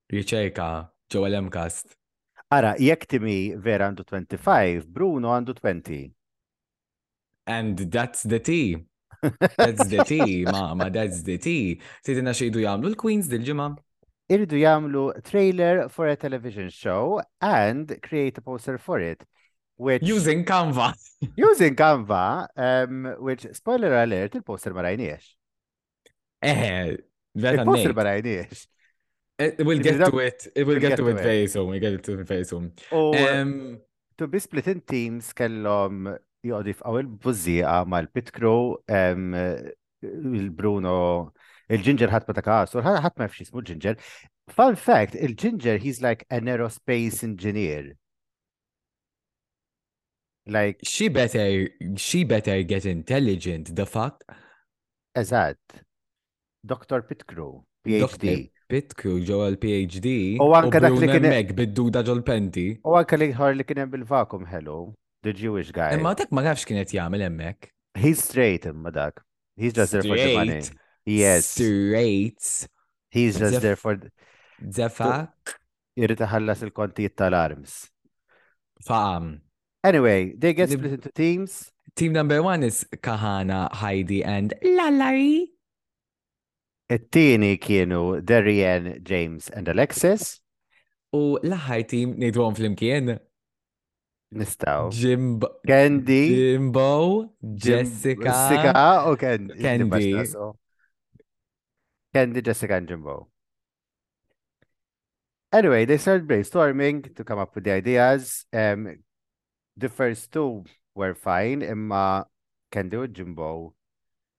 riċerka 0.10 0.70
ġewa 1.14 1.30
l-emkast. 1.30 1.94
Ara, 2.56 2.74
jek 2.82 3.06
timi 3.10 3.54
vera 3.62 3.88
għandu 3.92 4.08
25, 4.10 4.88
Bruno 4.90 5.36
għandu 5.38 5.56
20. 5.62 6.10
And 7.54 7.86
that's 7.94 8.24
the 8.24 8.40
tea. 8.42 8.82
That's 9.58 9.88
the 9.88 10.04
tea, 10.08 10.44
mama, 10.46 10.90
that's 10.90 11.22
the 11.28 11.38
tea. 11.38 11.80
Tidina 12.06 12.34
idu 12.46 12.62
jamlu 12.64 12.92
l-Queens 12.94 13.28
dil-ġimma? 13.32 13.68
Irdu 14.34 14.60
jamlu 14.62 15.04
trailer 15.24 15.90
for 15.90 16.08
a 16.08 16.16
television 16.16 16.70
show 16.70 17.22
and 17.42 17.98
create 18.02 18.38
a 18.38 18.42
poster 18.42 18.78
for 18.78 19.00
it. 19.00 19.24
Which, 19.78 20.04
using 20.04 20.46
Canva. 20.46 20.94
using 21.36 21.76
Canva, 21.76 22.48
um, 22.56 23.16
which, 23.20 23.48
spoiler 23.54 23.94
alert, 24.04 24.36
il-poster 24.36 24.74
ma 24.74 24.82
rajniex. 24.82 25.24
Eh, 26.42 26.96
il-poster 27.36 27.94
ma 27.94 28.04
rajniex. 28.04 28.68
Eh, 29.40 29.52
it 29.58 29.66
will 29.66 29.80
get 29.80 29.98
to 30.10 30.20
it. 30.20 30.48
It 30.56 30.66
will 30.68 30.80
get 30.80 30.96
to 30.98 31.08
it 31.10 31.16
very 31.16 31.48
soon. 31.48 31.70
We 31.72 31.80
get 31.80 32.04
to 32.04 32.20
it 32.20 32.28
very 32.28 32.44
soon. 32.46 32.72
To 32.92 34.28
be 34.28 34.38
split 34.40 34.68
in 34.68 34.82
teams 34.82 35.34
kellom 35.34 36.18
jgħod 36.44 36.68
jifqaw 36.72 36.98
il-bużija 37.00 37.74
mal-pit 37.88 38.32
crew, 38.36 38.76
il-Bruno, 38.92 40.96
il 41.72 41.82
ginger 41.86 42.10
ħat 42.12 42.26
ta' 42.36 42.42
kasur, 42.44 42.84
ħat 42.84 43.18
ma' 43.22 43.28
fxis 43.32 43.52
mu 43.54 43.62
Fun 44.52 44.76
fact, 44.76 45.16
il 45.16 45.36
ginger 45.40 45.78
he's 45.80 46.02
like 46.02 46.26
an 46.30 46.48
aerospace 46.50 47.22
engineer. 47.24 47.94
Like 50.48 50.80
she 50.84 51.08
better 51.08 51.70
she 51.96 52.26
better 52.26 52.62
get 52.64 52.86
intelligent, 52.86 53.74
the 53.74 53.86
fuck? 53.86 54.22
Eżat. 55.16 55.56
Dr. 56.66 57.04
Pitcrew, 57.08 57.64
PhD. 57.88 58.52
Pitcrew 58.68 59.24
ġo 59.24 59.46
l-PhD. 59.48 60.36
U 60.44 60.52
anka 60.58 60.82
dak 60.84 60.92
li 61.00 61.08
kien. 61.08 61.24
E- 61.24 61.30
Mek 61.38 61.56
bidduda 61.56 62.04
ġol 62.04 62.20
penti. 62.28 62.78
U 62.84 62.96
anka 63.00 63.16
li 63.16 63.32
ħar 63.32 63.56
li 63.56 63.64
kien 63.64 63.88
bil-vakum, 63.96 64.44
hello 64.52 64.90
the 65.24 65.34
Jewish 65.34 65.72
guy. 65.78 65.92
Imma 65.98 66.14
dak 66.22 66.30
ma 66.38 66.42
nafx 66.48 66.68
kienet 66.70 66.92
jagħmel 66.98 67.24
hemmhekk. 67.26 67.72
He's 68.04 68.22
straight 68.28 68.68
imma 68.72 68.92
dak. 69.00 69.24
He's 69.58 69.74
just 69.74 69.96
straight. 69.96 70.06
there 70.06 70.20
for 70.20 70.22
the 70.22 70.36
money. 70.36 70.62
Yes. 71.06 71.50
Straight. 71.50 72.68
He's 73.18 73.40
just 73.40 73.56
Zef 73.58 73.62
there 73.66 73.76
for 73.80 73.96
Zefa. 74.78 75.10
Irrid 76.00 76.22
iħallas 76.28 76.64
il-kontijiet 76.68 77.16
tal-arms. 77.20 77.76
Fam. 78.86 79.40
Anyway, 79.84 80.34
they 80.38 80.54
get 80.54 80.70
split 80.72 80.94
into 81.00 81.12
teams. 81.12 81.70
Team 81.96 82.14
number 82.14 82.42
one 82.42 82.64
is 82.64 82.84
Kahana, 83.04 83.72
Heidi 83.72 84.24
and 84.24 84.54
Lalari. 84.64 85.48
It-tieni 86.90 87.60
kienu 87.60 88.26
Darien, 88.26 89.00
James 89.04 89.50
and 89.50 89.68
Alexis. 89.68 90.40
U 91.14 91.38
l-ħaj 91.44 91.86
team 91.94 92.16
nidwom 92.22 92.58
fl-imkien 92.58 93.16
Nistaw. 94.34 94.90
Jimbo. 94.92 95.48
Candy. 95.66 96.30
Jimbo, 96.34 97.30
Jessica. 97.54 98.24
Jessica 98.24 99.04
o 99.06 99.12
oh, 99.12 99.16
Candy? 99.18 99.54
Candy. 99.60 99.90
Basta, 99.90 100.32
so. 100.32 100.56
Candy, 102.14 102.42
Jessica, 102.42 102.76
and 102.76 102.88
Jimbo. 102.88 103.30
Anyway, 105.54 105.86
they 105.86 105.98
started 105.98 106.28
brainstorming 106.28 107.16
to 107.16 107.24
come 107.24 107.38
up 107.38 107.54
with 107.54 107.64
the 107.66 107.72
ideas. 107.72 108.46
Um, 108.52 108.98
the 109.78 109.90
first 109.90 110.32
two 110.32 110.64
were 110.96 111.14
fine, 111.14 111.62
Candy, 111.62 111.70
am 112.98 113.14
Jimbo, 113.14 113.74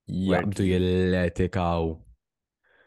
to 0.09 0.31
Candy 0.31 0.67
u 0.75 0.79
let 1.13 1.39
it 1.39 1.53
go. 1.53 2.01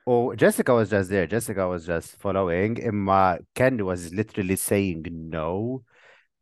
Oh, 0.06 0.34
Jessica 0.36 0.74
was 0.74 0.90
just 0.90 1.10
there. 1.10 1.28
Jessica 1.28 1.68
was 1.68 1.86
just 1.86 2.16
following. 2.18 2.80
Emma, 2.80 3.40
Candy 3.56 3.84
was 3.84 4.14
literally 4.14 4.56
saying 4.56 5.06
no 5.12 5.84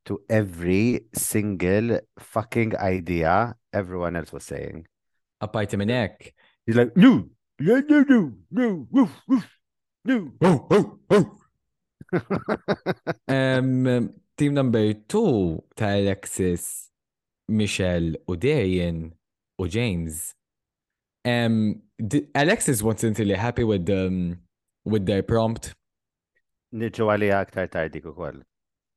to 0.06 0.22
every 0.30 1.06
single 1.14 2.00
fucking 2.20 2.76
idea 2.78 3.56
everyone 3.74 4.16
else 4.16 4.32
was 4.32 4.44
saying. 4.44 4.88
a 5.42 5.48
Apajti 5.48 5.78
my 5.78 5.84
neck. 5.84 6.34
He's 6.66 6.76
like, 6.76 6.96
no, 6.96 7.28
no, 7.60 7.82
no, 7.90 8.04
no, 8.10 8.32
no, 8.52 8.88
woof, 8.90 9.12
woof, 9.28 9.48
no, 10.06 10.32
oh, 10.42 10.68
oh, 10.72 11.00
oh. 11.10 11.30
um, 13.28 14.12
team 14.38 14.54
number 14.54 14.94
two 14.94 15.64
ta' 15.80 15.90
Alexis, 16.02 16.90
Michelle 17.48 18.14
u 18.30 18.36
Darian 18.38 19.14
James. 19.68 20.34
Um, 21.24 21.82
Alexis 22.36 22.82
wasn't 22.84 23.18
really 23.20 23.36
happy 23.46 23.64
with 23.64 23.88
um, 23.90 24.38
with 24.92 25.04
their 25.10 25.24
prompt. 25.32 25.66
Nitxu 26.82 27.08
għalija 27.14 27.40
aktar 27.46 27.70
tardik 27.76 28.06
u 28.06 28.14
koll. 28.20 28.42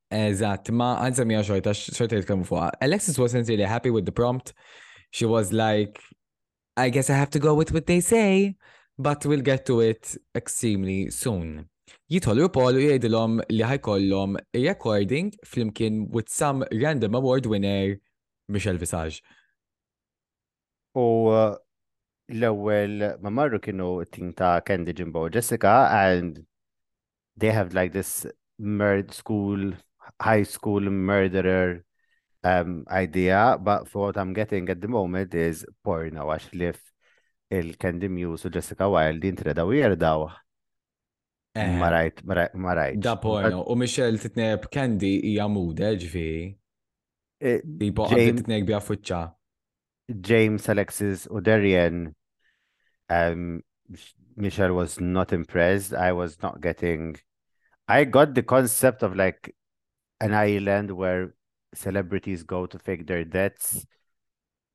Exact. 0.09 0.71
Ma 0.73 0.95
għansemija 1.05 1.43
xorta, 1.45 1.71
xorta 1.77 2.17
jitkellmu 2.17 2.45
fuqa. 2.49 2.71
Alexis 2.81 3.17
wasn't 3.21 3.45
really 3.47 3.67
happy 3.69 3.91
with 3.93 4.05
the 4.05 4.11
prompt. 4.11 4.53
She 5.11 5.25
was 5.25 5.51
like, 5.53 5.99
I 6.75 6.89
guess 6.89 7.09
I 7.09 7.13
have 7.13 7.29
to 7.31 7.39
go 7.39 7.53
with 7.53 7.71
what 7.71 7.85
they 7.85 7.99
say, 7.99 8.55
but 8.97 9.23
we'll 9.25 9.41
get 9.45 9.65
to 9.67 9.81
it 9.81 10.17
extremely 10.35 11.09
soon. 11.11 11.69
you 12.07 12.19
Paul 12.21 12.73
u 12.77 12.81
jgħidilhom 12.87 13.37
li 13.53 13.65
ħajkollhom 13.65 14.35
recording 14.53 15.31
flimkien 15.45 15.95
with 16.13 16.29
some 16.29 16.63
random 16.73 17.13
award 17.17 17.45
winner 17.47 17.97
Michel 18.47 18.77
Visage. 18.81 19.21
U 20.97 21.29
uh, 21.33 21.53
l-ewwel 22.33 23.13
ma 23.21 23.29
marru 23.33 23.57
kienu 23.61 24.03
tim 24.09 24.33
ta' 24.33 24.61
Candy 24.65 24.93
Jimbo 24.93 25.29
Jessica 25.29 25.89
and 25.93 26.45
they 27.37 27.49
have 27.51 27.73
like 27.75 27.91
this 27.93 28.25
merged 28.59 29.13
school 29.13 29.73
high 30.19 30.43
school 30.43 30.81
murderer 30.81 31.83
um, 32.43 32.85
idea, 32.89 33.57
but 33.59 33.89
for 33.89 34.07
what 34.07 34.17
I'm 34.17 34.33
getting 34.33 34.69
at 34.69 34.79
the 34.81 34.87
moment 34.89 35.33
is 35.35 35.65
porno, 35.83 36.29
għax 36.31 36.53
li 36.55 36.71
il-Candy 37.59 38.07
Muse 38.13 38.47
u 38.47 38.53
Jessica 38.53 38.87
Wilde 38.93 39.27
jintreda 39.29 39.57
daw 39.61 39.73
jirdaw. 39.73 40.27
Eh. 41.57 41.75
Marajt, 41.81 42.21
marajt. 42.29 42.99
Da 43.03 43.17
porno, 43.19 43.63
u 43.67 43.75
Michelle 43.75 44.21
titneb 44.21 44.67
Candy 44.71 45.15
hija 45.31 45.47
mude 45.51 45.91
ġvi. 45.99 46.27
Eh, 47.41 47.59
Ibo 47.87 48.07
għad 48.07 48.43
titneb 48.43 48.69
bija 48.69 48.79
fuċċa. 48.85 49.23
James, 50.09 50.63
Alexis 50.71 51.27
u 51.29 51.41
Darien, 51.45 52.07
um, 53.13 53.59
Michelle 54.35 54.73
was 54.73 54.97
not 54.99 55.33
impressed. 55.33 55.93
I 55.93 56.13
was 56.13 56.37
not 56.41 56.61
getting. 56.61 57.17
I 57.87 58.05
got 58.05 58.33
the 58.33 58.41
concept 58.41 59.03
of 59.03 59.15
like 59.15 59.53
an 60.21 60.33
island 60.33 60.91
where 60.91 61.33
celebrities 61.73 62.43
go 62.43 62.65
to 62.65 62.77
fake 62.79 63.07
their 63.07 63.23
deaths, 63.23 63.85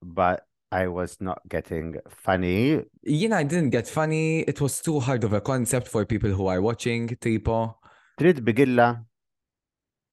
but 0.03 0.47
I 0.73 0.89
was 0.89 1.17
not 1.21 1.41
getting 1.49 1.97
funny. 2.09 2.83
You 3.05 3.33
I 3.35 3.43
didn't 3.45 3.71
get 3.71 3.87
funny. 3.87 4.41
It 4.41 4.61
was 4.61 4.81
too 4.81 4.99
hard 5.01 5.25
of 5.25 5.33
a 5.33 5.41
concept 5.41 5.89
for 5.89 6.05
people 6.05 6.31
who 6.31 6.47
are 6.49 6.61
watching, 6.61 7.09
tipo. 7.21 7.77
Trid 8.19 8.41
bigilla. 8.45 9.05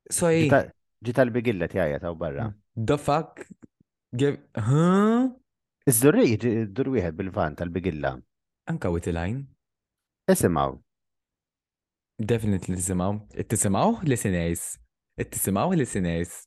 So 0.09 0.27
I 0.27 0.49
l-bigilla 1.03 1.65
tijaja 1.69 1.99
taw 1.99 2.13
barra. 2.13 2.53
The 2.75 2.97
fuck? 2.97 3.45
Give... 4.15 4.37
Huh? 4.55 5.29
Iż-durri, 5.87 6.27
dur 6.71 6.89
wieħed 6.93 7.15
bil-van 7.17 7.55
tal-bigilla. 7.57 8.11
Anka 8.69 8.91
witilajn? 8.93 9.39
Isimaw. 10.29 10.75
Definitely 12.21 12.75
isimaw. 12.77 13.15
Tisimaw? 13.49 13.97
Listeners. 14.05 14.75
Ittisimaw 15.19 15.73
li 15.75 15.79
listeners 15.83 16.45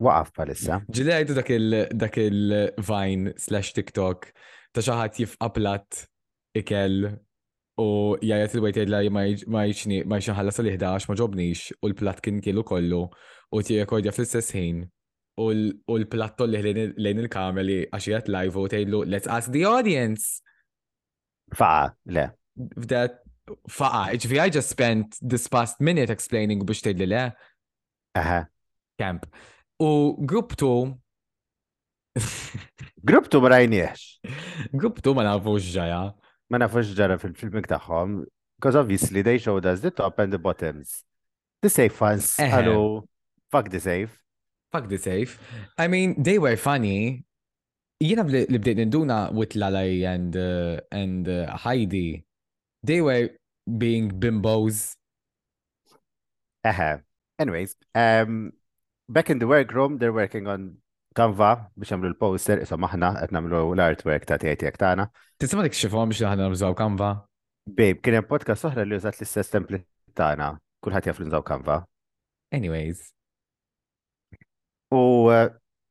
Waqaf 0.00 0.30
palissa. 0.32 0.78
Ġili 0.96 1.12
għajdu 1.12 1.34
dak 1.36 2.14
il-Vine 2.24 3.32
slash 3.36 3.74
TikTok 3.76 4.30
ta' 4.72 4.80
xaħat 4.86 5.18
jifqaplat 5.20 6.04
ikel 6.56 7.10
u 7.80 7.88
jgħajat 8.16 8.54
il-wejt 8.56 8.78
jgħidla 8.80 9.02
ma 9.12 9.24
jgħiċni 9.28 9.98
ma 10.08 10.16
jgħiċni 10.22 10.54
sal 10.56 10.70
11 10.72 11.08
ma 11.10 11.18
ġobnix 11.20 11.76
u 11.76 11.90
l-plat 11.90 12.22
kien 12.24 12.40
kielu 12.44 12.64
kollu 12.70 13.02
u 13.10 13.62
ti 13.66 13.76
rekordja 13.82 14.14
fl-istess 14.16 14.56
ħin 14.56 14.80
u 15.40 15.50
l-plat 15.52 16.34
tolli 16.40 16.64
lejn 16.64 17.22
il 17.26 17.30
kameli 17.32 17.80
li 17.82 17.88
għaxijat 17.92 18.32
live 18.32 18.56
u 18.64 18.68
tgħidlu 18.72 19.04
let's 19.06 19.28
ask 19.28 19.52
the 19.52 19.66
audience. 19.68 20.40
Fa, 21.52 21.90
le. 22.08 22.30
F'dat 22.60 23.20
faqa, 23.70 24.14
ġvi, 24.20 24.38
I 24.40 24.48
just 24.52 24.70
spent 24.74 25.16
this 25.20 25.48
past 25.50 25.80
minute 25.82 26.12
explaining 26.12 26.64
biex 26.66 26.82
tgħidli 26.84 27.06
le. 27.10 27.22
Aha. 28.20 28.40
Camp. 29.00 29.24
U 29.80 30.16
Group 30.28 30.56
2. 30.60 30.90
Group 33.06 33.28
2 33.32 33.40
ma 33.42 33.52
rajniex. 33.54 34.04
Group 34.74 35.00
2 35.04 35.14
ma 35.16 35.24
nafux 35.30 35.70
ġaja. 35.72 36.02
Ma 36.50 36.60
nafux 36.60 36.90
ġara 36.98 37.18
fil-filmik 37.22 37.68
tagħhom. 37.70 38.20
Because 38.60 38.76
obviously 38.76 39.22
they 39.22 39.38
showed 39.38 39.64
us 39.66 39.80
the 39.80 39.90
top 39.90 40.18
and 40.20 40.32
the 40.32 40.38
bottoms. 40.38 41.02
The 41.62 41.68
safe 41.70 41.96
ones. 42.00 42.36
Hello. 42.36 43.06
Fuck 43.50 43.70
the 43.70 43.80
safe. 43.80 44.12
Fuck 44.70 44.88
the 44.88 44.98
safe. 44.98 45.38
I 45.78 45.88
mean, 45.88 46.22
they 46.22 46.38
were 46.38 46.56
funny. 46.60 47.24
Jiena 48.00 48.22
li 48.28 48.58
bdejt 48.60 48.78
ninduna 48.78 49.30
with 49.36 49.54
Lalaj 49.60 50.04
and, 50.08 50.36
uh, 50.36 50.80
and 50.90 51.28
uh, 51.28 51.56
Heidi 51.64 52.22
They 52.82 53.00
were 53.00 53.30
being 53.78 54.10
bimbos. 54.10 54.96
Uh-huh. 56.64 56.96
Anyways, 57.38 57.76
um, 57.94 58.52
back 59.08 59.28
in 59.30 59.38
the 59.38 59.46
workroom, 59.46 59.98
they're 59.98 60.12
working 60.12 60.46
on 60.46 60.76
Canva 61.10 61.66
biex 61.74 61.90
għamlu 61.92 62.12
l-poster, 62.12 62.60
isom 62.62 62.84
aħna 62.86 63.08
qed 63.18 63.32
nagħmlu 63.34 63.72
l-artwork 63.74 64.26
ta' 64.28 64.36
tiegħi 64.40 64.58
tiegħek 64.60 64.78
tagħna. 64.80 65.08
Tista' 65.42 65.58
ma 65.58 65.64
tikxifhom 65.66 66.12
biex 66.12 66.24
aħna 66.28 66.46
nżaw 66.52 66.76
Canva? 66.78 67.08
Babe, 67.68 67.96
kien 68.00 68.16
hemm 68.20 68.28
podcast 68.30 68.68
oħra 68.68 68.84
li 68.86 68.94
użat 68.96 69.18
l-istess 69.18 69.52
template 69.56 69.86
tagħna. 70.16 70.52
Kulħadd 70.86 71.10
jaf 71.10 71.18
li 71.24 71.28
nżaw 71.32 71.42
Canva. 71.48 71.80
Anyways. 72.56 73.02
U 74.94 75.02
uh, 75.34 75.48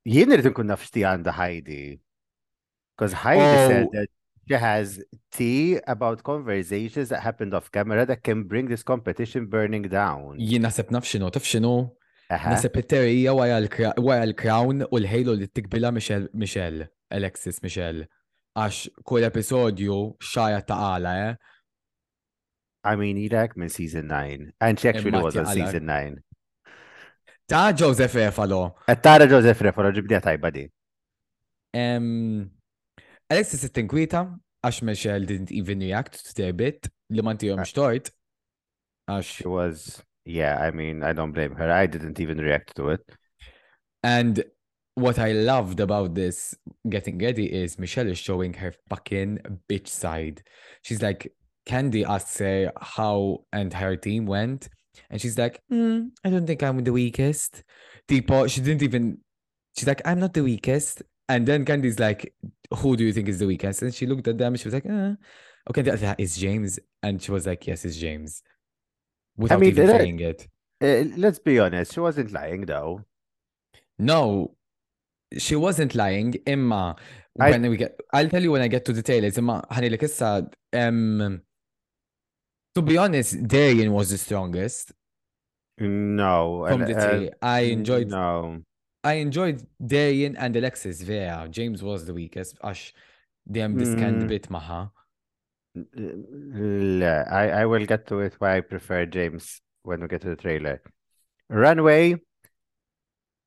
jien 0.10 0.32
irid 0.38 0.50
nkun 0.54 0.72
naf 0.72 0.88
x'ti 0.88 1.04
għandha 1.12 1.34
Heidi. 1.36 1.84
Because 2.96 3.20
Heidi 3.20 3.46
oh. 3.46 3.68
said 3.68 3.92
that 4.00 4.10
she 4.50 4.56
has 4.58 4.88
tea 5.32 5.80
about 5.88 6.24
conversations 6.24 7.10
that 7.10 7.22
happened 7.22 7.54
off 7.54 7.72
camera 7.72 8.04
that 8.06 8.24
can 8.24 8.44
bring 8.44 8.68
this 8.68 8.84
competition 8.94 9.42
burning 9.54 9.86
down. 10.00 10.24
Jien 10.50 10.64
naħseb 10.66 10.90
naf 10.96 11.06
xinu, 11.06 11.28
taf 11.36 11.46
xinu. 11.46 11.74
Naħseb 12.34 12.76
it-terija 12.84 13.34
waja 13.34 13.60
l-crown 13.60 14.88
u 14.90 15.00
l-ħejlu 15.02 15.36
li 15.38 15.48
t 15.50 15.54
tikbila 15.60 15.92
Michelle, 15.94 16.88
Alexis 17.18 17.62
Michelle. 17.64 18.08
Għax 18.58 19.06
kull 19.08 19.28
episodju 19.30 19.98
xaja 20.22 20.64
ta' 20.66 20.80
għala, 20.92 21.14
eh? 21.30 21.56
I 22.90 22.94
mean, 22.96 23.18
he 23.20 23.28
like 23.30 23.58
me 23.58 23.68
season 23.68 24.08
9. 24.08 24.54
And 24.62 24.80
she 24.80 24.90
actually 24.90 25.22
was 25.22 25.36
on 25.38 25.46
season 25.48 25.86
9. 25.90 26.20
Ta' 27.50 27.72
Joseph 27.74 28.14
Refalo. 28.14 28.64
Ta' 28.88 29.20
Joseph 29.30 29.62
Refalo, 29.70 29.94
ġibdija 29.98 30.22
tajba 30.26 30.52
di. 30.58 30.68
Alexis 33.30 33.62
tinkwita 33.76 34.22
um, 34.26 34.38
għax 34.66 34.78
Michelle 34.88 35.28
didn't 35.30 35.52
even 35.54 35.84
react 35.86 36.16
to 36.26 36.34
their 36.36 36.54
bit 36.60 36.88
li 37.14 37.22
ma 37.24 37.36
ntihom 37.38 37.60
xtort. 37.70 38.08
Għax. 39.06 39.28
She 39.36 39.48
was, 39.48 40.00
yeah, 40.26 40.58
I 40.58 40.72
mean, 40.74 41.04
I 41.06 41.14
don't 41.14 41.32
blame 41.32 41.54
her. 41.60 41.70
I 41.70 41.86
didn't 41.88 42.20
even 42.20 42.42
react 42.42 42.74
to 42.78 42.90
it. 42.96 43.06
And 44.04 44.42
what 44.96 45.20
I 45.20 45.32
loved 45.34 45.80
about 45.80 46.16
this 46.16 46.56
getting 46.90 47.20
ready 47.20 47.46
is 47.50 47.78
Michelle 47.80 48.10
is 48.10 48.18
showing 48.18 48.54
her 48.56 48.74
fucking 48.90 49.40
bitch 49.70 49.88
side. 49.90 50.42
She's 50.82 51.02
like, 51.04 51.32
Candy 51.68 52.04
asked 52.06 52.40
her 52.40 52.72
how 52.82 53.46
and 53.54 53.72
her 53.74 53.96
team 53.96 54.26
went. 54.26 54.70
And 55.12 55.22
she's 55.22 55.38
like, 55.38 55.62
mm, 55.72 56.10
I 56.26 56.30
don't 56.32 56.48
think 56.48 56.64
I'm 56.64 56.84
the 56.84 56.92
weakest. 56.94 57.64
Tipo, 58.08 58.50
she 58.50 58.62
didn't 58.62 58.82
even, 58.82 59.20
she's 59.78 59.88
like, 59.88 60.02
I'm 60.04 60.20
not 60.20 60.34
the 60.34 60.42
weakest. 60.44 61.04
And 61.30 61.48
then 61.48 61.64
Candy's 61.64 62.00
like, 62.00 62.34
Who 62.80 62.98
do 62.98 63.06
you 63.06 63.14
think 63.14 63.30
is 63.30 63.40
the 63.40 63.46
weakest? 63.46 63.84
And 63.84 63.94
she 63.94 64.06
looked 64.08 64.28
at 64.28 64.38
them. 64.40 64.56
She 64.56 64.66
was 64.66 64.74
like, 64.74 64.86
eh. 64.88 65.14
Okay, 65.70 65.84
that 65.84 66.20
is 66.20 66.36
James. 66.36 66.80
And 67.04 67.22
she 67.22 67.32
was 67.32 67.46
like, 67.46 67.66
Yes, 67.68 67.86
it's 67.86 67.96
James. 67.96 68.42
Without 69.38 69.56
I 69.56 69.58
mean, 69.60 69.70
even 69.70 69.88
that, 69.88 70.02
saying 70.02 70.20
it. 70.20 70.48
Uh, 70.82 71.14
let's 71.18 71.40
be 71.40 71.60
honest. 71.60 71.94
She 71.94 72.00
wasn't 72.00 72.32
lying, 72.32 72.62
though. 72.66 73.06
No, 74.00 74.56
she 75.38 75.56
wasn't 75.56 75.94
lying. 75.94 76.34
Emma, 76.48 76.96
I... 77.40 77.52
when 77.52 77.70
we 77.70 77.78
get, 77.78 78.00
I'll 78.12 78.30
tell 78.30 78.42
you 78.42 78.52
when 78.52 78.62
I 78.64 78.68
get 78.68 78.84
to 78.86 78.94
the 78.94 79.04
tail. 79.04 79.24
It's 79.24 79.38
Emma, 79.38 79.64
honey, 79.70 79.90
like 79.90 80.04
I 80.04 80.08
said, 80.08 80.48
um, 80.74 81.42
to 82.76 82.82
be 82.82 82.98
honest, 82.98 83.46
Darian 83.48 83.92
was 83.94 84.10
the 84.10 84.18
strongest. 84.18 84.94
No, 85.80 86.66
from 86.68 86.82
the 86.86 87.30
uh, 87.30 87.36
I 87.42 87.60
enjoyed. 87.78 88.08
No, 88.10 88.62
I 89.04 89.14
enjoyed 89.16 89.66
Darian 89.84 90.36
and 90.36 90.56
Alexis 90.56 91.00
there. 91.00 91.48
James 91.50 91.82
was 91.82 92.04
the 92.08 92.14
weakest 92.16 92.60
għax 92.60 92.90
dejjem 93.48 93.78
diskand 93.80 94.26
bit 94.30 94.50
Maha. 94.52 94.90
I, 95.96 97.64
I 97.64 97.66
will 97.66 97.86
get 97.88 98.06
to 98.08 98.20
it 98.20 98.36
why 98.40 98.58
I 98.58 98.62
prefer 98.62 99.06
James 99.06 99.62
when 99.84 100.02
we 100.02 100.08
get 100.10 100.22
to 100.24 100.30
the 100.36 100.36
trailer. 100.36 100.82
Runway, 101.50 102.18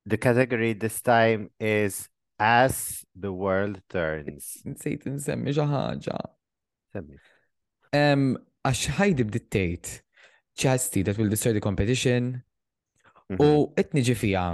the 0.07 0.17
category 0.17 0.73
this 0.73 1.01
time 1.03 1.51
is 1.61 2.09
As 2.45 3.05
the 3.15 3.33
World 3.33 3.83
Turns. 3.93 4.57
Nsejt 4.67 5.05
nsemmi 5.07 5.53
xi 5.55 5.63
ħaġa. 5.69 6.17
Semmi. 6.97 7.21
Għax 7.95 8.87
um, 8.89 8.93
ħajdi 8.99 9.27
bdiet 9.29 9.53
tgħid 9.53 9.99
chastity 10.59 11.05
that 11.07 11.21
will 11.21 11.29
destroy 11.31 11.53
the 11.55 11.61
competition. 11.63 12.39
U 13.41 13.69
qed 13.77 13.93
niġi 13.97 14.15
fiha 14.19 14.47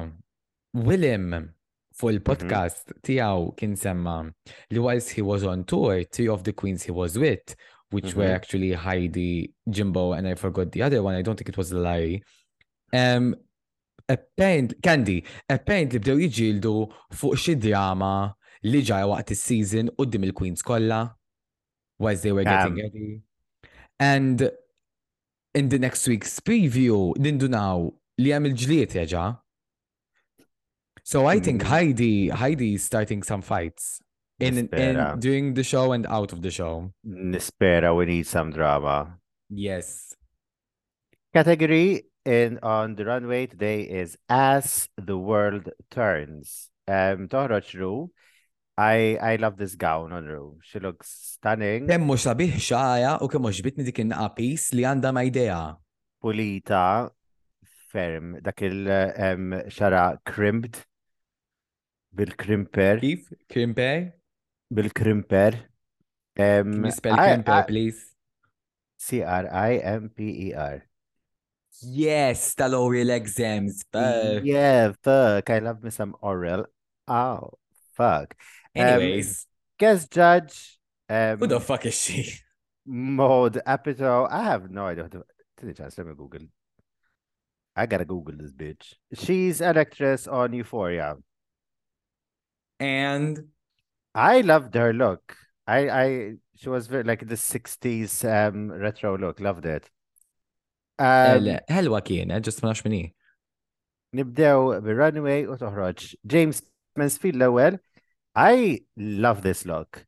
Willem 0.85 1.53
fuq 1.99 2.13
il-podcast 2.15 2.93
mhm. 2.93 3.01
tiegħu 3.03 3.47
kien 3.59 3.73
semma 3.79 4.19
li 4.71 4.79
whilst 4.79 5.17
he 5.17 5.23
was 5.27 5.43
on 5.49 5.65
tour, 5.67 6.05
two 6.07 6.29
of 6.33 6.45
the 6.47 6.55
queens 6.55 6.87
he 6.87 6.95
was 6.95 7.17
with, 7.19 7.55
which 7.91 8.15
were 8.15 8.29
mhm. 8.31 8.35
actually 8.39 8.73
Heidi, 8.75 9.53
Jimbo, 9.69 10.13
and 10.15 10.29
I 10.29 10.35
forgot 10.35 10.71
the 10.71 10.83
other 10.83 11.03
one, 11.03 11.15
I 11.17 11.23
don't 11.23 11.37
think 11.37 11.49
it 11.49 11.57
was 11.57 11.73
Larry. 11.73 12.23
Um, 12.93 13.35
apparently, 14.09 14.79
Candy, 14.85 15.19
apparently 15.51 15.99
bdew 16.05 16.23
jiġildu 16.29 16.75
fuq 17.19 17.37
xi 17.43 17.57
drama 17.61 18.31
li 18.69 18.83
ġara 18.87 19.11
waqt 19.11 19.35
is-season 19.35 19.91
qudiem 19.99 20.29
il-Queens 20.31 20.63
kollha 20.67 21.03
whilst 22.03 22.23
they 22.25 22.33
were 22.37 22.47
getting 22.47 22.79
ready. 22.79 23.21
And 23.99 24.51
in 25.55 25.69
the 25.69 25.79
next 25.81 26.07
week's 26.07 26.39
preview 26.39 27.11
nindunaw 27.19 27.91
li 28.23 28.31
hemm 28.31 28.47
il-ġlied 28.53 28.95
jaġa' 29.03 29.35
So 31.09 31.25
I 31.25 31.41
think 31.41 31.63
mm. 31.65 31.69
Heidi 31.73 32.29
Heidi 32.29 32.75
is 32.77 32.85
starting 32.85 33.23
some 33.25 33.41
fights 33.41 34.03
in, 34.39 34.59
in 34.83 34.97
during 35.25 35.55
the 35.57 35.65
show 35.65 35.93
and 35.97 36.05
out 36.07 36.35
of 36.37 36.43
the 36.45 36.51
show. 36.53 36.93
Nispera, 37.09 37.97
we 37.97 38.05
need 38.05 38.27
some 38.29 38.51
drama. 38.53 39.17
Yes. 39.49 40.13
Category 41.33 42.05
in 42.29 42.59
on 42.63 42.93
the 42.95 43.07
runway 43.09 43.47
today 43.49 43.85
is 43.89 44.19
As 44.29 44.91
the 45.01 45.17
World 45.31 45.71
Turns. 45.99 46.69
Um, 46.97 47.25
toħroġ 47.33 47.73
Ru. 47.81 48.11
I, 48.77 49.17
I 49.31 49.41
love 49.41 49.57
this 49.57 49.77
gown 49.81 50.13
on 50.13 50.29
Ru. 50.29 50.59
She 50.61 50.77
looks 50.79 51.39
stunning. 51.41 51.89
Kemm 51.89 52.05
mhux 52.11 52.29
sabiħ 52.29 52.61
xaja 52.61 53.15
u 53.25 53.31
kemm 53.33 53.49
mhux 53.49 53.65
bitni 53.65 53.89
piece 54.37 54.77
li 54.77 54.85
għandha 54.85 55.15
ma 55.17 55.25
idea. 55.25 55.59
Pulita, 56.21 57.09
ferm, 57.89 58.37
dak 58.45 58.61
il-xara 58.69 60.07
um, 60.17 60.21
crimped 60.29 60.85
بالكريمبير 62.19 62.99
كيف 62.99 63.35
كريمبير 63.51 64.11
بالكريمبير 64.71 65.71
ام 66.41 66.87
نسبة 66.87 67.17
كريمبير 67.17 67.61
بليز 67.61 68.17
سي 68.97 69.27
ار 69.27 69.45
اي 69.47 69.81
ام 69.97 70.09
بي 70.17 70.43
اي 70.43 70.57
ار 70.59 70.89
Yes, 71.79 72.41
the 72.61 72.67
oral 72.85 73.11
exams. 73.21 73.75
Fuck. 73.95 74.41
Yeah, 74.57 74.85
fuck. 75.07 75.45
I 75.57 75.59
love 75.67 75.79
me 75.85 75.91
some 76.01 76.13
oral. 76.31 76.63
Oh, 77.21 77.43
fuck. 77.99 78.29
Anyways, 78.81 79.31
um, 79.45 79.47
guest 79.81 80.05
judge. 80.21 80.55
Um, 81.17 81.37
who 81.41 81.47
the 81.55 81.61
fuck 81.71 81.83
is 81.91 81.97
she? 82.05 82.21
Mode 83.19 83.57
Apito. 83.75 84.15
I 84.39 84.43
have 84.53 84.65
no 84.79 84.83
idea. 84.93 85.09
To, 85.13 85.73
chance. 85.79 85.93
Let 85.99 86.07
me 86.09 86.15
Google. 86.23 86.47
I 87.81 87.83
gotta 87.91 88.09
Google 88.15 88.35
this 88.43 88.55
bitch. 88.63 88.85
She's 89.25 89.57
an 89.69 89.77
actress 89.85 90.23
on 90.41 90.49
Euphoria 90.61 91.09
and 92.81 93.45
I 94.15 94.41
loved 94.43 94.75
her 94.75 94.93
look. 94.93 95.37
I 95.67 95.89
I 95.89 96.33
she 96.57 96.69
was 96.69 96.87
very 96.87 97.05
like 97.05 97.21
the 97.21 97.35
60s 97.35 98.25
um 98.25 98.71
retro 98.73 99.17
look, 99.19 99.41
loved 99.41 99.67
it. 99.67 99.89
Um, 100.99 101.59
حلوة 101.71 102.01
كينة 102.01 102.35
eh? 102.37 102.41
just 102.41 102.61
ما 102.65 102.73
مني 102.87 103.15
نبداو 104.15 104.81
بالرانوي 104.81 105.47
وتخرج 105.47 106.17
James 106.27 106.63
مانسفيلد 106.97 107.37
Lowell. 107.37 107.79
I 108.35 108.81
love 108.97 109.43
this 109.43 109.67
look. 109.67 110.05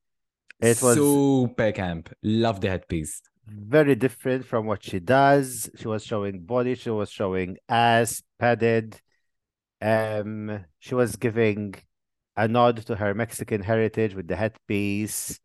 It 0.61 0.81
was 0.83 0.95
super 0.97 1.73
camp. 1.73 2.11
Love 2.23 2.61
the 2.61 2.69
headpiece. 2.69 3.23
Very 3.47 3.95
different 3.95 4.45
from 4.45 4.67
what 4.67 4.83
she 4.85 5.01
does. 5.01 5.69
She 5.77 5.89
was 5.89 6.05
showing 6.05 6.41
body, 6.41 6.75
she 6.75 6.91
was 6.91 7.11
showing 7.11 7.57
ass, 7.69 8.23
padded. 8.39 9.01
Um, 9.83 10.65
she 10.79 10.95
was 10.95 11.17
giving 11.17 11.75
a 12.37 12.47
nod 12.49 12.79
to 12.87 12.95
her 12.97 13.15
Mexican 13.15 13.63
heritage 13.63 14.15
with 14.15 14.29
the 14.29 14.37
headpiece. 14.37 15.41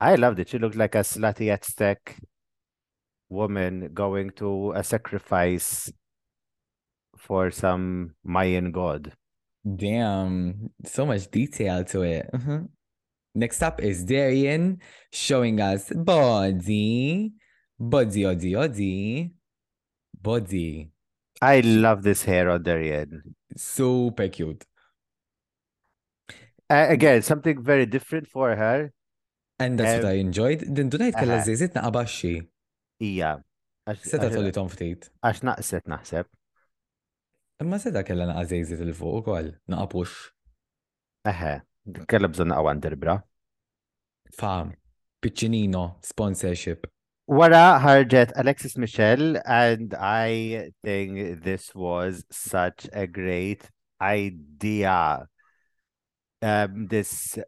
I 0.00 0.14
loved 0.16 0.38
it. 0.38 0.48
She 0.48 0.58
looked 0.58 0.76
like 0.76 0.94
a 0.94 0.98
slutty 1.06 1.50
Aztec 1.52 2.18
woman 3.28 3.90
going 3.94 4.30
to 4.36 4.72
a 4.72 4.84
sacrifice 4.84 5.90
for 7.16 7.50
some 7.50 8.12
Mayan 8.24 8.70
god. 8.70 9.12
Damn, 9.76 10.70
so 10.84 11.06
much 11.06 11.30
detail 11.30 11.84
to 11.84 12.02
it. 12.02 12.28
Mm-hmm. 12.34 12.66
Next 13.34 13.62
up 13.62 13.80
is 13.82 14.04
Darian 14.04 14.78
showing 15.12 15.60
us 15.60 15.88
body, 15.90 17.32
body, 17.80 18.22
body, 18.24 18.54
body, 18.54 19.30
body. 20.20 20.90
I 21.40 21.60
love 21.60 22.02
this 22.02 22.22
hair 22.24 22.50
on 22.50 22.62
Darian. 22.62 23.34
Super 23.56 24.28
cute. 24.28 24.64
Uh, 26.70 26.86
again, 26.88 27.20
something 27.22 27.62
very 27.62 27.84
different 27.86 28.26
for 28.26 28.54
her. 28.56 28.90
And 29.58 29.78
that's 29.78 29.98
um, 29.98 29.98
what 30.04 30.12
I 30.14 30.18
enjoyed. 30.18 30.60
Din 30.74 30.88
dunajt 30.90 31.12
kalla 31.14 31.40
zizit 31.44 31.74
naqba 31.76 32.06
xi. 32.08 32.32
Ija. 33.02 33.32
Seta 34.00 34.30
tolli 34.32 34.52
tom 34.56 34.70
ftit. 34.72 35.10
Għax 35.22 35.42
naqset 35.44 35.84
naħseb. 35.92 36.26
Imma 37.62 37.78
seta 37.78 38.02
kella 38.06 38.26
naqa 38.30 38.46
zizit 38.52 38.80
il-fuq 38.82 39.18
u 39.20 39.22
koll, 39.28 39.50
naqa 39.70 39.86
pux. 39.92 40.14
Eħe, 41.30 41.52
kella 42.10 42.30
bżon 42.32 42.48
naqa 42.50 42.64
wanderbra. 42.66 43.18
Fam, 44.38 44.72
Piccinino, 45.22 45.84
sponsorship. 46.02 46.88
Wara 47.28 47.66
ħarġet 47.80 48.32
Alexis 48.40 48.76
Michel 48.80 49.38
and 49.44 49.94
I 49.94 50.72
think 50.84 51.42
this 51.44 51.72
was 51.74 52.24
such 52.32 52.88
a 52.92 53.06
great 53.06 53.64
idea 54.00 55.28
um, 56.44 56.86
this 56.88 57.38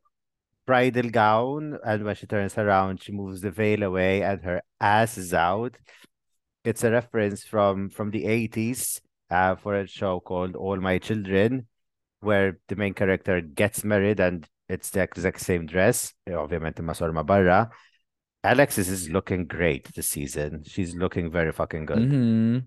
bridal 0.66 1.10
gown, 1.10 1.78
and 1.84 2.04
when 2.04 2.14
she 2.16 2.26
turns 2.26 2.56
around, 2.58 3.02
she 3.02 3.10
moves 3.12 3.40
the 3.42 3.50
veil 3.50 3.82
away, 3.82 4.22
and 4.22 4.40
her 4.42 4.62
ass 4.80 5.18
is 5.18 5.34
out. 5.34 5.76
It's 6.64 6.82
a 6.84 6.90
reference 6.90 7.44
from 7.44 7.90
from 7.90 8.10
the 8.10 8.24
eighties 8.26 9.00
uh, 9.30 9.54
for 9.56 9.74
a 9.76 9.86
show 9.86 10.18
called 10.20 10.56
All 10.56 10.76
My 10.78 10.96
Children, 10.98 11.66
where 12.20 12.56
the 12.68 12.76
main 12.76 12.94
character 12.94 13.40
gets 13.42 13.84
married 13.84 14.18
and 14.18 14.48
it's 14.68 14.90
the 14.90 15.00
exact 15.02 15.40
same 15.40 15.66
dress, 15.66 16.12
obviamente 16.28 16.80
or 17.00 17.12
mabarra. 17.12 17.70
Alexis 18.42 18.88
is 18.88 19.08
looking 19.10 19.46
great 19.46 19.92
this 19.94 20.08
season. 20.08 20.62
She's 20.66 20.94
looking 20.96 21.30
very 21.30 21.52
fucking 21.52 21.84
good. 21.86 21.98
Mm-hmm. 21.98 22.58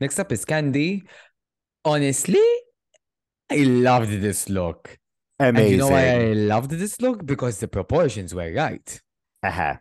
Next 0.00 0.18
up 0.18 0.32
is 0.32 0.44
Candy. 0.44 1.02
Honestly, 1.84 2.42
I 3.54 3.62
loved 3.62 4.10
this 4.20 4.48
look. 4.48 4.98
Amazing. 5.38 5.60
And 5.62 5.70
you 5.70 5.76
know 5.78 5.88
why 5.88 6.08
I 6.08 6.32
loved 6.32 6.70
this 6.72 7.00
look? 7.00 7.24
Because 7.24 7.60
the 7.60 7.68
proportions 7.68 8.34
were 8.34 8.52
right. 8.52 9.00
Uh-huh. 9.42 9.74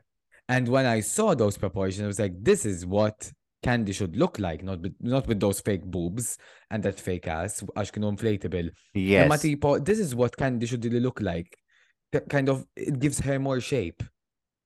And 0.50 0.68
when 0.68 0.86
I 0.86 1.02
saw 1.02 1.34
those 1.34 1.58
proportions, 1.58 2.04
I 2.04 2.08
was 2.08 2.20
like, 2.20 2.36
this 2.44 2.66
is 2.66 2.86
what 2.86 3.32
candy 3.64 3.94
should 3.94 4.16
look 4.18 4.40
like, 4.40 4.64
not 4.64 4.82
with, 4.82 4.94
not 5.00 5.28
with 5.28 5.40
those 5.40 5.60
fake 5.62 5.86
boobs 5.86 6.38
and 6.70 6.84
that 6.84 7.00
fake 7.00 7.28
ass, 7.40 7.62
għax 7.78 7.98
inflatable. 8.14 8.70
Yes. 8.94 9.30
Ma 9.30 9.38
this 9.80 10.00
is 10.00 10.14
what 10.14 10.36
candy 10.36 10.66
should 10.66 10.84
really 10.84 11.00
look 11.00 11.22
like. 11.22 11.56
Kind 12.30 12.50
of, 12.50 12.66
it 12.76 13.00
gives 13.00 13.20
her 13.22 13.40
more 13.40 13.60
shape. 13.62 14.04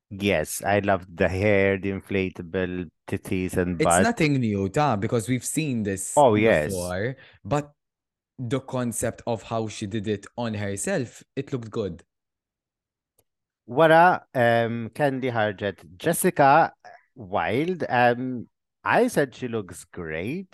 Yes, 0.09 0.61
I 0.65 0.79
love 0.79 1.05
the 1.13 1.27
hair, 1.27 1.77
the 1.77 1.91
inflatable 1.91 2.89
titties 3.09 3.55
and 3.57 3.77
butt. 3.77 3.93
It's 3.99 4.03
nothing 4.07 4.39
new, 4.39 4.67
ta, 4.69 4.95
because 4.95 5.29
we've 5.29 5.45
seen 5.45 5.83
this 5.83 6.13
oh, 6.17 6.35
yes. 6.35 6.67
before. 6.73 7.17
But 7.45 7.71
the 8.39 8.59
concept 8.59 9.21
of 9.27 9.43
how 9.43 9.67
she 9.67 9.85
did 9.87 10.07
it 10.07 10.25
on 10.37 10.53
herself, 10.53 11.23
it 11.35 11.51
looked 11.51 11.69
good. 11.71 12.03
Wara 13.69 14.21
um, 14.33 14.89
Candy 14.93 15.29
Harjet, 15.29 15.77
Jessica 15.97 16.71
Wild. 17.15 17.83
Um, 17.89 18.47
I 18.83 19.07
said 19.07 19.35
she 19.35 19.47
looks 19.47 19.83
great, 19.83 20.47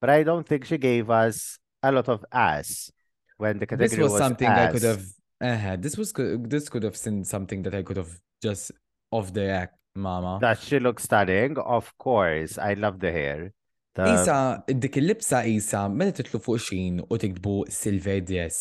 but 0.00 0.10
I 0.10 0.22
don't 0.22 0.46
think 0.46 0.64
she 0.64 0.78
gave 0.78 1.10
us 1.10 1.58
a 1.82 1.90
lot 1.90 2.08
of 2.08 2.24
ass 2.30 2.90
when 3.38 3.58
the 3.58 3.66
category 3.66 3.88
this 3.88 3.98
was, 3.98 4.12
was 4.12 4.20
something 4.20 4.46
ass. 4.46 4.68
I 4.68 4.72
could 4.72 4.82
have. 4.82 5.04
Uh, 5.40 5.76
this 5.76 5.96
was 5.96 6.12
this 6.42 6.68
could 6.68 6.84
have 6.84 6.96
seen 6.96 7.24
something 7.24 7.62
that 7.62 7.74
I 7.74 7.82
could 7.82 7.96
have 7.96 8.16
just 8.40 8.70
off 9.10 9.32
the 9.32 9.46
act, 9.46 9.76
Mama. 9.96 10.38
That 10.40 10.60
she 10.60 10.78
looks 10.78 11.02
stunning, 11.04 11.58
of 11.58 11.96
course. 11.98 12.56
I 12.56 12.74
love 12.74 13.00
the 13.00 13.10
hair. 13.10 13.52
Isa, 13.94 14.58
dik 14.66 14.96
il-libsa 14.98 15.46
Isa, 15.46 15.86
meta 15.88 16.12
titlu 16.18 16.40
fuq 16.42 16.58
xin 16.66 16.96
u 17.06 17.14
tiktbu 17.22 17.52
Silver 17.70 18.18
Dress 18.26 18.58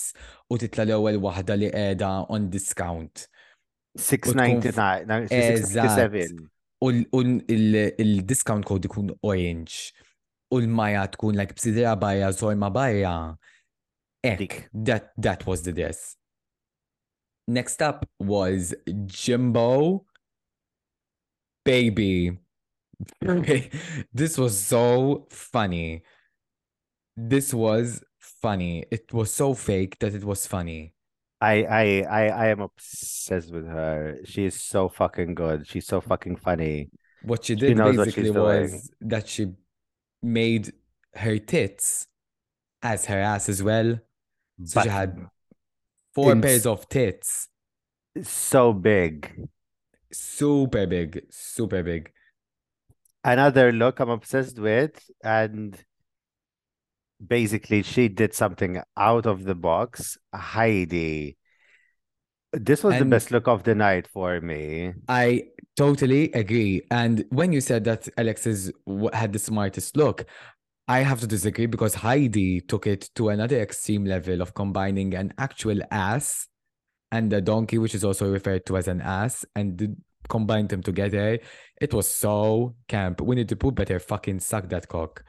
u 0.53 0.59
titla 0.61 0.85
l-ewwel 0.85 1.17
waħda 1.25 1.53
li 1.57 1.69
qiegħda 1.73 2.09
on 2.35 2.45
discount. 2.53 3.23
699, 3.97 6.37
U 6.83 6.91
il-discount 6.93 8.67
code 8.67 8.85
ikun 8.89 9.09
orange. 9.23 9.89
U 10.53 10.59
l-maja 10.61 11.07
tkun 11.15 11.35
like 11.39 11.53
bsidra 11.57 11.95
barja, 11.97 12.29
zorma 12.31 12.69
barja. 12.69 13.15
Ek, 14.23 14.69
that, 14.85 15.13
that 15.17 15.47
was 15.47 15.61
the 15.63 15.71
dress. 15.73 16.17
Next 17.47 17.81
up 17.81 18.05
was 18.19 18.75
Jimbo 19.05 20.05
Baby. 21.65 22.37
okay. 23.25 23.69
This 24.13 24.37
was 24.37 24.57
so 24.59 25.27
funny. 25.31 26.03
This 27.15 27.53
was 27.53 28.03
funny. 28.19 28.85
It 28.91 29.13
was 29.13 29.31
so 29.31 29.53
fake 29.53 29.99
that 29.99 30.13
it 30.13 30.23
was 30.23 30.47
funny. 30.47 30.93
I 31.41 31.53
I 31.81 31.85
I 32.09 32.23
I 32.27 32.47
am 32.49 32.61
obsessed 32.61 33.51
with 33.51 33.67
her. 33.67 34.19
She 34.25 34.45
is 34.45 34.55
so 34.59 34.87
fucking 34.89 35.35
good. 35.35 35.67
She's 35.67 35.85
so 35.85 35.99
fucking 36.01 36.37
funny. 36.37 36.89
What 37.23 37.45
she 37.45 37.55
did 37.55 37.69
she 37.69 37.73
basically 37.75 38.31
was 38.31 38.71
doing. 38.71 38.81
that 39.01 39.27
she 39.27 39.47
made 40.21 40.71
her 41.15 41.37
tits 41.37 42.07
as 42.81 43.05
her 43.05 43.19
ass 43.19 43.49
as 43.49 43.61
well. 43.61 43.99
So 44.63 44.75
but 44.75 44.83
she 44.83 44.89
had 44.89 45.19
four 46.13 46.35
pairs 46.37 46.65
of 46.65 46.87
tits. 46.89 47.49
So 48.21 48.71
big. 48.73 49.47
Super 50.11 50.85
big. 50.85 51.23
Super 51.29 51.81
big 51.83 52.12
another 53.23 53.71
look 53.71 53.99
I'm 53.99 54.09
obsessed 54.09 54.59
with, 54.59 54.99
and 55.23 55.77
basically 57.25 57.83
she 57.83 58.07
did 58.09 58.33
something 58.33 58.81
out 58.97 59.25
of 59.25 59.43
the 59.43 59.55
box. 59.55 60.17
Heidi. 60.33 61.37
This 62.53 62.83
was 62.83 62.93
and 62.95 63.01
the 63.01 63.05
best 63.05 63.31
look 63.31 63.47
of 63.47 63.63
the 63.63 63.73
night 63.73 64.07
for 64.07 64.39
me. 64.39 64.93
I 65.09 65.45
totally 65.75 66.31
agree. 66.33 66.83
And 66.91 67.25
when 67.29 67.51
you 67.51 67.61
said 67.61 67.83
that 67.85 68.07
Alexis 68.15 68.71
had 69.11 69.33
the 69.33 69.39
smartest 69.39 69.97
look, 69.97 70.25
I 70.87 70.99
have 70.99 71.19
to 71.21 71.27
disagree 71.27 71.65
because 71.65 71.95
Heidi 71.95 72.61
took 72.61 72.85
it 72.85 73.09
to 73.15 73.29
another 73.29 73.59
extreme 73.59 74.05
level 74.05 74.39
of 74.39 74.53
combining 74.53 75.15
an 75.15 75.33
actual 75.39 75.79
ass 75.89 76.47
and 77.11 77.33
a 77.33 77.41
donkey, 77.41 77.79
which 77.79 77.95
is 77.95 78.03
also 78.03 78.31
referred 78.31 78.67
to 78.67 78.77
as 78.77 78.87
an 78.87 79.01
ass, 79.01 79.45
and 79.55 79.97
combined 80.29 80.69
them 80.69 80.81
together. 80.83 81.39
It 81.79 81.93
was 81.93 82.09
so 82.09 82.75
camp. 82.87 83.21
We 83.21 83.35
need 83.35 83.49
to 83.49 83.55
put 83.55 83.75
better 83.75 83.99
fucking 83.99 84.39
suck 84.39 84.69
that 84.69 84.87
cock. 84.87 85.23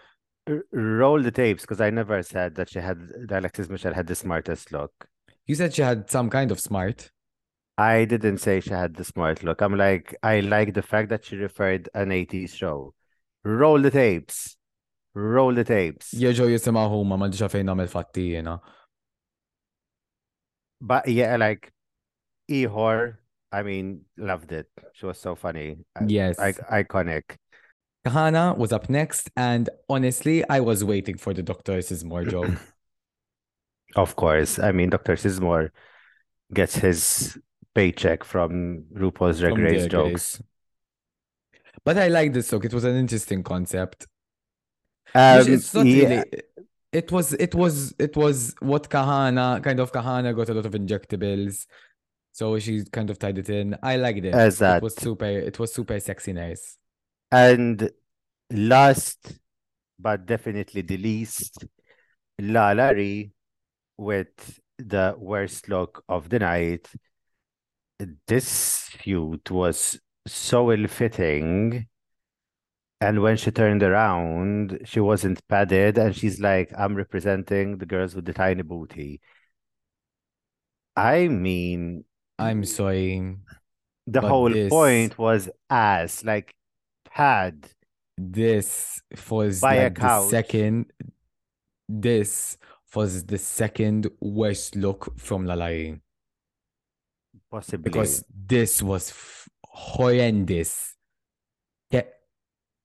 Roll 0.73 1.23
the 1.23 1.31
tapes 1.31 1.63
because 1.63 1.81
I 1.81 1.91
never 1.91 2.23
said 2.23 2.55
that 2.57 2.69
she 2.71 2.79
had 2.79 3.01
that 3.29 3.39
Alexis 3.39 3.69
Michelle 3.71 3.95
had 3.95 4.07
the 4.07 4.15
smartest 4.15 4.73
look. 4.73 5.09
You 5.47 5.55
said 5.55 5.75
she 5.75 5.83
had 5.83 6.11
some 6.11 6.29
kind 6.29 6.51
of 6.51 6.61
smart. 6.61 7.11
I 7.77 8.05
didn't 8.05 8.39
say 8.39 8.61
she 8.61 8.71
had 8.71 8.95
the 8.95 9.05
smart 9.05 9.43
look. 9.43 9.61
I'm 9.61 9.77
like, 9.77 10.15
I 10.23 10.41
like 10.41 10.75
the 10.75 10.83
fact 10.83 11.09
that 11.09 11.25
she 11.25 11.37
referred 11.37 11.89
an 11.95 12.11
80s 12.11 12.55
show. 12.55 12.95
Roll 13.43 13.81
the 13.81 13.91
tapes. 13.91 14.57
Roll 15.15 15.53
the 15.55 15.65
tapes. 15.65 16.15
Yeah, 16.15 16.31
Jeġo 16.31 16.49
jisimaw 16.51 16.89
just 16.91 17.11
ma 17.15 17.29
diġa 17.31 17.49
fejn 17.51 17.67
namel 17.67 18.17
you 18.19 18.43
know. 18.43 18.61
But 20.81 21.09
yeah, 21.09 21.37
like, 21.37 21.73
iħor 22.51 23.17
I 23.55 23.63
mean, 23.63 24.01
loved 24.19 24.51
it. 24.51 24.67
She 24.95 25.07
was 25.07 25.17
so 25.17 25.37
funny. 25.37 25.79
Uh, 25.95 26.05
yes. 26.09 26.41
I- 26.41 26.83
iconic. 26.83 27.37
Kahana 28.05 28.57
was 28.59 28.73
up 28.73 28.91
next, 28.91 29.31
and 29.37 29.71
honestly, 29.89 30.43
I 30.49 30.59
was 30.61 30.83
waiting 30.83 31.17
for 31.19 31.33
the 31.33 31.43
Dr. 31.45 31.81
Sismore 31.81 32.25
joke. 32.25 32.51
of 33.95 34.17
course. 34.17 34.59
I 34.59 34.73
mean, 34.73 34.91
Dr. 34.91 35.15
Sismore 35.17 35.71
gets 36.53 36.75
his 36.75 37.39
paycheck 37.77 38.25
from 38.25 38.85
RuPaul's 38.93 39.39
Drag 39.39 39.57
Race 39.57 39.87
jokes. 39.87 40.43
But 41.85 41.97
I 41.97 42.09
like 42.09 42.33
this 42.33 42.51
joke. 42.51 42.65
It 42.65 42.75
was 42.75 42.83
an 42.83 42.97
interesting 42.97 43.45
concept. 43.45 44.07
Um, 45.15 45.47
it's 45.47 45.73
not 45.73 45.87
yeah. 45.87 46.07
really 46.09 46.25
it 46.93 47.11
was 47.11 47.33
it 47.35 47.55
was 47.57 47.93
it 47.99 48.17
was 48.17 48.55
what 48.61 48.89
Kahana 48.89 49.63
kind 49.65 49.81
of 49.81 49.93
Kahana 49.93 50.35
got 50.35 50.49
a 50.49 50.55
lot 50.55 50.67
of 50.67 50.73
injectables. 50.73 51.67
So 52.35 52.59
she 52.59 52.83
kind 52.87 53.11
of 53.11 53.19
tied 53.21 53.39
it 53.39 53.49
in. 53.49 53.77
I 53.81 53.95
liked 53.95 54.19
it. 54.25 54.35
Exact. 54.35 54.79
It 54.79 54.83
was 54.83 54.97
super. 54.97 55.25
It 55.25 55.57
was 55.61 55.73
super 55.73 56.01
sexy, 56.01 56.33
nice. 56.33 56.77
And 57.31 57.89
last, 58.53 59.39
but 60.01 60.27
definitely 60.27 60.81
the 60.83 60.97
least, 60.97 61.65
La 62.41 62.73
Larry 62.73 63.31
with 63.97 64.59
the 64.81 65.15
worst 65.17 65.69
look 65.69 66.03
of 66.09 66.29
the 66.29 66.41
night. 66.41 66.91
This 68.27 68.89
feud 69.01 69.49
was 69.49 70.01
so 70.27 70.73
ill-fitting. 70.73 71.87
And 73.01 73.23
when 73.23 73.37
she 73.37 73.53
turned 73.53 73.85
around, 73.85 74.81
she 74.85 74.99
wasn't 74.99 75.47
padded, 75.47 75.99
and 75.99 76.17
she's 76.17 76.41
like, 76.41 76.73
"I'm 76.77 76.97
representing 76.97 77.79
the 77.79 77.87
girls 77.87 78.17
with 78.17 78.25
the 78.25 78.33
tiny 78.33 78.63
booty." 78.63 79.21
I 80.97 81.29
mean, 81.29 82.05
I'm 82.39 82.65
sorry. 82.65 83.37
The 84.07 84.21
whole 84.21 84.51
this, 84.51 84.71
point 84.71 85.17
was 85.19 85.49
ass, 85.71 86.25
like 86.25 86.55
pad. 87.11 87.69
This 88.19 89.01
was 89.31 89.61
by 89.61 89.85
like 89.85 89.97
a 89.99 90.01
couch. 90.01 90.25
the 90.25 90.31
second. 90.31 90.87
This 91.89 92.59
was 92.95 93.25
the 93.25 93.39
second 93.39 94.09
worst 94.21 94.77
look 94.77 95.19
from 95.19 95.47
Lalari. 95.47 96.01
Possibly. 97.51 97.83
Because 97.83 98.25
this 98.47 98.83
was 98.83 99.11
f- 99.11 99.49
horrendous. 99.65 100.91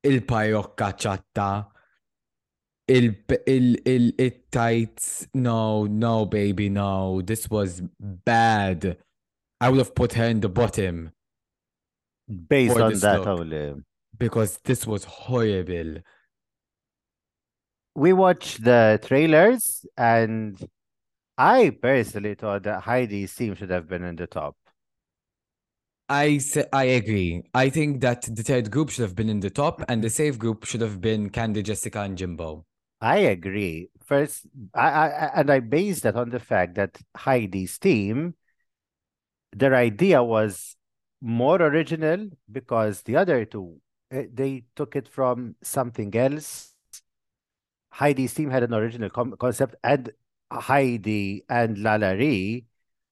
Il-parokka 0.02 0.94
ċatta, 0.96 1.66
il-tights, 3.86 5.28
no, 5.34 5.84
no, 5.88 6.26
baby, 6.26 6.70
no. 6.70 7.22
This 7.22 7.50
was 7.50 7.82
bad. 8.00 8.96
I 9.62 9.68
would 9.70 9.80
have 9.80 9.94
put 9.94 10.14
her 10.14 10.26
in 10.26 10.40
the 10.40 10.50
bottom. 10.50 11.12
Based 12.48 12.78
on 12.78 12.94
that 13.00 13.28
only. 13.28 13.74
Because 14.18 14.60
this 14.64 14.86
was 14.88 15.04
horrible. 15.04 15.96
We 17.96 18.14
watched 18.14 18.64
the 18.64 19.00
trailers 19.04 19.86
and 19.98 20.58
I 21.38 21.72
personally 21.82 22.36
thought 22.36 22.64
that 22.64 22.82
Heidi's 22.82 23.34
team 23.36 23.56
should 23.56 23.72
have 23.72 23.90
been 23.90 24.04
in 24.04 24.16
the 24.16 24.28
top. 24.28 24.56
I 26.08 26.40
I 26.74 26.86
agree. 26.98 27.44
I 27.54 27.70
think 27.70 28.02
that 28.02 28.22
the 28.24 28.44
third 28.44 28.72
group 28.72 28.90
should 28.90 29.04
have 29.04 29.16
been 29.16 29.30
in 29.30 29.42
the 29.42 29.52
top, 29.52 29.84
and 29.88 30.04
the 30.04 30.10
safe 30.10 30.40
group 30.40 30.66
should 30.66 30.82
have 30.82 31.00
been 31.00 31.30
Candy, 31.30 31.62
Jessica, 31.62 32.02
and 32.02 32.18
Jimbo. 32.18 32.66
I 33.00 33.18
agree. 33.30 33.90
First, 34.06 34.48
I, 34.74 34.88
I 34.90 35.08
and 35.36 35.52
I 35.52 35.60
base 35.60 36.00
that 36.02 36.16
on 36.16 36.32
the 36.32 36.40
fact 36.40 36.74
that 36.76 36.98
Heidi's 37.16 37.78
team 37.78 38.34
their 39.54 39.76
idea 39.76 40.22
was 40.24 40.76
more 41.22 41.62
original 41.62 42.28
because 42.52 43.02
the 43.04 43.16
other 43.16 43.46
two 43.46 43.78
eh, 44.12 44.26
they 44.32 44.64
took 44.76 44.96
it 44.96 45.08
from 45.08 45.56
something 45.64 46.16
else. 46.16 46.74
Heidi's 47.92 48.34
team 48.34 48.50
had 48.50 48.64
an 48.64 48.74
original 48.74 49.10
concept, 49.10 49.76
and 49.84 50.12
Heidi 50.52 51.44
and 51.50 51.78
Lalari 51.78 52.66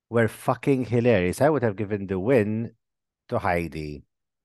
were 0.09 0.27
fucking 0.27 0.85
hilarious. 0.85 1.41
I 1.41 1.49
would 1.49 1.63
have 1.63 1.75
given 1.75 2.07
the 2.07 2.19
win 2.19 2.71
to 3.29 3.39
Heidi 3.39 4.03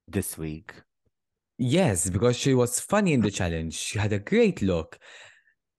this 0.08 0.36
week. 0.38 0.72
Yes, 1.58 2.10
because 2.10 2.36
she 2.36 2.54
was 2.54 2.80
funny 2.80 3.12
in 3.12 3.20
the 3.20 3.30
challenge. 3.30 3.74
She 3.74 3.98
had 3.98 4.12
a 4.12 4.18
great 4.18 4.62
look 4.62 4.98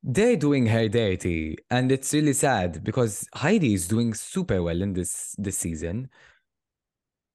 they're 0.04 0.36
doing 0.36 0.66
her 0.66 0.90
dirty 0.90 1.56
and 1.70 1.90
it's 1.90 2.14
really 2.14 2.34
sad 2.34 2.84
because 2.84 3.26
heidi 3.34 3.74
is 3.74 3.88
doing 3.88 4.14
super 4.14 4.62
well 4.62 4.82
in 4.82 4.92
this 4.92 5.34
this 5.38 5.58
season 5.58 6.10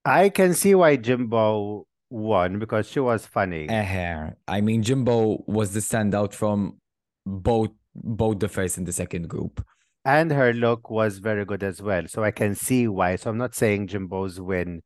i 0.04 0.28
can 0.28 0.52
see 0.52 0.74
why 0.74 0.94
jimbo 0.94 1.86
won 2.10 2.58
because 2.58 2.86
she 2.86 3.00
was 3.00 3.24
funny 3.24 3.66
uh-huh. 3.70 4.30
i 4.46 4.60
mean 4.60 4.82
jimbo 4.82 5.42
was 5.46 5.72
the 5.72 5.80
standout 5.80 6.34
from 6.34 6.76
both 7.24 7.70
both 7.94 8.38
the 8.38 8.48
first 8.48 8.76
and 8.76 8.86
the 8.86 8.92
second 8.92 9.28
group 9.28 9.64
and 10.04 10.30
her 10.30 10.52
look 10.52 10.90
was 10.90 11.18
very 11.18 11.44
good 11.46 11.62
as 11.62 11.80
well 11.80 12.06
so 12.06 12.22
i 12.22 12.30
can 12.30 12.54
see 12.54 12.86
why 12.86 13.16
so 13.16 13.30
i'm 13.30 13.38
not 13.38 13.54
saying 13.54 13.86
jimbo's 13.86 14.38
win 14.38 14.82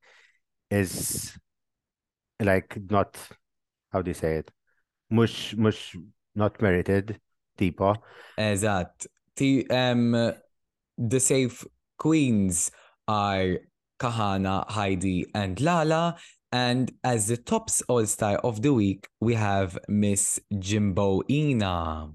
is 0.70 1.36
like 2.40 2.78
not 2.90 3.18
how 3.92 4.00
do 4.00 4.08
you 4.10 4.14
say 4.14 4.36
it 4.36 4.52
mush 5.10 5.56
mush 5.56 5.96
not 6.36 6.62
merited 6.62 7.20
tipo. 7.58 7.94
Eżatt. 8.38 9.06
Um, 9.38 10.14
ehm, 10.14 10.34
the 10.98 11.18
Safe 11.20 11.64
Queens 11.98 12.70
are 13.08 13.58
Kahana, 13.98 14.68
Heidi, 14.70 15.26
and 15.34 15.60
Lala. 15.60 16.16
And 16.52 16.92
as 17.02 17.28
the 17.28 17.38
tops 17.38 17.82
all 17.88 18.04
star 18.06 18.36
of 18.38 18.60
the 18.60 18.72
week, 18.74 19.08
we 19.20 19.34
have 19.34 19.78
Miss 19.88 20.38
Jimbo 20.58 21.22
Ina. 21.30 22.10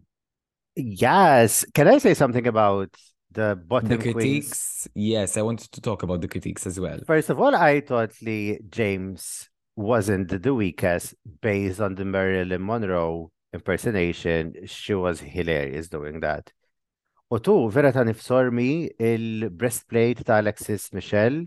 Yes. 0.75 1.65
Can 1.73 1.87
I 1.87 1.97
say 1.97 2.13
something 2.13 2.45
about 2.45 2.93
the 3.31 3.59
bottom 3.65 3.89
the 3.89 3.97
critiques? 3.97 4.87
Queens? 4.89 4.89
Yes, 4.93 5.37
I 5.37 5.41
wanted 5.41 5.71
to 5.71 5.81
talk 5.81 6.03
about 6.03 6.21
the 6.21 6.27
critiques 6.27 6.67
as 6.67 6.79
well. 6.79 6.99
First 7.07 7.31
of 7.31 7.39
all, 7.39 7.55
I 7.55 7.81
thought 7.81 8.11
Lee 8.21 8.59
James 8.69 9.49
wasn't 9.75 10.27
the 10.41 10.53
weakest 10.53 11.15
based 11.41 11.81
on 11.81 11.95
the 11.95 12.05
Marilyn 12.05 12.63
Monroe 12.63 13.31
impersonation. 13.53 14.53
She 14.65 14.93
was 14.93 15.19
hilarious 15.19 15.89
doing 15.89 16.19
that. 16.21 16.51
U 17.31 17.39
tu, 17.39 17.69
vera 17.69 17.91
ta' 17.91 18.03
nifsormi 18.03 18.89
il-breastplate 18.99 20.23
ta' 20.23 20.37
Alexis 20.39 20.93
Michelle 20.93 21.43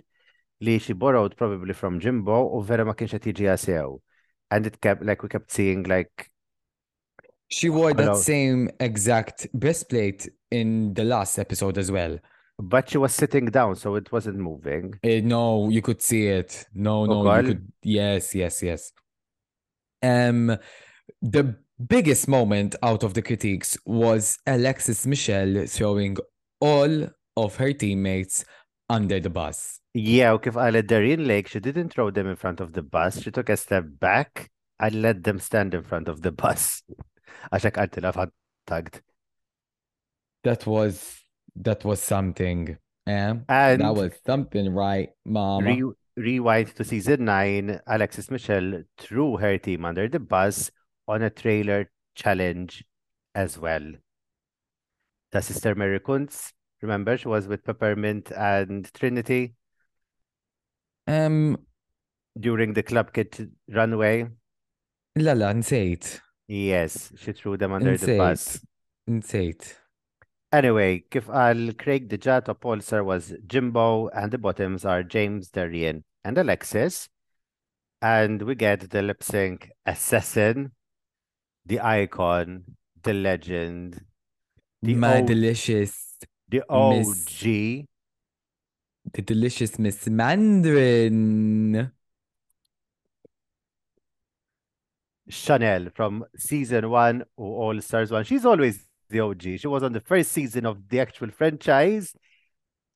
li 0.61 0.79
she 0.79 0.93
borrowed 0.93 1.37
probably 1.37 1.73
from 1.73 1.99
Jimbo 1.99 2.55
u 2.55 2.61
vera 2.63 2.85
ma 2.85 2.93
kienx 2.93 4.01
And 4.51 4.67
it 4.67 4.81
kept 4.81 5.03
like 5.03 5.23
we 5.23 5.29
kept 5.31 5.51
seeing 5.51 5.85
like 5.85 6.31
She 7.49 7.71
wore 7.71 7.95
that 7.95 8.17
same 8.19 8.69
exact 8.79 9.47
breastplate 9.55 10.29
in 10.51 10.93
the 10.93 11.05
last 11.05 11.39
episode 11.39 11.79
as 11.79 11.91
well. 11.91 12.19
But 12.59 12.91
she 12.91 12.99
was 12.99 13.15
sitting 13.15 13.47
down, 13.47 13.75
so 13.77 13.95
it 13.95 14.13
wasn't 14.13 14.37
moving. 14.39 14.95
Uh, 15.03 15.25
no, 15.25 15.71
you 15.71 15.81
could 15.81 16.03
see 16.03 16.27
it. 16.27 16.67
No, 16.75 17.03
oh, 17.09 17.23
no, 17.23 17.37
you 17.39 17.47
could. 17.49 17.73
Yes, 17.83 18.35
yes, 18.35 18.63
yes. 18.63 18.93
Um, 20.03 20.59
the 21.23 21.57
biggest 21.89 22.29
moment 22.29 22.75
out 22.83 23.03
of 23.03 23.15
the 23.15 23.23
critiques 23.23 23.77
was 23.87 24.39
Alexis 24.47 25.07
Michelle 25.07 25.65
throwing 25.67 26.17
all 26.61 27.09
of 27.37 27.57
her 27.57 27.73
teammates 27.73 28.45
under 28.89 29.19
the 29.21 29.31
bus. 29.31 29.81
Yeah, 29.95 30.33
okay, 30.33 30.51
I 30.57 30.71
let 30.71 30.87
Darien 30.87 31.27
Lake, 31.27 31.49
she 31.49 31.61
didn't 31.61 31.89
throw 31.91 32.11
them 32.11 32.27
in 32.27 32.37
front 32.37 32.61
of 32.61 32.73
the 32.73 32.83
bus. 32.83 33.21
She 33.23 33.31
took 33.31 33.49
a 33.49 33.57
step 33.57 33.85
back 33.99 34.51
I 34.83 34.89
let 34.89 35.25
them 35.25 35.39
stand 35.39 35.75
in 35.75 35.83
front 35.85 36.09
of 36.09 36.23
the 36.25 36.33
bus. 36.33 36.81
Għaxek 37.53 37.77
għaltilaf 37.83 38.23
tagged. 38.67 39.03
That 40.43 40.65
was 40.65 41.21
that 41.57 41.85
was 41.85 42.01
something. 42.01 42.79
Yeah, 43.07 43.45
And 43.47 43.83
that 43.85 43.95
was 43.95 44.17
something, 44.25 44.73
right, 44.73 45.13
mom? 45.27 45.67
Re 45.69 45.85
rewind 46.17 46.73
to 46.77 46.85
season 46.89 47.27
nine. 47.29 47.77
Alexis 47.87 48.31
Michelle 48.31 48.85
threw 48.97 49.37
her 49.37 49.59
team 49.61 49.85
under 49.85 50.09
the 50.09 50.17
bus 50.19 50.71
on 51.09 51.23
a 51.23 51.31
trailer 51.31 51.91
challenge 52.15 52.85
as 53.35 53.59
well. 53.59 53.83
The 55.33 55.43
sister 55.43 55.75
Mary 55.75 56.01
Kuntz, 56.01 56.53
remember, 56.83 57.17
she 57.17 57.29
was 57.29 57.47
with 57.47 57.65
Peppermint 57.65 58.33
and 58.37 58.93
Trinity. 58.95 59.55
Um, 61.07 61.59
during 62.39 62.73
the 62.73 62.83
club 62.83 63.13
kid 63.13 63.53
runway. 63.69 64.27
La 65.17 65.33
la, 65.33 65.53
Yes, 66.47 67.13
she 67.17 67.33
threw 67.33 67.57
them 67.57 67.73
under 67.73 67.97
the 67.97 68.17
bus. 68.19 68.61
Insane. 69.07 69.55
Anyway, 70.53 71.05
if 71.15 71.29
Al 71.29 71.73
Craig 71.79 72.09
Dijat 72.09 72.47
Paulser 72.61 73.05
was 73.05 73.33
Jimbo 73.47 74.09
and 74.09 74.33
the 74.33 74.39
bottoms 74.39 74.85
are 74.85 75.05
James 75.05 75.49
Darien 75.49 76.03
and 76.25 76.39
Alexis. 76.39 77.09
And 78.03 78.43
we 78.43 78.55
get 78.57 78.91
the 78.91 79.03
lip 79.03 79.23
sync 79.23 79.71
assassin 79.87 80.73
the 81.67 81.81
icon, 81.81 82.65
the 83.03 83.13
legend, 83.15 84.05
the 84.83 84.95
my 84.95 85.23
o- 85.23 85.27
delicious, 85.27 86.17
the 86.49 86.63
OG, 86.69 87.43
the 89.13 89.23
delicious 89.25 89.79
Miss 89.79 90.07
Mandarin, 90.09 91.91
Chanel 95.29 95.89
from 95.95 96.25
season 96.37 96.91
one 96.91 97.25
or 97.37 97.73
All 97.75 97.81
Stars 97.81 98.11
one. 98.11 98.25
She's 98.25 98.45
always 98.45 98.83
the 99.09 99.21
OG. 99.21 99.43
She 99.59 99.67
was 99.67 99.83
on 99.83 99.93
the 99.93 100.01
first 100.01 100.33
season 100.33 100.67
of 100.67 100.89
the 100.89 100.99
actual 101.01 101.31
franchise 101.31 102.15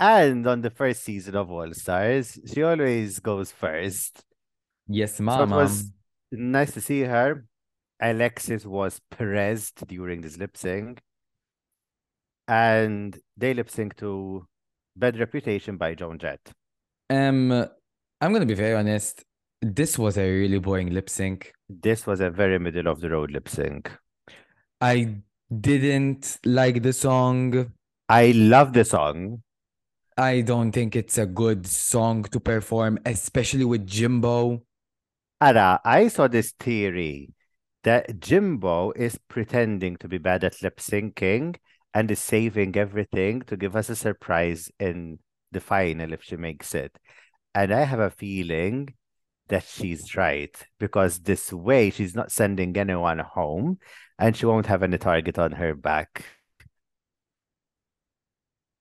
and 0.00 0.46
on 0.46 0.60
the 0.62 0.70
first 0.70 1.04
season 1.04 1.36
of 1.36 1.50
All 1.50 1.72
Stars. 1.74 2.38
She 2.52 2.62
always 2.64 3.20
goes 3.20 3.52
first. 3.52 4.24
Yes, 4.88 5.20
ma'am. 5.20 5.48
So 5.48 5.54
it 5.54 5.58
was 5.58 5.92
nice 6.32 6.72
to 6.72 6.80
see 6.80 7.02
her. 7.02 7.44
Alexis 8.04 8.66
was 8.66 9.00
Perezed 9.10 9.86
during 9.88 10.20
this 10.20 10.36
lip 10.36 10.56
sync. 10.58 11.00
And 12.46 13.18
they 13.38 13.54
lip 13.54 13.70
sync 13.70 13.96
to 13.96 14.46
Bad 14.96 15.18
Reputation 15.18 15.78
by 15.78 15.94
Joan 15.94 16.18
Jett. 16.18 16.40
Um, 17.08 17.50
I'm 17.50 18.30
going 18.30 18.40
to 18.40 18.46
be 18.46 18.52
very 18.54 18.74
honest. 18.74 19.24
This 19.62 19.96
was 19.98 20.18
a 20.18 20.30
really 20.30 20.58
boring 20.58 20.90
lip 20.92 21.08
sync. 21.08 21.52
This 21.70 22.06
was 22.06 22.20
a 22.20 22.28
very 22.28 22.58
middle 22.58 22.88
of 22.88 23.00
the 23.00 23.08
road 23.08 23.30
lip 23.30 23.48
sync. 23.48 23.90
I 24.82 25.22
didn't 25.58 26.38
like 26.44 26.82
the 26.82 26.92
song. 26.92 27.72
I 28.10 28.32
love 28.32 28.74
the 28.74 28.84
song. 28.84 29.42
I 30.18 30.42
don't 30.42 30.72
think 30.72 30.94
it's 30.94 31.16
a 31.16 31.24
good 31.26 31.66
song 31.66 32.24
to 32.24 32.38
perform, 32.38 32.98
especially 33.06 33.64
with 33.64 33.86
Jimbo. 33.86 34.62
Ara, 35.40 35.80
I 35.84 36.08
saw 36.08 36.28
this 36.28 36.52
theory 36.52 37.30
that 37.84 38.20
Jimbo 38.20 38.92
is 38.92 39.16
pretending 39.28 39.96
to 39.98 40.08
be 40.08 40.18
bad 40.18 40.42
at 40.42 40.60
lip 40.62 40.78
syncing 40.80 41.54
and 41.92 42.10
is 42.10 42.18
saving 42.18 42.76
everything 42.76 43.42
to 43.42 43.56
give 43.56 43.76
us 43.76 43.88
a 43.90 43.94
surprise 43.96 44.70
in 44.80 45.18
the 45.52 45.60
final 45.60 46.12
if 46.12 46.24
she 46.24 46.36
makes 46.36 46.74
it. 46.74 46.98
And 47.54 47.72
I 47.72 47.82
have 47.84 48.00
a 48.00 48.10
feeling 48.10 48.94
that 49.48 49.62
she's 49.64 50.16
right 50.16 50.54
because 50.80 51.20
this 51.20 51.52
way 51.52 51.90
she's 51.90 52.14
not 52.14 52.32
sending 52.32 52.76
anyone 52.76 53.18
home 53.18 53.78
and 54.18 54.34
she 54.34 54.46
won't 54.46 54.66
have 54.66 54.82
any 54.82 54.96
target 54.98 55.38
on 55.38 55.52
her 55.52 55.74
back. 55.74 56.24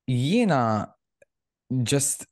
Yena, 0.10 0.88
just 1.84 2.26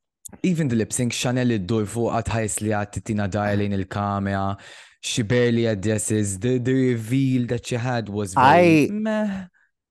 even 0.43 0.69
the 0.69 0.78
lip 0.78 0.93
sync 0.93 1.11
Chanel 1.11 1.51
id-dur 1.51 1.84
fuqa 1.91 2.24
tħajs 2.24 2.61
li 2.63 2.72
għat 2.72 3.03
darlin 3.36 3.76
il-kamera 3.76 4.55
she 5.01 5.23
barely 5.23 5.65
addresses 5.65 6.39
the, 6.39 6.57
the 6.59 6.71
reveal 6.73 7.47
that 7.47 7.65
she 7.65 7.75
had 7.75 8.07
was 8.07 8.33
very 8.35 8.87
I 8.89 8.91
meh. 8.91 9.45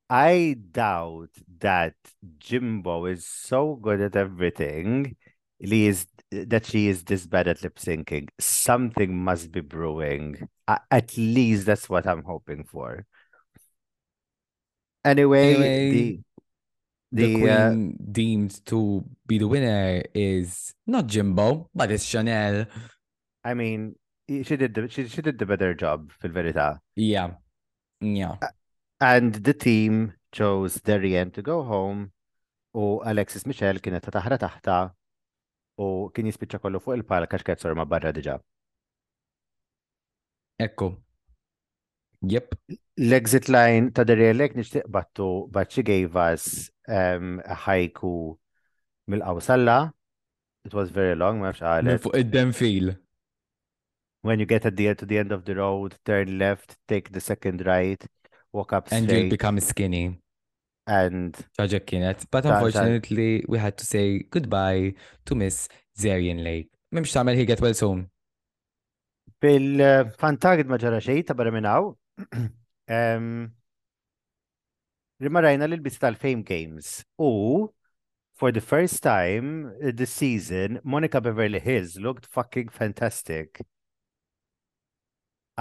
I 0.09 0.57
doubt 0.71 1.31
that 1.59 1.95
Jimbo 2.39 3.05
is 3.07 3.27
so 3.27 3.75
good 3.77 4.01
at 4.01 4.17
everything. 4.17 5.17
Lee 5.61 5.87
is 5.89 6.07
that 6.31 6.65
she 6.67 6.89
is 6.89 7.05
this 7.05 7.27
bad 7.27 7.49
at 7.49 7.63
lip 7.63 7.77
syncing. 7.79 8.29
Something 8.39 9.17
must 9.23 9.51
be 9.53 9.61
brewing. 9.61 10.49
at 10.69 11.17
least 11.19 11.67
that's 11.67 11.89
what 11.89 12.07
I'm 12.07 12.23
hoping 12.23 12.65
for. 12.65 13.05
Anyway, 15.05 15.55
anyway 15.55 15.91
the, 15.91 16.21
the, 17.13 17.35
the 17.35 17.35
queen 17.41 17.49
uh, 17.97 18.03
deemed 18.13 18.67
to 18.67 19.05
be 19.27 19.39
the 19.39 19.49
winner 19.49 20.03
is 20.15 20.75
not 20.87 21.07
Jimbo, 21.09 21.69
but 21.75 21.91
it's 21.91 22.05
Chanel. 22.05 22.67
I 23.45 23.55
mean, 23.55 23.95
she 24.31 24.55
did 24.57 24.73
the, 24.75 24.89
she, 24.89 25.09
she 25.09 25.21
did 25.27 25.39
the 25.39 25.47
better 25.47 25.75
job 25.75 26.11
fil-verità. 26.21 26.79
Yeah. 26.97 27.35
Yeah. 28.01 28.37
And 29.01 29.33
the 29.35 29.53
team 29.55 30.15
chose 30.31 30.75
Darien 30.81 31.31
to 31.33 31.43
go 31.43 31.57
home 31.71 32.13
u 32.83 33.03
Alexis 33.13 33.45
Michel 33.51 33.83
kienet 33.83 34.05
ta' 34.07 34.15
taħra 34.15 34.39
taħta 34.39 34.77
u 35.83 35.87
kien 36.15 36.29
jispiċċa 36.31 36.61
kollu 36.63 36.83
fuq 36.85 36.95
il-pal 37.01 37.27
għax 37.27 37.47
kienet 37.49 37.79
ma' 37.81 37.89
barra 37.91 38.13
diġa. 38.15 38.37
Ekku. 40.69 40.93
Yep. 42.31 42.55
L-exit 43.11 43.51
line 43.51 43.91
ta' 43.97 44.07
Darien 44.07 44.39
Lek 44.39 44.55
nixtieq 44.55 44.87
battu 44.97 45.27
but 45.51 45.75
she 45.75 45.83
gave 45.83 46.15
us 46.15 46.71
um, 46.87 47.41
a 47.45 47.57
haiku 47.67 48.37
mill-qawsalla. 49.11 49.91
It 50.65 50.75
was 50.77 50.91
very 50.95 51.17
long, 51.19 51.41
ma 51.43 51.51
nafx 51.51 51.67
għalet. 51.67 52.05
Fuq 52.07 52.21
id-denfil 52.23 52.95
when 54.23 54.39
you 54.39 54.47
get 54.47 54.67
at 54.67 54.77
the, 54.77 54.95
to 54.95 55.07
the 55.07 55.19
end 55.19 55.33
of 55.33 55.45
the 55.45 55.55
road, 55.57 55.97
turn 56.05 56.39
left, 56.39 56.77
take 56.89 57.11
the 57.13 57.21
second 57.21 57.65
right, 57.67 58.03
walk 58.53 58.73
up 58.73 58.89
And 58.91 59.11
you 59.11 59.31
become 59.31 59.59
skinny. 59.61 60.19
And 60.87 61.37
kienet. 61.59 62.27
But 62.31 62.47
unfortunately, 62.47 63.45
we 63.49 63.59
had 63.59 63.79
to 63.79 63.87
say 63.87 64.21
goodbye 64.31 64.95
to 65.27 65.35
Miss 65.35 65.69
Zarian 65.99 66.43
Lake. 66.43 66.69
Mimx 66.93 67.13
tamel, 67.13 67.37
he 67.37 67.45
get 67.47 67.61
well 67.61 67.75
soon. 67.75 68.11
Bil-fantagid 69.41 70.67
uh, 70.69 70.73
maġara 70.75 70.99
xej 71.01 71.29
ta' 71.29 71.35
barra 71.39 71.53
minnaw. 71.55 71.95
Rimarajna 75.23 75.69
l-bis 75.69 75.99
tal-Fame 76.03 76.43
Games 76.45 77.05
u 77.19 77.71
for 78.37 78.51
the 78.51 78.61
first 78.61 79.03
time 79.03 79.71
uh, 79.87 79.93
this 79.95 80.11
season, 80.13 80.81
Monica 80.83 81.21
Beverly 81.21 81.61
Hills 81.61 81.97
looked 82.01 82.27
fucking 82.27 82.69
fantastic. 82.69 83.61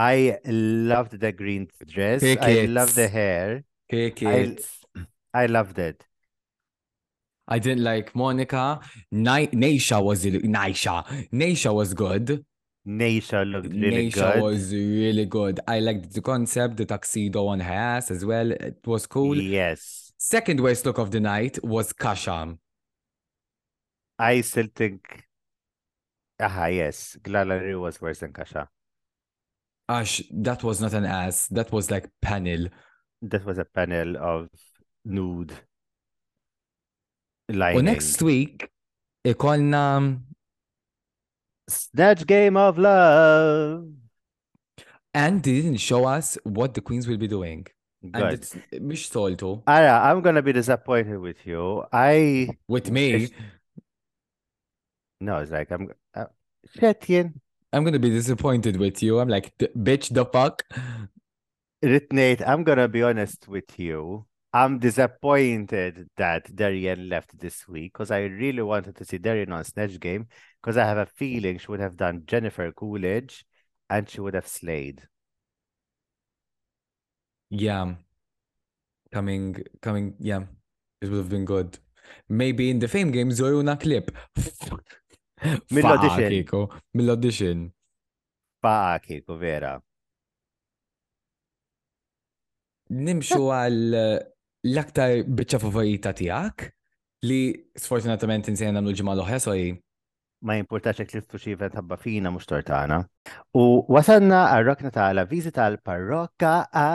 I 0.01 0.37
loved 0.47 1.19
the 1.19 1.33
green 1.33 1.67
dress. 1.85 2.21
Pick 2.21 2.41
I 2.41 2.53
love 2.67 2.95
the 2.95 3.09
hair. 3.09 3.65
Pick 3.91 4.21
it. 4.23 4.65
I, 4.95 5.03
I 5.33 5.45
loved 5.47 5.77
it. 5.77 6.05
I 7.49 7.59
didn't 7.59 7.83
like 7.83 8.15
Monica. 8.15 8.79
Neisha 9.13 9.51
Naisha 9.51 10.01
was 10.01 10.23
Naisha. 10.23 10.95
Naisha 11.33 11.73
was 11.73 11.93
good. 11.93 12.45
Naisha 12.87 13.45
looked 13.45 13.73
really 13.73 14.09
Naisha 14.09 14.35
good. 14.35 14.41
was 14.41 14.71
really 14.73 15.25
good. 15.25 15.59
I 15.67 15.79
liked 15.81 16.13
the 16.13 16.21
concept, 16.21 16.77
the 16.77 16.85
tuxedo 16.85 17.47
on 17.47 17.59
her 17.59 17.73
ass 17.89 18.09
as 18.09 18.23
well. 18.23 18.51
It 18.51 18.79
was 18.85 19.05
cool. 19.05 19.35
Yes. 19.37 20.13
Second 20.17 20.61
worst 20.61 20.85
look 20.85 20.97
of 20.97 21.11
the 21.11 21.19
night 21.19 21.61
was 21.61 21.91
Kasham. 21.91 22.59
I 24.17 24.39
still 24.49 24.67
think. 24.73 25.25
Ah 26.39 26.67
yes. 26.67 27.17
Glalari 27.21 27.77
was 27.77 27.99
worse 27.99 28.19
than 28.19 28.31
Kasha. 28.31 28.69
Ash, 29.89 30.21
that 30.31 30.63
was 30.63 30.79
not 30.79 30.93
an 30.93 31.03
ass. 31.05 31.47
That 31.47 31.71
was 31.71 31.89
like 31.89 32.07
panel. 32.21 32.67
That 33.23 33.43
was 33.43 33.57
a 33.57 33.65
panel 33.65 34.17
of 34.17 34.47
nude. 35.03 35.51
Like 37.49 37.73
well, 37.73 37.83
next 37.83 38.21
week, 38.21 38.69
ikolna 39.25 40.21
Snatch 41.67 42.27
Game 42.27 42.55
of 42.55 42.77
Love. 42.77 43.87
And 45.15 45.41
they 45.41 45.53
didn't 45.63 45.77
show 45.77 46.05
us 46.05 46.37
what 46.43 46.75
the 46.75 46.81
queens 46.81 47.07
will 47.07 47.17
be 47.17 47.27
doing. 47.27 47.65
Good. 48.03 48.15
And 48.21 48.33
it's 48.35 48.55
eh, 48.71 48.77
mish 48.79 49.09
soltu. 49.09 49.63
Ara, 49.65 50.01
I'm 50.07 50.21
gonna 50.21 50.43
be 50.43 50.53
disappointed 50.53 51.17
with 51.17 51.47
you. 51.47 51.83
I 51.91 52.49
with 52.67 52.91
me. 52.91 53.29
No, 55.19 55.37
it's 55.39 55.51
like 55.51 55.71
I'm. 55.71 55.89
Uh, 56.13 56.25
Shetien. 56.77 57.33
I'm 57.71 57.83
gonna 57.83 57.99
be 57.99 58.09
disappointed 58.09 58.77
with 58.77 59.03
you. 59.03 59.19
I'm 59.19 59.29
like, 59.29 59.55
bitch, 59.57 60.11
the 60.13 60.25
fuck. 60.25 60.63
Nate. 62.11 62.41
I'm 62.41 62.63
gonna 62.63 62.87
be 62.87 63.03
honest 63.03 63.47
with 63.47 63.77
you. 63.77 64.25
I'm 64.51 64.79
disappointed 64.79 66.09
that 66.17 66.53
Darian 66.55 67.07
left 67.07 67.37
this 67.37 67.67
week 67.67 67.93
because 67.93 68.09
I 68.09 68.21
really 68.21 68.63
wanted 68.63 68.95
to 68.95 69.05
see 69.05 69.19
Darian 69.19 69.51
on 69.53 69.63
Snatch 69.63 69.99
Game 69.99 70.25
because 70.59 70.75
I 70.75 70.85
have 70.85 70.97
a 70.97 71.05
feeling 71.05 71.59
she 71.59 71.67
would 71.67 71.79
have 71.79 71.95
done 71.97 72.23
Jennifer 72.25 72.71
Coolidge 72.71 73.45
and 73.91 74.09
she 74.09 74.19
would 74.19 74.33
have 74.33 74.47
slayed. 74.47 75.03
Yeah. 77.51 77.93
Coming, 79.13 79.63
coming, 79.81 80.15
yeah. 80.19 80.41
It 81.01 81.09
would 81.09 81.17
have 81.17 81.29
been 81.29 81.45
good. 81.45 81.77
Maybe 82.27 82.71
in 82.71 82.79
the 82.79 82.87
fame 82.87 83.11
game, 83.11 83.29
Zoyuna 83.29 83.79
clip. 83.79 84.11
Mill-audition. 85.73 86.67
Mill-audition. 86.93 87.71
Faqa 88.61 88.99
kiko, 89.05 89.37
vera. 89.39 89.77
Nimxu 92.89 93.45
għal 93.53 93.95
eh, 93.95 94.15
l-aktar 94.71 95.19
bieċa 95.29 95.59
favorita 95.61 96.11
tijak 96.17 96.65
li 97.29 97.41
sfortunatament 97.77 98.49
insejna 98.49 98.79
namlu 98.79 98.95
ġimma 98.97 99.13
l-oħra, 99.15 99.39
so 99.43 99.55
ma 100.39 100.55
jimportax 100.55 101.01
jek 101.01 101.11
l-istu 101.13 101.39
xie 101.41 101.67
tabba 101.71 101.97
fina 101.99 102.31
mux 102.31 102.45
tortana. 102.47 103.01
U 103.51 103.63
wasanna 103.91 104.43
għal-rokna 104.53 104.91
tala, 104.95 105.25
vizi 105.27 105.51
tal-parrokka 105.51 106.51
a. 106.81 106.85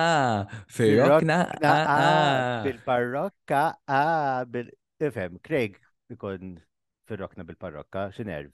Fil-rokna 0.67 1.39
a 1.63 1.75
a. 1.93 2.27
Bil-parrokka 2.67 3.63
a. 3.99 4.45
Bil 4.51 4.71
Ifem, 5.05 5.39
Craig 5.45 5.79
ikon 6.11 6.59
fil-rokna 7.09 7.45
bil-parrokka, 7.47 8.09
xinerv. 8.19 8.51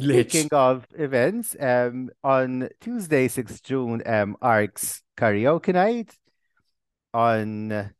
Speaking 0.00 0.48
of 0.52 0.86
events, 0.96 1.54
um, 1.60 2.08
on 2.24 2.68
Tuesday, 2.80 3.28
6 3.28 3.60
June, 3.60 4.00
um, 4.06 4.36
ARC's 4.40 5.02
karaoke 5.18 5.72
night. 5.74 6.16
On 7.12 7.92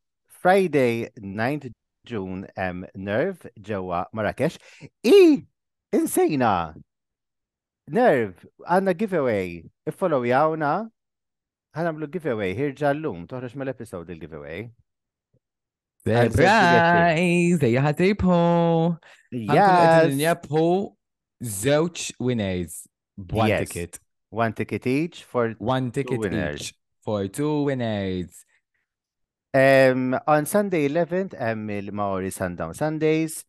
Friday 0.42 1.08
9th 1.22 1.70
June 2.04 2.48
um, 2.58 2.84
Nerv 2.98 3.38
ġewwa 3.62 4.06
Marrakesh. 4.12 4.58
I 5.06 5.46
insejna 5.94 6.52
Nerv! 7.92 8.34
għandna 8.66 8.94
giveaway. 8.98 9.62
If 9.86 9.96
follow 10.02 10.26
jawna 10.26 10.72
ħanamlu 11.78 12.08
giveaway 12.14 12.54
ħirġa 12.58 12.90
l-lum 12.96 13.24
toħroġ 13.30 13.54
mill-episode 13.58 14.10
il-giveaway. 14.16 14.66
Surprise! 16.02 17.62
Ejja 17.62 17.86
ħatibħu! 17.86 19.46
Jabħu 19.46 20.68
zewċ 21.62 22.16
winners. 22.18 22.80
One 23.18 23.60
ticket. 23.62 24.00
One 24.32 24.54
ticket 24.58 24.86
each 24.88 25.22
for 25.22 25.54
one 25.60 25.92
ticket 25.92 26.32
each 26.34 26.74
for 27.04 27.28
two 27.28 27.62
winners. 27.70 28.42
Um, 29.54 30.16
on 30.26 30.46
Sunday 30.46 30.88
11th, 30.88 31.36
hemm 31.38 31.68
il-Maori 31.68 32.30
Sundown 32.30 32.72
Sundays. 32.72 33.44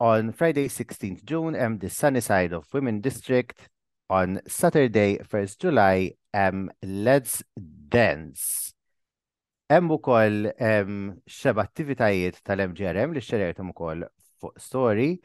On 0.00 0.32
Friday 0.32 0.66
16th 0.68 1.24
June, 1.26 1.52
hemm 1.52 1.76
the 1.76 1.90
Sunny 1.90 2.22
Side 2.22 2.54
of 2.54 2.64
Women 2.72 3.02
District. 3.02 3.68
On 4.08 4.40
Saturday 4.46 5.18
1st 5.18 5.58
July, 5.60 6.12
hemm 6.32 6.70
Let's 6.82 7.42
Dance. 7.88 8.72
Hemm 9.68 9.92
ukoll 9.92 10.54
um, 10.58 11.20
xeba 11.28 11.66
attivitajiet 11.68 12.40
tal-MGRM 12.46 13.12
li 13.16 13.20
xxerjertum 13.26 13.74
ukoll 13.76 14.06
fuq 14.40 14.56
story. 14.56 15.20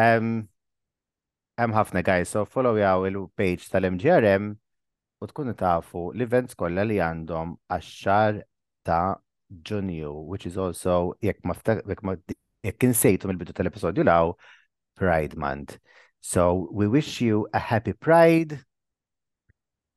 Hemm 0.00 0.30
um, 1.60 1.72
ħafna 1.76 2.00
guys, 2.02 2.32
so 2.32 2.46
follow 2.46 2.78
jaw 2.80 3.04
il-page 3.10 3.68
tal-MGRM 3.68 4.54
u 5.20 5.30
tkunu 5.34 5.52
tafu 5.52 6.14
l-events 6.14 6.56
kollha 6.56 6.88
li 6.88 6.96
għandhom 7.10 7.58
għax-xar 7.76 8.46
ta' 8.88 9.04
Junio, 9.50 10.20
which 10.26 10.46
is 10.46 10.56
also, 10.56 11.14
jek 11.22 11.40
ma 11.44 11.54
jek 12.64 12.84
insejtu 12.86 13.26
mil 13.30 13.38
bidu 13.40 13.54
tal-episodju 13.56 14.04
law, 14.06 14.34
Pride 14.96 15.36
Month. 15.36 15.78
So 16.20 16.68
we 16.72 16.86
wish 16.86 17.20
you 17.20 17.48
a 17.54 17.58
happy 17.58 17.92
Pride. 17.92 18.58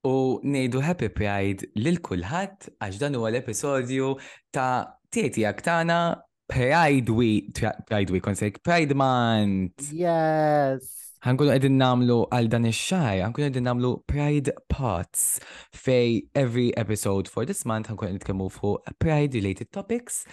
U 0.05 0.39
nejdu 0.43 0.81
Happy 0.83 1.07
Pride 1.07 1.63
lil 1.79 1.95
kulħadd 2.03 2.73
għax 2.83 2.97
dan 2.99 3.15
huwa 3.15 3.29
l-episodju 3.31 4.09
ta' 4.51 4.83
tieti 5.13 5.45
aktana, 5.47 6.01
Pride 6.49 7.15
Week, 7.15 7.53
Pride 7.87 8.11
Week, 8.11 8.25
konsejk 8.25 8.59
Pride 8.67 8.97
Month. 8.99 9.93
Yes. 9.95 11.02
Għankun 11.23 11.51
għedin 11.53 11.77
namlu 11.79 12.15
għal 12.35 12.49
dan 12.51 12.65
ix 12.67 12.81
xaj 12.89 13.21
għankun 13.25 13.45
għedin 13.45 13.63
namlu 13.67 13.89
Pride 14.11 14.51
Pots 14.69 15.37
fej 15.71 16.17
every 16.35 16.71
episode 16.79 17.31
for 17.31 17.47
this 17.47 17.61
month 17.69 17.87
għankun 17.87 18.09
għedin 18.11 18.25
kemmu 18.27 18.49
fuq 18.51 18.91
Pride 18.99 19.37
related 19.39 19.69
topics. 19.71 20.25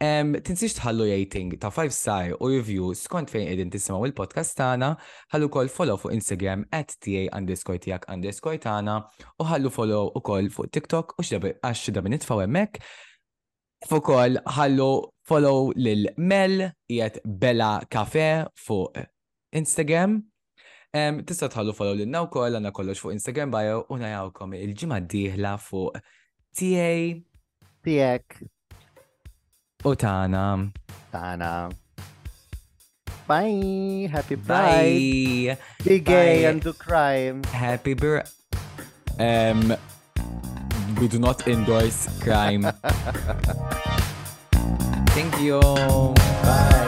Um, 0.00 0.32
Tinsiex 0.40 0.78
tħallu 0.78 1.08
rating 1.10 1.52
ta' 1.60 1.68
5 1.74 1.92
star 1.92 2.30
u 2.38 2.48
review 2.54 2.92
skont 2.96 3.28
fejn 3.34 3.44
qegħdin 3.50 3.72
tisimgħu 3.74 4.08
il-podcast 4.08 4.56
tagħna, 4.60 4.88
ħallu 5.34 5.50
kol 5.52 5.68
follow 5.74 6.00
fuq 6.00 6.16
Instagram 6.16 6.64
at 6.72 6.96
ta 7.04 7.26
underscore 7.36 7.82
tijak 7.84 8.08
underscore 8.14 8.62
tana 8.64 8.96
u 9.42 9.48
ħallu 9.50 9.74
follow 9.74 10.08
ukoll 10.16 10.48
fuq 10.54 10.72
TikTok 10.78 11.12
u 11.20 11.26
għax 11.26 11.84
xdabi 11.90 12.14
nitfaw 12.14 12.40
emmek. 12.46 12.80
hemmhekk. 13.84 13.92
kol 13.92 14.00
ukoll 14.00 14.40
ħallu 14.56 14.88
follow 15.28 15.68
lil 15.76 16.06
Mel 16.16 16.70
qiegħed 16.88 17.20
Bella 17.36 17.82
Cafe 17.92 18.30
fuq 18.56 18.96
Instagram 19.52 20.20
Um, 20.96 21.18
tista 21.28 21.50
tħallu 21.52 21.74
follow 21.76 21.92
l-inna 21.98 22.22
u 22.24 22.28
koll 22.32 22.56
għanna 22.56 22.70
kollox 22.72 22.96
fuq 23.02 23.12
Instagram 23.12 23.50
bio 23.52 23.82
u 23.92 23.98
najawkom 24.00 24.54
il-ġimma 24.56 25.02
diħla 25.04 25.50
fuq 25.60 26.00
TA. 26.56 27.20
Tijek. 27.84 28.24
U 29.84 29.92
tana. 30.00 30.46
Tana. 31.12 31.50
Bye. 33.28 34.08
Happy 34.08 34.36
Bye. 34.36 35.58
Be 35.84 35.98
gay 36.00 36.40
Bye. 36.40 36.48
and 36.48 36.62
do 36.64 36.72
crime. 36.72 37.42
Happy 37.52 37.92
bir. 37.92 38.22
Um, 39.20 39.74
we 41.02 41.06
do 41.08 41.18
not 41.18 41.46
endorse 41.46 42.08
crime. 42.22 42.62
Thank 45.12 45.38
you. 45.40 45.58
Bye. 45.60 46.87